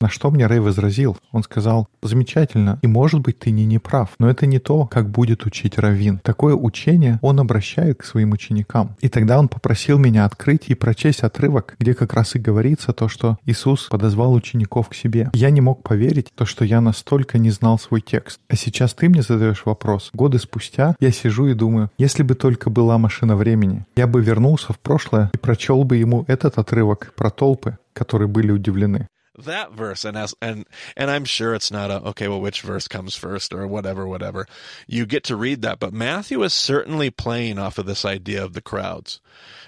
На 0.00 0.08
что 0.08 0.30
мне 0.30 0.46
Рэй 0.46 0.60
возразил? 0.60 1.16
Он 1.32 1.42
сказал, 1.42 1.88
замечательно, 2.02 2.78
и 2.82 2.86
может 2.86 3.20
быть 3.20 3.38
ты 3.38 3.50
не 3.50 3.64
неправ, 3.64 4.10
но 4.18 4.28
это 4.28 4.46
не 4.46 4.58
то, 4.58 4.86
как 4.86 5.10
будет 5.10 5.46
учить 5.46 5.78
Равин. 5.78 6.20
Такое 6.22 6.54
учение 6.54 7.18
он 7.22 7.40
обращает 7.40 7.98
к 7.98 8.04
своим 8.04 8.32
ученикам. 8.32 8.96
И 9.00 9.08
тогда 9.08 9.38
он 9.38 9.48
попросил 9.48 9.98
меня 9.98 10.24
открыть 10.24 10.68
и 10.68 10.74
прочесть 10.74 11.20
отрывок, 11.20 11.76
где 11.78 11.94
как 11.94 12.12
раз 12.14 12.34
и 12.34 12.38
говорится 12.38 12.92
то, 12.92 13.08
что 13.08 13.38
Иисус 13.44 13.88
подозвал 13.88 14.32
учеников 14.32 14.88
к 14.88 14.94
себе. 14.94 15.30
Я 15.32 15.50
не 15.50 15.60
мог 15.60 15.82
поверить, 15.82 16.28
то, 16.34 16.44
что 16.44 16.64
я 16.64 16.80
настолько 16.80 17.38
не 17.38 17.50
знал 17.50 17.78
свой 17.78 18.00
текст. 18.00 18.40
А 18.48 18.56
сейчас 18.56 18.94
ты 18.94 19.08
мне 19.08 19.22
задаешь 19.22 19.62
вопрос. 19.64 20.10
Годы 20.12 20.38
спустя 20.38 20.94
я 21.00 21.10
сижу 21.10 21.46
и 21.46 21.54
думаю, 21.54 21.90
если 21.98 22.22
бы 22.22 22.34
только 22.34 22.70
была 22.70 22.98
машина 22.98 23.36
времени, 23.36 23.86
я 23.96 24.06
бы 24.06 24.22
вернулся 24.22 24.72
в 24.72 24.78
прошлое 24.78 25.30
и 25.32 25.38
прочел 25.38 25.84
бы 25.84 25.96
ему 25.96 26.24
этот 26.28 26.58
отрывок 26.58 27.12
про 27.16 27.30
толпы, 27.30 27.78
которые 28.00 28.28
были 28.28 28.50
удивлены. 28.50 29.08
That 29.44 29.72
verse 29.72 30.04
and 30.04 30.16
as 30.16 30.34
and 30.40 30.66
and 30.96 31.10
I'm 31.10 31.24
sure 31.24 31.54
it's 31.54 31.70
not 31.70 31.90
a 31.90 32.00
okay 32.10 32.28
well 32.28 32.40
which 32.40 32.62
verse 32.62 32.88
comes 32.88 33.14
first 33.14 33.52
or 33.52 33.66
whatever 33.66 34.06
whatever 34.06 34.46
you 34.86 35.06
get 35.06 35.24
to 35.24 35.36
read 35.36 35.62
that 35.62 35.78
but 35.78 35.92
Matthew 35.92 36.42
is 36.42 36.52
certainly 36.52 37.10
playing 37.10 37.58
off 37.58 37.78
of 37.78 37.86
this 37.86 38.04
idea 38.04 38.44
of 38.44 38.52
the 38.52 38.62
crowds 38.62 39.20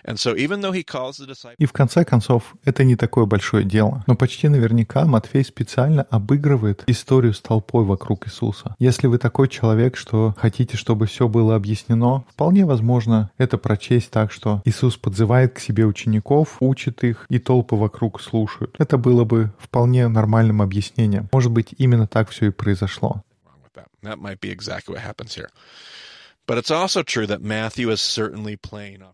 and 0.04 0.18
so 0.18 0.36
even 0.36 0.60
though 0.60 0.72
he 0.72 0.82
calls 0.82 1.18
the 1.18 1.26
disciples 1.26 1.56
И 1.58 1.66
в 1.66 1.72
конце 1.72 2.04
концов, 2.04 2.54
это 2.64 2.84
не 2.84 2.96
такое 2.96 3.26
большое 3.26 3.64
дело. 3.64 4.02
Но 4.06 4.16
почти 4.16 4.48
наверняка 4.48 5.04
Матфей 5.04 5.44
специально 5.44 6.02
обыгрывает 6.10 6.82
историю 6.86 7.34
с 7.34 7.40
толпой 7.40 7.84
вокруг 7.84 8.26
Иисуса. 8.26 8.74
Если 8.78 9.06
вы 9.06 9.18
такой 9.18 9.48
человек, 9.48 9.96
что 9.96 10.34
хотите, 10.36 10.76
чтобы 10.76 11.06
все 11.06 11.28
было 11.28 11.54
объяснено, 11.54 12.24
вполне 12.28 12.64
возможно 12.64 13.30
это 13.38 13.58
прочесть 13.58 14.10
так, 14.10 14.32
что 14.32 14.60
Иисус 14.64 14.96
подзывает 14.96 15.54
к 15.54 15.60
себе 15.60 15.86
учеников, 15.86 16.56
учит 16.60 17.04
их, 17.04 17.26
и 17.28 17.38
толпы 17.38 17.76
вокруг 17.76 18.20
слушают. 18.20 18.74
Это 18.78 18.98
было 18.98 19.24
бы 19.24 19.52
вполне 19.62 20.08
нормальным 20.08 20.60
объяснением. 20.60 21.28
Может 21.32 21.52
быть, 21.52 21.74
именно 21.78 22.06
так 22.06 22.30
все 22.30 22.46
и 22.46 22.50
произошло. 22.50 23.22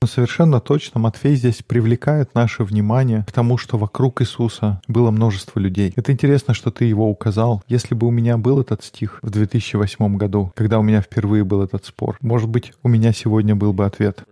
Но 0.01 0.09
совершенно 0.09 0.61
точно 0.61 1.01
Матфей 1.01 1.35
здесь 1.35 1.63
привлекает 1.63 2.35
наше 2.35 2.65
внимание 2.65 3.25
к 3.29 3.33
тому, 3.33 3.59
что 3.59 3.77
вокруг 3.77 4.23
Иисуса 4.23 4.81
было 4.89 5.11
множество 5.11 5.61
людей. 5.61 5.93
Это 5.95 6.13
интересно, 6.13 6.55
что 6.55 6.71
ты 6.71 6.87
его 6.87 7.09
указал. 7.09 7.63
Если 7.69 7.95
бы 7.95 8.07
у 8.07 8.11
меня 8.11 8.39
был 8.39 8.61
этот 8.61 8.83
стих 8.83 9.19
в 9.21 9.31
2008 9.31 10.17
году, 10.17 10.53
когда 10.57 10.79
у 10.79 10.83
меня 10.83 11.03
впервые 11.03 11.45
был 11.45 11.63
этот 11.63 11.85
спор, 11.85 12.17
может 12.23 12.49
быть, 12.49 12.73
у 12.83 12.89
меня 12.89 13.13
сегодня 13.13 13.55
был 13.55 13.75
бы 13.75 13.85
ответ. 13.85 14.25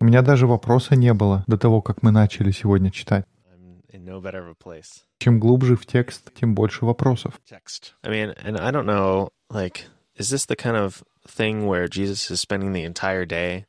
У 0.00 0.04
меня 0.04 0.22
даже 0.22 0.46
вопроса 0.46 0.94
не 0.94 1.14
было 1.14 1.42
до 1.46 1.56
того, 1.56 1.80
как 1.80 2.02
мы 2.02 2.10
начали 2.10 2.50
сегодня 2.50 2.90
читать. 2.90 3.24
I'm 3.93 3.93
in 3.93 4.05
no 4.05 4.19
better 4.21 4.39
of 4.39 4.47
a 4.47 4.55
place. 4.55 5.03
Чем 5.19 5.39
глубже 5.39 5.75
в 5.75 5.85
текст, 5.85 6.33
тем 6.33 6.55
больше 6.55 6.85
вопросов. 6.85 7.39
text 7.49 7.93
I 8.03 8.09
mean, 8.09 8.33
and 8.37 8.57
I 8.57 8.71
don't 8.71 8.85
know, 8.85 9.29
like, 9.49 9.85
is 10.15 10.29
this 10.29 10.45
the 10.45 10.55
kind 10.55 10.75
of 10.75 11.03
thing 11.26 11.66
where 11.66 11.88
Jesus 11.88 12.30
is 12.30 12.40
spending 12.40 12.72
the 12.72 12.84
entire 12.84 13.26
day? 13.26 13.66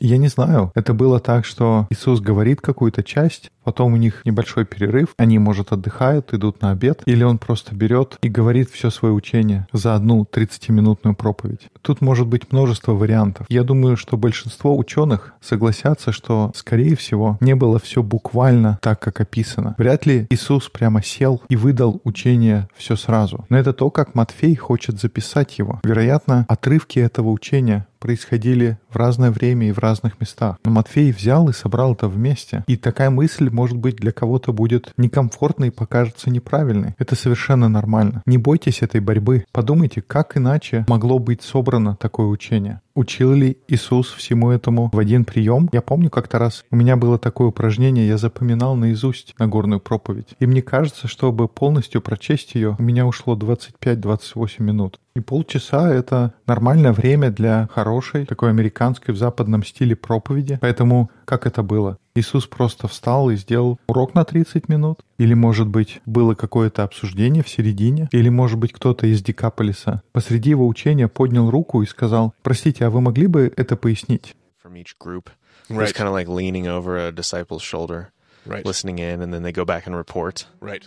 Я 0.00 0.16
не 0.16 0.28
знаю, 0.28 0.72
это 0.74 0.94
было 0.94 1.20
так, 1.20 1.44
что 1.44 1.86
Иисус 1.90 2.20
говорит 2.20 2.62
какую-то 2.62 3.02
часть, 3.02 3.50
потом 3.64 3.92
у 3.92 3.96
них 3.96 4.22
небольшой 4.24 4.64
перерыв, 4.64 5.08
они, 5.18 5.38
может, 5.38 5.72
отдыхают, 5.72 6.32
идут 6.32 6.62
на 6.62 6.70
обед, 6.70 7.02
или 7.04 7.22
он 7.22 7.36
просто 7.36 7.74
берет 7.74 8.16
и 8.22 8.28
говорит 8.28 8.70
все 8.70 8.90
свое 8.90 9.12
учение 9.12 9.66
за 9.72 9.94
одну 9.94 10.26
30-минутную 10.30 11.14
проповедь. 11.14 11.68
Тут 11.82 12.00
может 12.00 12.26
быть 12.26 12.50
множество 12.50 12.92
вариантов. 12.92 13.46
Я 13.50 13.62
думаю, 13.62 13.98
что 13.98 14.16
большинство 14.16 14.76
ученых 14.76 15.34
согласятся, 15.42 16.12
что, 16.12 16.50
скорее 16.54 16.96
всего, 16.96 17.36
не 17.40 17.54
было 17.54 17.78
все 17.78 18.02
буквально 18.02 18.78
так, 18.80 19.00
как 19.00 19.20
описано. 19.20 19.74
Вряд 19.76 20.06
ли 20.06 20.26
Иисус 20.30 20.70
прямо 20.70 21.02
сел 21.02 21.42
и 21.50 21.56
выдал 21.56 22.00
учение 22.04 22.68
все 22.74 22.96
сразу. 22.96 23.44
Но 23.50 23.58
это 23.58 23.74
то, 23.74 23.90
как 23.90 24.14
Матфей 24.14 24.54
хочет 24.56 24.98
записать 24.98 25.58
его. 25.58 25.80
Вероятно, 25.84 26.45
отрывки 26.48 26.98
этого 26.98 27.30
учения 27.30 27.86
происходили 27.98 28.78
в 28.88 28.96
разное 28.96 29.30
время 29.30 29.68
и 29.68 29.72
в 29.72 29.78
разных 29.78 30.20
местах. 30.20 30.58
Но 30.64 30.70
Матфей 30.70 31.12
взял 31.12 31.48
и 31.48 31.52
собрал 31.52 31.94
это 31.94 32.08
вместе. 32.08 32.64
И 32.66 32.76
такая 32.76 33.10
мысль, 33.10 33.50
может 33.50 33.76
быть, 33.76 33.96
для 33.96 34.12
кого-то 34.12 34.52
будет 34.52 34.92
некомфортной 34.96 35.68
и 35.68 35.72
покажется 35.72 36.30
неправильной. 36.30 36.94
Это 36.98 37.14
совершенно 37.14 37.68
нормально. 37.68 38.22
Не 38.26 38.38
бойтесь 38.38 38.82
этой 38.82 39.00
борьбы. 39.00 39.44
Подумайте, 39.52 40.02
как 40.02 40.36
иначе 40.36 40.84
могло 40.88 41.18
быть 41.18 41.42
собрано 41.42 41.96
такое 41.96 42.26
учение. 42.26 42.80
Учил 42.96 43.34
ли 43.34 43.58
Иисус 43.68 44.10
всему 44.10 44.50
этому 44.50 44.88
в 44.90 44.98
один 44.98 45.26
прием? 45.26 45.68
Я 45.70 45.82
помню 45.82 46.08
как-то 46.08 46.38
раз 46.38 46.64
у 46.70 46.76
меня 46.76 46.96
было 46.96 47.18
такое 47.18 47.48
упражнение, 47.48 48.08
я 48.08 48.16
запоминал 48.16 48.74
наизусть 48.74 49.34
Нагорную 49.38 49.80
проповедь. 49.80 50.28
И 50.38 50.46
мне 50.46 50.62
кажется, 50.62 51.06
чтобы 51.06 51.46
полностью 51.46 52.00
прочесть 52.00 52.54
ее, 52.54 52.74
у 52.78 52.82
меня 52.82 53.06
ушло 53.06 53.36
25-28 53.36 54.62
минут. 54.62 54.98
И 55.14 55.20
полчаса— 55.20 55.92
это 55.94 56.34
нормальное 56.46 56.92
время 56.92 57.30
для 57.30 57.68
хорошей, 57.86 58.26
такой 58.26 58.50
американской 58.50 59.14
в 59.14 59.16
западном 59.16 59.64
стиле 59.64 59.94
проповеди. 59.94 60.58
Поэтому 60.60 61.08
как 61.24 61.46
это 61.46 61.62
было? 61.62 61.98
Иисус 62.16 62.46
просто 62.46 62.88
встал 62.88 63.30
и 63.30 63.36
сделал 63.36 63.78
урок 63.86 64.14
на 64.14 64.24
30 64.24 64.68
минут? 64.68 65.00
Или, 65.18 65.34
может 65.34 65.68
быть, 65.68 66.00
было 66.04 66.34
какое-то 66.34 66.82
обсуждение 66.82 67.44
в 67.44 67.48
середине? 67.48 68.08
Или, 68.10 68.28
может 68.28 68.58
быть, 68.58 68.72
кто-то 68.72 69.06
из 69.06 69.22
Декаполиса 69.22 70.02
посреди 70.12 70.50
его 70.50 70.66
учения 70.66 71.06
поднял 71.06 71.48
руку 71.50 71.80
и 71.82 71.86
сказал, 71.86 72.34
«Простите, 72.42 72.86
а 72.86 72.90
вы 72.90 73.00
могли 73.00 73.28
бы 73.28 73.52
это 73.56 73.76
пояснить?» 73.76 74.34
From 74.64 74.74
each 74.74 74.94
group, 75.00 75.28
Right. 75.68 75.84
it's 75.88 75.92
kind 75.92 76.08
of 76.08 76.12
like 76.14 76.28
leaning 76.28 76.66
over 76.66 76.96
a 76.98 77.12
disciple's 77.12 77.62
shoulder, 77.62 78.06
right 78.46 78.64
listening 78.64 78.98
in, 78.98 79.20
and 79.20 79.32
then 79.32 79.42
they 79.42 79.52
go 79.52 79.64
back 79.64 79.86
and 79.86 79.94
report. 79.96 80.46
right 80.60 80.82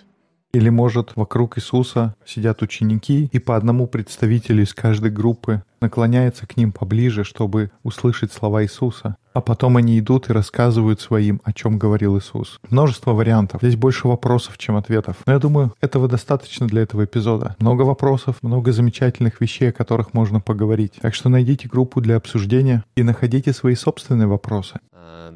Или, 0.52 0.70
может, 0.70 1.12
вокруг 1.16 1.60
Иисуса 1.60 2.16
сидят 2.26 2.64
ученики, 2.64 3.30
и 3.32 3.38
по 3.38 3.56
одному 3.56 3.86
представителю 3.86 4.64
из 4.64 4.74
каждой 4.74 5.12
группы 5.12 5.62
наклоняется 5.80 6.48
к 6.48 6.58
ним 6.58 6.72
поближе, 6.72 7.24
чтобы 7.24 7.70
услышать 7.84 8.34
слова 8.34 8.64
Иисуса. 8.64 9.16
А 9.34 9.42
потом 9.42 9.78
они 9.78 10.00
идут 10.00 10.28
и 10.30 10.34
рассказывают 10.34 11.02
своим, 11.02 11.40
о 11.44 11.54
чем 11.54 11.78
говорил 11.78 12.18
Иисус. 12.18 12.60
Множество 12.68 13.14
вариантов. 13.14 13.62
Здесь 13.62 13.76
больше 13.76 14.08
вопросов, 14.08 14.58
чем 14.58 14.76
ответов. 14.76 15.18
Но 15.28 15.34
я 15.34 15.40
думаю, 15.40 15.72
этого 15.82 16.08
достаточно 16.08 16.68
для 16.68 16.82
этого 16.82 17.06
эпизода. 17.06 17.56
Много 17.60 17.84
вопросов, 17.84 18.38
много 18.42 18.72
замечательных 18.72 19.40
вещей, 19.40 19.70
о 19.70 19.74
которых 19.74 20.16
можно 20.16 20.42
поговорить. 20.42 20.94
Так 21.00 21.14
что 21.14 21.30
найдите 21.30 21.70
группу 21.70 22.02
для 22.02 22.16
обсуждения 22.16 22.84
и 22.96 23.04
находите 23.04 23.54
свои 23.54 23.76
собственные 23.76 24.28
вопросы. 24.28 24.80
Uh, 24.92 25.32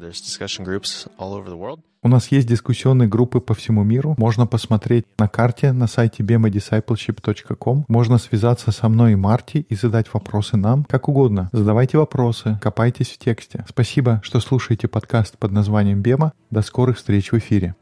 У 2.04 2.08
нас 2.08 2.30
есть 2.30 2.46
дискуссионные 2.46 3.08
группы 3.08 3.40
по 3.40 3.54
всему 3.54 3.82
миру. 3.82 4.14
Можно 4.18 4.46
посмотреть 4.46 5.06
на 5.18 5.26
карте 5.26 5.72
на 5.72 5.86
сайте 5.86 6.22
bemadiscipleship.com. 6.22 7.86
Можно 7.88 8.18
связаться 8.18 8.72
со 8.72 8.90
мной 8.90 9.12
и 9.12 9.16
Марти 9.16 9.64
и 9.70 9.74
задать 9.74 10.12
вопросы 10.12 10.58
нам, 10.58 10.84
как 10.84 11.08
угодно. 11.08 11.48
Задавайте 11.52 11.96
вопросы, 11.96 12.58
копайтесь 12.60 13.08
в 13.08 13.18
тексте. 13.18 13.64
Спасибо, 13.66 14.20
что 14.22 14.40
слушаете 14.40 14.86
подкаст 14.86 15.38
под 15.38 15.52
названием 15.52 16.02
«Бема». 16.02 16.34
До 16.50 16.60
скорых 16.60 16.98
встреч 16.98 17.32
в 17.32 17.38
эфире. 17.38 17.74